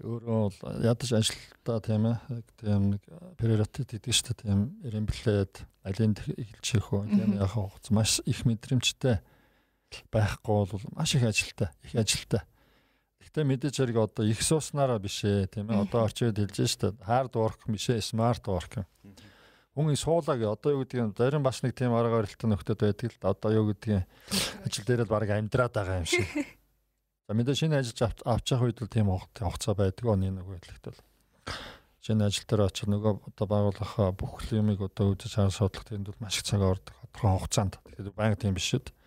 [0.00, 2.16] өөрөө бол ядаж ажилтаа тийм ээ
[2.60, 3.02] тийм нэг
[3.36, 5.54] приоритет гэдэг шүү дээ тийм ремплээд
[5.84, 9.20] алин эхэлчих үү тийм яг хугацаа маш их мэдрэмжтэй
[10.12, 12.44] байхгүй бол маш их ажилтаа их ажилтаа
[13.30, 15.86] Гэхдээ мэдээж хэрэг одоо их сууснараа биш ээ тийм ээ.
[15.86, 16.98] Одоо орчууд хэлж штэ.
[17.06, 18.82] Hard work биш ээ, smart work.
[19.70, 23.30] Хүн суулаг одоо юу гэдгийг зарим бас нэг тийм арга барилттай нөхдөд байдаг л да.
[23.30, 24.02] Одоо юу гэдгийг
[24.66, 26.26] ажил дээр л баг амьдраад байгаа юм шиг.
[27.30, 30.98] За мэдээ шинэ ажил авч явах үед л тийм хугацаа байдаг оны нэг байдлахт бол.
[32.02, 36.18] Шинэ ажил дээр очиж нөгөө одоо байгуулах бүх юмыг одоо үзэж харан судлах тэнд бол
[36.18, 36.90] маш их цаг ордог.
[36.90, 37.78] Тодорхой хугацаанд.
[37.86, 38.98] Тэгэхээр байнга тийм биш шүү дээ.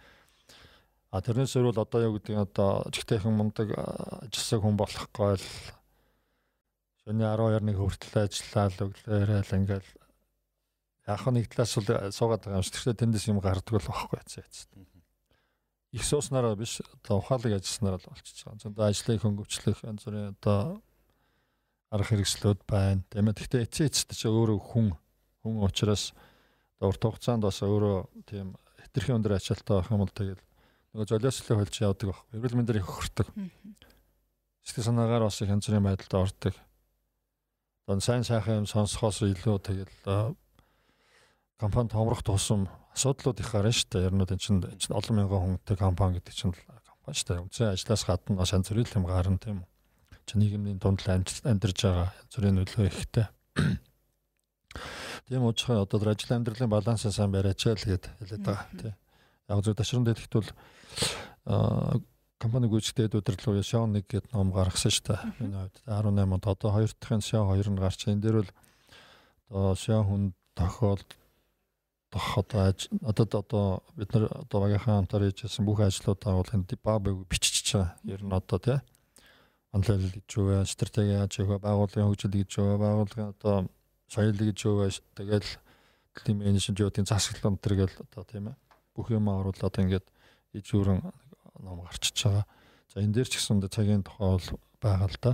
[1.11, 5.47] А тэрнээс өөр бол одоо юу гэдэг нь одоо жигтэйхэн мундаг ажилласан хүн болохгүй л
[7.03, 9.91] шөнийн 12-1 хүртэл ажиллаад өглөөрөө ингээл
[11.11, 14.47] яг нэг талаас бол суугаад байгаа юм шиг тэгэхээр тэндээс юм гардаг л байхгүй яцсан
[14.47, 14.92] яцсан.
[15.93, 18.61] Их сууснараа биш одоо ухаалаг ажилласнараа л болчихж байгаа.
[18.65, 20.81] Зөндөө ажлыг хөнгөвчлөх янз бүрийн одоо
[21.93, 23.05] арга хэрэгслүүд байна.
[23.13, 24.97] Тиймээ гэхдээ эцээ эцтэй ч өөрөө хүн
[25.45, 26.17] хүн учраас
[26.81, 30.41] одоо урт хугацаанд бас өөрөө тийм хэтэрхий өндөр ачаалтаа авах юм бол тэгэл
[30.97, 32.19] нөгөө золиослоо холж явдаг баг.
[32.33, 33.27] Эрүүл мэндээр их хөртөг.
[34.65, 36.55] Сэтгэл санаагаар бас янз бүрийн байдалд ордог.
[37.85, 40.33] Одоо сайн сайхан юм сонсохоос илүү тэгэл
[41.61, 44.07] компани томрох тусам асуудлууд их гарна шүү дээ.
[44.07, 44.43] Ярнууд энэ
[44.77, 47.43] чинь олон мянган хүнтэй компани гэдэг чинь компани шүү дээ.
[47.43, 49.69] Үндсэн ажлаас гадна бас янз бүрийн юм гарна тийм үү.
[50.25, 53.27] Чи нийгмийн дунд амьдарч байгаа янз бүрийн нөлөө ихтэй.
[55.27, 58.95] Тийм учраас одоо ажил амьдралын балансаа сайн бариач л гээд хэлээд байгаа тийм.
[59.49, 60.49] Яг зөв ташран дэдэгт бол
[62.43, 65.21] компани гүйцэтгэдэг удирдлага буюу SEO 1 гэдэг ном гаргасан шүү дээ.
[65.47, 68.51] Энэ хувьд 18 онд одоо хоёр дахь нь SEO 2 нь гарч энэ дээр бол
[69.49, 70.23] одоо SEO хүн
[72.13, 73.65] тохиолдох одоо одоо одоо
[73.97, 77.97] бид нар одоо багийнхаа хамтар хийжсэн бүх ажлуудаа бол энэ бабыг бичиж байгаа.
[78.05, 78.77] Ер нь одоо тий
[79.73, 83.65] онлайн гэж юу стратеги яаж юу байгууллагын хөгжил гэж юу байгууллагын одоо
[84.05, 84.85] соёл гэж юу
[85.17, 85.49] тэгэл
[86.21, 88.57] тийм менежментийн засаглал өнтер гэл одоо тийм ээ
[88.93, 90.05] бүх юм оруулаад ингээд
[90.53, 91.01] ижүүрэн
[91.65, 92.45] ном гарчиж байгаа.
[92.93, 95.33] За энэ дээр ч гэсэн цагийн тухай бол байгаа л да.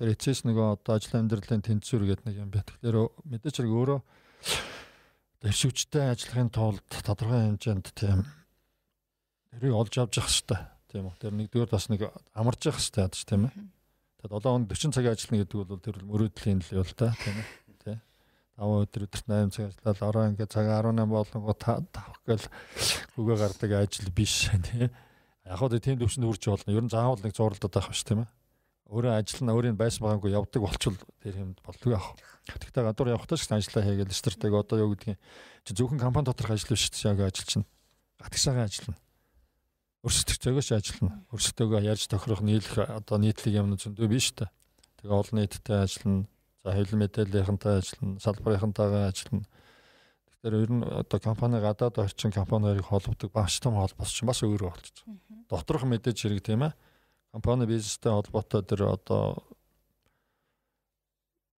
[0.00, 2.64] Тэгэхээр эцэс нөгөө одоо ажил амьдралын тэнцвэр гэдэг нэг юм байна.
[2.64, 2.96] Тэгэхээр
[3.28, 4.00] мэдээж хэрэг өөрөө
[5.42, 8.26] дэвшигчтэй ажиллахын тулд тодорхой хэмжээнд тийм
[9.54, 10.60] тэрийг олж авч явах хэрэгтэй.
[10.88, 11.14] Тийм үү.
[11.20, 12.00] Тэр нэгдүгээр бас нэг
[12.34, 13.54] амарч явах хэрэгтэй яаж тийм ээ.
[14.18, 17.38] Тэгээд 7 хоног 40 цагийн ажиллана гэдэг бол тэр мөрөөдлийн л юу л да тийм
[17.38, 17.48] ээ.
[18.58, 22.46] 5 өдөр өдөрт 8 цаг ажиллаад ороо ингээд цаг 18 болонгоо тавх гэл
[23.14, 24.90] үгээ гардаг ажил биш тий.
[25.46, 26.74] Яг хоо тийм төвчөнд хүрч болно.
[26.74, 28.30] Ер нь заавал нэг зурлаад байх биш тийм ээ.
[28.88, 32.16] Өөрөө ажил нь өөрийн байсан байгаагүй явдаг болчвол тэр юмд болдгоо яах.
[32.48, 35.20] Тэгэхдээ гадуур явахдаа ч ажиллаа хийгээл стратеги одоо юу гэдгийг
[35.68, 37.12] чи зөвхөн компани доторх ажил биш дээ.
[37.12, 37.68] Яг ажил чинь
[38.16, 38.96] гатгсаага ажиллана.
[40.08, 41.20] Өрсөлдөгчөөгөөч ажиллана.
[41.36, 44.48] Өрсөлдөөгөө ярьж тохирох нийлэх одоо нийтлэг юм зөндөө биш үү.
[45.04, 46.24] Тэгээ олон нийттэй ажиллана.
[46.64, 48.16] За хэвлэл мэдээллийнхэнтэй ажиллана.
[48.24, 49.44] Салбарынхантайгаа ажиллана.
[50.40, 54.64] Тэгэхээр ер нь одоо компани гадаад орчин компаниарыг холбодог багш том холбоос чинь бас өөр
[54.64, 55.04] болчих.
[55.52, 56.72] Доторх мэдээж хэрэг тийм ээ
[57.32, 59.42] компани бизнестэй холбоотой тэр одоо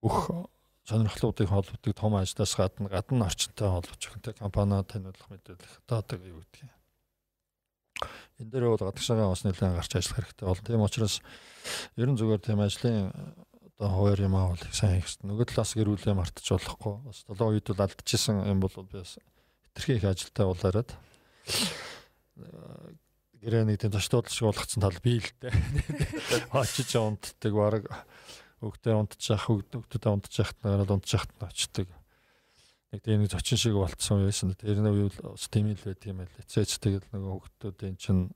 [0.03, 0.49] бүх
[0.89, 6.67] сонирхлуудыг холбодог том ажлаас гадна гадна орчинтой холбож өгөнтэй компани таниулах мэдээлэх одоо юу гэдэг
[6.67, 6.71] юм.
[8.41, 10.67] Энэ дээр бол гадагшаагаа бас нэлээд гарч ажиллах хэрэгтэй болно.
[10.67, 11.21] Тийм учраас
[12.01, 13.13] ер нь зүгээр тийм ажлын
[13.77, 15.29] одоо хуваар юм аа бол сайн хийх хэрэгтэй.
[15.29, 16.95] Нөгөө талаас гэрүүлээ мартаж болохгүй.
[17.05, 19.21] Бас долоо үед бол алдчихсан юм бол би бас
[19.69, 20.91] хэтэрхий их ажилтай болоороод
[23.41, 25.53] гэрээ нэг тийм зочдод шиг болгоцсон тал би л дээ.
[26.53, 27.89] Очиж унтдаг баг
[28.61, 31.89] өгдөө унтчих өгдөд унтчих нараад унтчих очдөг.
[32.93, 34.53] Нэг тийм нэг зочин шиг болцсон байсан.
[34.61, 35.17] Тэр нэг үйл
[35.49, 36.41] тийм л байт юм байл.
[36.43, 38.29] Эцээч тэгэл нөгөө өгдөөдийн чинь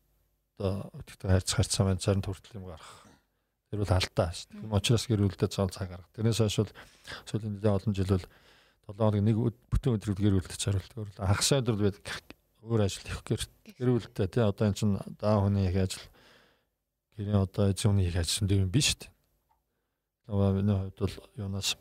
[0.57, 3.05] одоо өдөртөө хайрц харцсан байна зарим хүртэл юм гарах.
[3.69, 4.61] Тэр бол алдаа шүү дээ.
[4.63, 6.13] Тийм учраас гэр бүлдээ цаал цаг гаргах.
[6.15, 6.73] Тэрнээс хойш бол
[7.29, 8.27] сүүлийн олон жил бол
[8.89, 9.37] 7 хоног нэг
[9.69, 11.13] бүтэн өдрөд гэр бүлдээ зориулдаг.
[11.19, 12.34] Хагас өдрөд байдаг
[12.65, 13.43] өөр ажил их гэр
[13.77, 16.05] гэрүүлтэй тий одоо эн чин даа хүний их ажил
[17.17, 19.13] гэрээ одоо эзэн хүний их ажил юм биш тий.
[20.27, 21.77] Нөгөө миний хувьд бол юунаас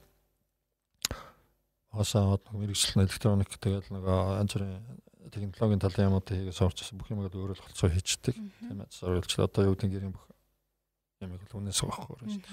[1.96, 4.84] хасаа одоо мэрэгчлэн электроник тэгэл нөгөө янз бүрийн
[5.32, 9.72] технологийн талын юмуудыг хийгээс орчсон бүх юмыг өөрөө л холцоо хийчдэг тийм ээ зориулж одоо
[9.72, 10.26] юу гэдэг гэрийн бүх
[11.24, 12.44] ямиг л үнээс авахгүй шүү.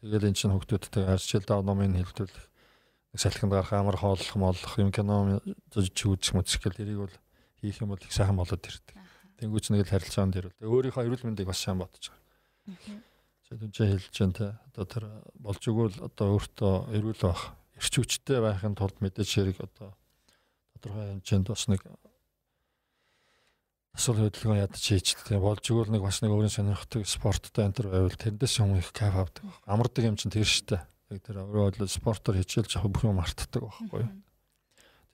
[0.00, 2.48] Тэгэл эн чин хөгтүүдтэй харьцал даа номын хэлбэлүүлэх
[3.14, 5.38] салхинд гарах амар хооллох моллох юм кино
[5.70, 7.14] зөж үзэх мэтгэл эрийг бол
[7.64, 8.96] хийх юм бол их сайхан болоод ирдэг.
[9.40, 13.00] Тэнгүүч нэг л харилцаанд ирвэл өөрийнхөө эрүүл мэндийг бас сайн бодож байгаа.
[13.48, 15.04] За түнчээ хэлж जैन те одоо тэр
[15.36, 19.92] болж өгвөл одоо өөртөө эрүүл байх, эрч хүчтэй байхын тулд мэдээж хэрэг одоо
[20.72, 21.82] тодорхой хэмжээнд бас нэг
[23.94, 28.16] асуул хөдөлгөөн ядаж хийжтэй болж өгвөл нэг бас нэг өөрийн сонирхдаг спорттой энэ төр байвал
[28.16, 29.44] тэрэндээс юм их кайф авдаг.
[29.68, 30.82] Амардаг юм чинь тэр штэ.
[31.12, 34.10] Яг тэр өөрөө спортоор хичээлж яг бүх юм мартдаг байхгүй юу?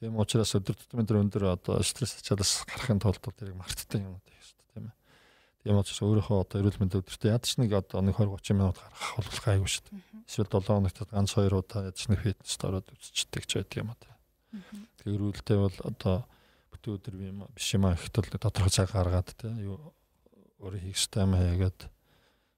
[0.01, 4.25] Тийм учраас өдөр тутмын тэр өндөр одоо стресс ачаалаас гарахын тулд тэрийг мартдаг юм уу
[4.25, 4.97] шүү дээ тийм ээ.
[5.61, 9.13] Тийм учраас өөрийнхөө одоо эрүүл мэндийн өдөртөө ядч нэг одоо нэг 20 30 минут гаргах
[9.21, 10.01] бол гайгүй шүү дээ.
[10.25, 14.01] Эсвэл 7 хоногт ганц 2 удаа ядч нэг фитнест ороод үзчихдэг ч байдаг юм аа.
[15.05, 16.17] Тэгээ эрүүлдээ бол одоо
[16.73, 17.15] бүтэн өдөр
[17.53, 19.93] биш юм аа ихтэл тодорхой цаг гаргаад тийм юу
[20.65, 21.81] өөрөө хийх ёстой юм хийгээд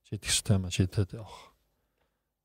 [0.07, 1.51] шийдэх ёстой юм шийдээд явах.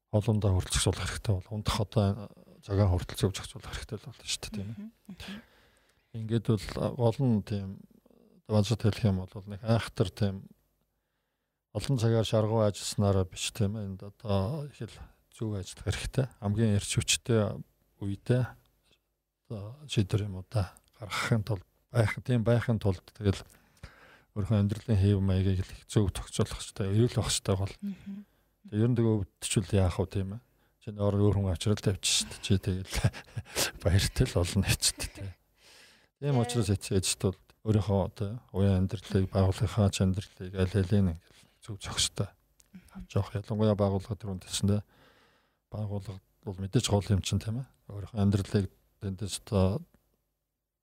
[0.10, 2.34] Олондоо хүрэлцэх сул хэрэгтэй бол ундах одоо
[2.68, 4.92] цагаан хүртэл зөв зохицуулах хэрэгтэй болно шүү дээ тийм ээ.
[6.20, 6.68] Ингээд бол
[7.00, 7.80] гол нь тийм
[8.52, 10.44] базад хэлэх юм бол нэг айхтар тийм
[11.72, 13.80] олон цагаар шаргуу ажилласнараа биш тийм.
[13.80, 15.00] Энд одоо их л
[15.32, 16.28] зөв ажиллах хэрэгтэй.
[16.44, 17.56] Хамгийн эрч хүчтэй
[18.04, 18.44] үедээ
[19.88, 23.48] шийдвэр юм уу та гаргахын тулд байх тийм байхын тулд тэгэл
[24.36, 26.92] өөрийнхөө амьдралын хэв маягийг л зөв тогтцоолох хэрэгтэй.
[26.92, 27.76] Эрүүл байх хэрэгтэй бол.
[28.68, 30.47] Тэгээ ер нь тэгээ өвдчихвэл яах вэ тийм ээ
[30.88, 32.80] Чи нөр өөр хүн авчрал тавьчих шүү дээ.
[32.80, 33.12] Тэгэл
[33.84, 35.32] баяртай л олон хэвчтэй тий.
[36.24, 37.36] Тийм учраас эцээжт бол
[37.68, 42.32] өөрийнхөө одоо уян амьдралыг байгууллагынхаа ч амьдралыг аль алийн ингээл зөв зохистой
[42.96, 44.82] авч явах ялангуяа байгууллага төрөнд тэсэндээ
[45.76, 47.68] байгууллага бол мэдээж гол юм чинь тийм ээ.
[47.92, 48.72] Өөрийнхөө амьдралыг
[49.04, 49.84] тэндээс одоо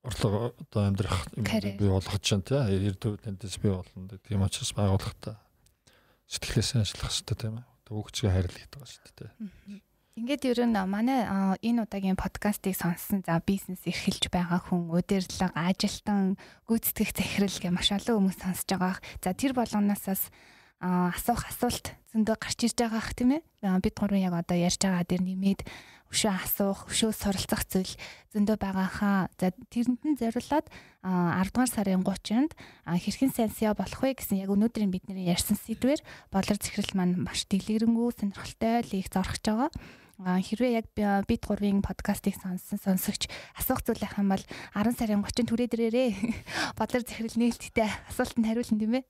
[0.05, 2.60] орлого одоо амьдрах бий болгож чинь тий.
[2.60, 4.20] Эрдүү тэндээс бий болно.
[4.20, 5.40] Тийм учраас байгууллагатай
[6.28, 7.66] сэтгэлээсээ ажиллах хэрэгтэй тийм ээ.
[7.89, 9.32] Төвөгчгээ хайрлах гэдэг шүү дээ.
[10.15, 11.27] Ингээд ер нь манай
[11.59, 16.39] энэ удаагийн подкастыг сонссон за бизнес эрхэлж байгаа хүн удирлаг, ажилтан,
[16.70, 19.03] гүйцэтгэх захирал гэх маш олон хүмүүс сонсож байгаа.
[19.19, 20.31] За тэр болгоноосаас
[20.78, 23.82] асуух асуулт зөндөө гарч ирж байгаа ах тийм ээ.
[23.82, 25.66] Бид гурван яг одоо ярьж байгаа дээр нэмээд
[26.15, 27.91] өшөө асуух, өшөө суралцах зүйл
[28.39, 29.27] зөндөө байгаа хаа.
[29.35, 30.70] За тэрэнд нь зориулаад
[31.03, 32.55] 10 дугаар сарын 30-нд
[32.86, 35.99] хэрхэн сайн SEO болох вэ гэсэн яг өнөөдрийн бидний ярьсан сэдвэр
[36.31, 39.70] болор захирал маань маш дэлгэрэнгүй сонирхолтой лекц орхиж байгаа
[40.23, 43.27] хэрвээ яг бид гурвын подкастыг сонссон сонсогч
[43.59, 44.45] асуух зүйл юм бол
[44.78, 46.11] 10 сарын 30-нд түрээд ирээрээ.
[46.78, 49.05] Бодлор захирал нээлттэй асуултанд хариулна тийм ээ.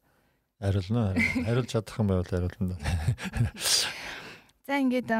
[0.64, 1.12] Хариулна.
[1.44, 2.76] Хариулж чадах юм байвал хариулна.
[4.64, 5.12] За ингээд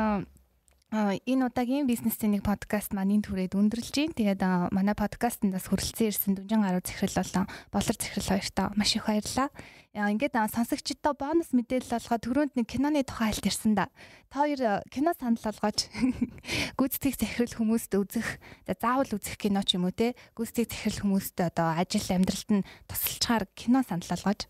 [0.95, 4.15] энэ удаагийн бизнесийн нэг подкаст маань энэ түрээд өндөрлж байна.
[4.15, 9.51] Тэгээд манай подкастандаас хүрэлцэн ирсэн дүнжин гаруй захирал болон болор захирал хоёртоо маш их баярлалаа.
[9.91, 13.91] Ингээд сонсогчдоо бонус мэдээлэл олгоод түрүүнд нэг киноны тухай альт ирсэн да.
[14.31, 15.91] Та хоёр кино санал олгооч
[16.79, 20.15] гүйцэтгэх захирал хүмүүст үзэх, заавал үзэх кино ч юм уу те.
[20.39, 24.47] Гүйцэтгэх захирал хүмүүст одоо ажил амьдралд нь тусалчаар кино санал олгооч.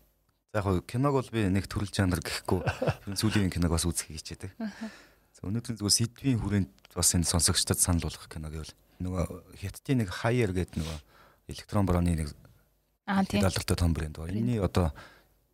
[0.53, 2.61] За яг киног бол би нэг төрөл жанр гэхгүй
[3.17, 4.53] сүүлийн киног бас үзэх хийчихэд.
[5.43, 8.71] Өнөөдрийн зүгээр сэдвийн хүрээнд бас энэ сонсогчдод санал болгох кино гэвэл
[9.03, 10.99] нөгөө хятадын нэг хайер гэдэг нөгөө
[11.51, 12.31] электрон броны нэг
[13.05, 13.43] Аа тийм.
[13.43, 14.29] алдартай том брэнд ба.
[14.31, 14.95] Энийний одоо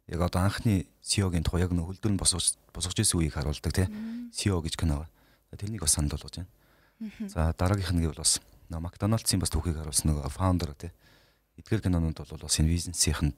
[0.08, 3.88] яг одоо анхны CEO-гийн тухай яг нөх хөлдөр нь босгож босгож исэн үеийг харуулдаг тий.
[4.32, 5.10] CEO гэж кино.
[5.52, 6.52] Тэрнийг бас санал болгож байна.
[7.28, 8.40] За дараагийнх нь гэвэл бас
[8.72, 10.96] нөө Макдоналдсын бас түүхийг харуулсан нөгөө фаундер тий.
[11.60, 13.36] Эдгээр кинонууд бол бас энэ бизнесийн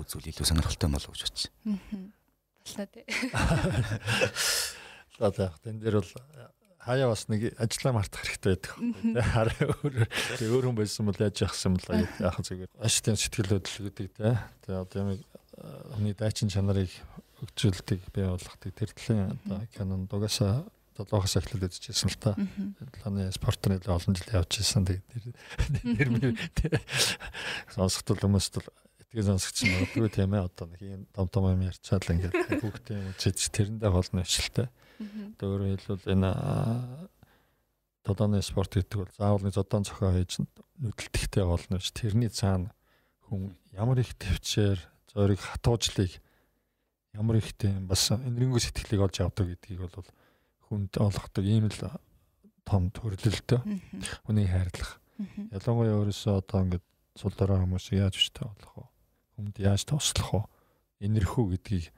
[0.00, 1.52] үзүүл илүү сонирхолтой болов гэж бодчих.
[1.68, 3.04] Боллоо тий.
[5.20, 6.12] За за тэн дээр бол
[6.80, 8.72] хаяа бас нэг ажиллаа мартах хэрэгтэй байдаг.
[9.20, 9.94] Хараа өөр
[10.48, 12.72] өөр хүн байсан бол яаж юм бол яах зүгээр.
[12.80, 14.40] Аштын сэтгэл хөдлөл гэдэг те.
[14.64, 15.20] Тэгээ одоо юм
[15.92, 16.88] хүний дайчин чанарыг
[17.36, 20.64] хөгжүүлдэг бий болгохдаг тэр төлөв одоо канон дугасаа
[20.96, 22.32] долоохоос эхлээд үзчихсэн л та.
[23.04, 24.88] Ланы спортын илүү олон жил явж ирсэн.
[24.88, 26.80] Тэгээд нэр
[27.76, 28.68] сонсогдол хүмүүст бол
[29.10, 33.38] тэгээ сонсогдсон магадгүй тийм ээ одоо нэг юм том том юм ярьчаал ингээд хүүхдээ үзэж
[33.50, 34.68] тэрэндээ болно ишэлтэй.
[35.42, 36.30] Өөрөөр хэлбэл энэ
[38.06, 40.38] тодооны спорт гэдэг бол заавал нэг зодон зохио хийж
[40.78, 41.90] нүдэлтэхтэй болно ш.
[41.90, 42.70] Тэрний цаана
[43.26, 44.78] хүн ямар их төвчээр
[45.10, 46.22] зориг хатуужлыг
[47.18, 50.06] ямар ихтэй бас энэрнгүү сэтгэлийг олж авдаг гэдгийг бол
[50.70, 51.98] хүнд олгодог ийм л
[52.62, 53.60] том төрлөлтөө
[54.22, 55.02] хүний хайрлах.
[55.50, 56.86] Ялангуяа өөрөөсөө одоо ингээд
[57.18, 58.99] сул дорой хүмүүс яаж өчтэй болох вэ?
[59.40, 60.40] Хүнд яаж туслах вэ?
[61.08, 61.88] Энэрхүү гэдгийг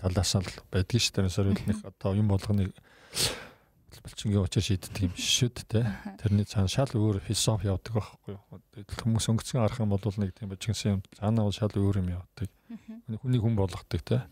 [0.00, 1.28] талаас нь байдаг шүү дээ.
[1.28, 2.72] Сөрөл нэг одоо юм болгоныг
[4.02, 5.84] булчингийн очиж шийддэг юм шүүд те.
[6.18, 8.42] Тэрний цаана шал өөр философи явдаг байхгүй юу.
[8.88, 12.48] Хүмүүс өнгөцгөн арах юм бол нэг тийм бочгинсэн юм цаанаа бол шал өөр юм явдаг.
[13.20, 14.24] Хүний хүн болгодог те.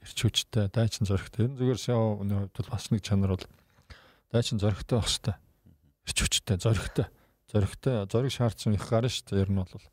[0.00, 1.50] Ирч хүчтэй, дайчин зөрөгтэй.
[1.50, 3.44] Энэ зүгээр SEO-ны хувьд бол бас нэг чанар бол
[4.32, 5.36] дайчин зөрөгтэй байх хэвээр.
[6.08, 7.06] Ирч хүчтэй, зөрөгтэй.
[7.52, 9.44] Зөрөгтэй, зөрөг шаардсан их гарна шүү дээ.
[9.44, 9.84] Ер нь бол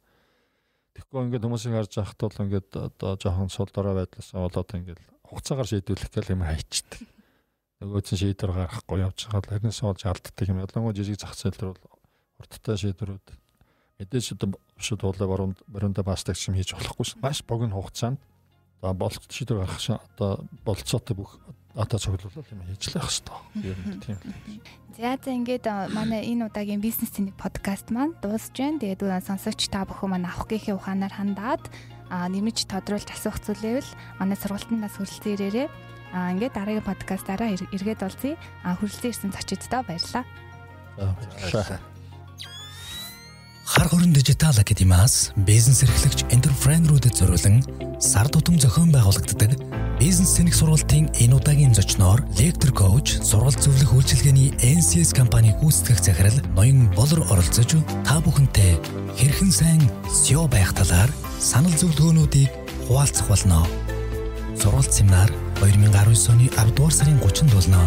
[0.98, 5.70] Тэгэхгүй ингээд хүмүүсийг харж байхад бол ингээд одоо жоохон сул дорой байдлаасаа болоод ингээд хугацаагаар
[5.70, 7.02] шийдвэрлэх гэл юм хайчдаг.
[7.78, 10.58] Нөгөөд нь шийдвэр гаргахгүй явж байгаа л харнаас олж алддаг юм.
[10.66, 11.94] Ялангуяа жижиг зах зээл төр бол
[12.42, 13.28] хурдтай шийдвэрүүд
[14.02, 17.14] мэдээж одоо шууд уулаа баруун баруунда бастагч юм хийж болохгүй ш.
[17.22, 18.18] Маш богино хугацаанд
[18.82, 21.38] за болц шийдвэр гаргах одоо болцоотой бүх
[21.78, 23.62] одоо цуглуулал юм л байх хэвээр.
[23.62, 24.18] Ер нь тийм.
[24.98, 28.82] За за ингээд манай энэ удаагийн бизнес цэник подкаст маань дуусж байна.
[28.82, 31.62] Тэгээд сонсогч та бүхэн маань авах гэхийн ухаанаар хандаад
[32.10, 35.68] нэмж тодруулж асуух зүйлээвэл манай сургалтандаас хүрэлцэн ирээрээ.
[36.18, 38.42] А ингээд дараагийн подкастаараа эргээд олзъя.
[38.66, 40.26] А хүрэлцэн ирсэн зочидтой баярлалаа.
[40.98, 41.97] Баярлалаа.
[43.68, 47.58] Хар хорон дижитал академиас бизнес эрхлэгч энтерпренерүүдэд зориулан
[48.00, 49.60] сар тутам зохион байгуулагддаг
[50.00, 56.40] бизнес сэнэх сургалтын энэ удаагийн зочноор лектор коуч, сургалт зөвлөх үйлчилгээний NCS компани гүйцэтгэх захирал
[56.56, 57.76] ноён болор оролцож
[58.08, 58.80] та бүхэнтэй
[59.20, 61.12] хэрхэн сайн SEO байх талаар
[61.44, 62.48] санал зөвлөгөөнүүдийг
[62.88, 63.68] хуваалцах болно.
[64.56, 65.28] Сургалт семинар
[65.60, 67.84] 2019 оны 10 дугаар сарын 30-нд болно.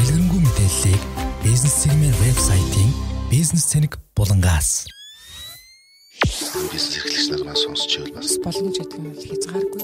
[0.00, 1.02] Дэлгэрэнгүй мэдээллийг
[1.44, 2.88] бизнес сегмент вебсайтын
[3.28, 4.88] бизнес цэник булангаас
[6.72, 9.82] бизнес эрхлэгч нар маань сонсч байвал бас боломж гэдэг нь хязгааргүй.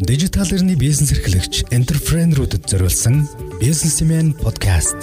[0.00, 3.28] Дижитал эрхний бизнес эрхлэгч энтерпренерүүдэд зориулсан
[3.60, 4.98] бизнесмен подкаст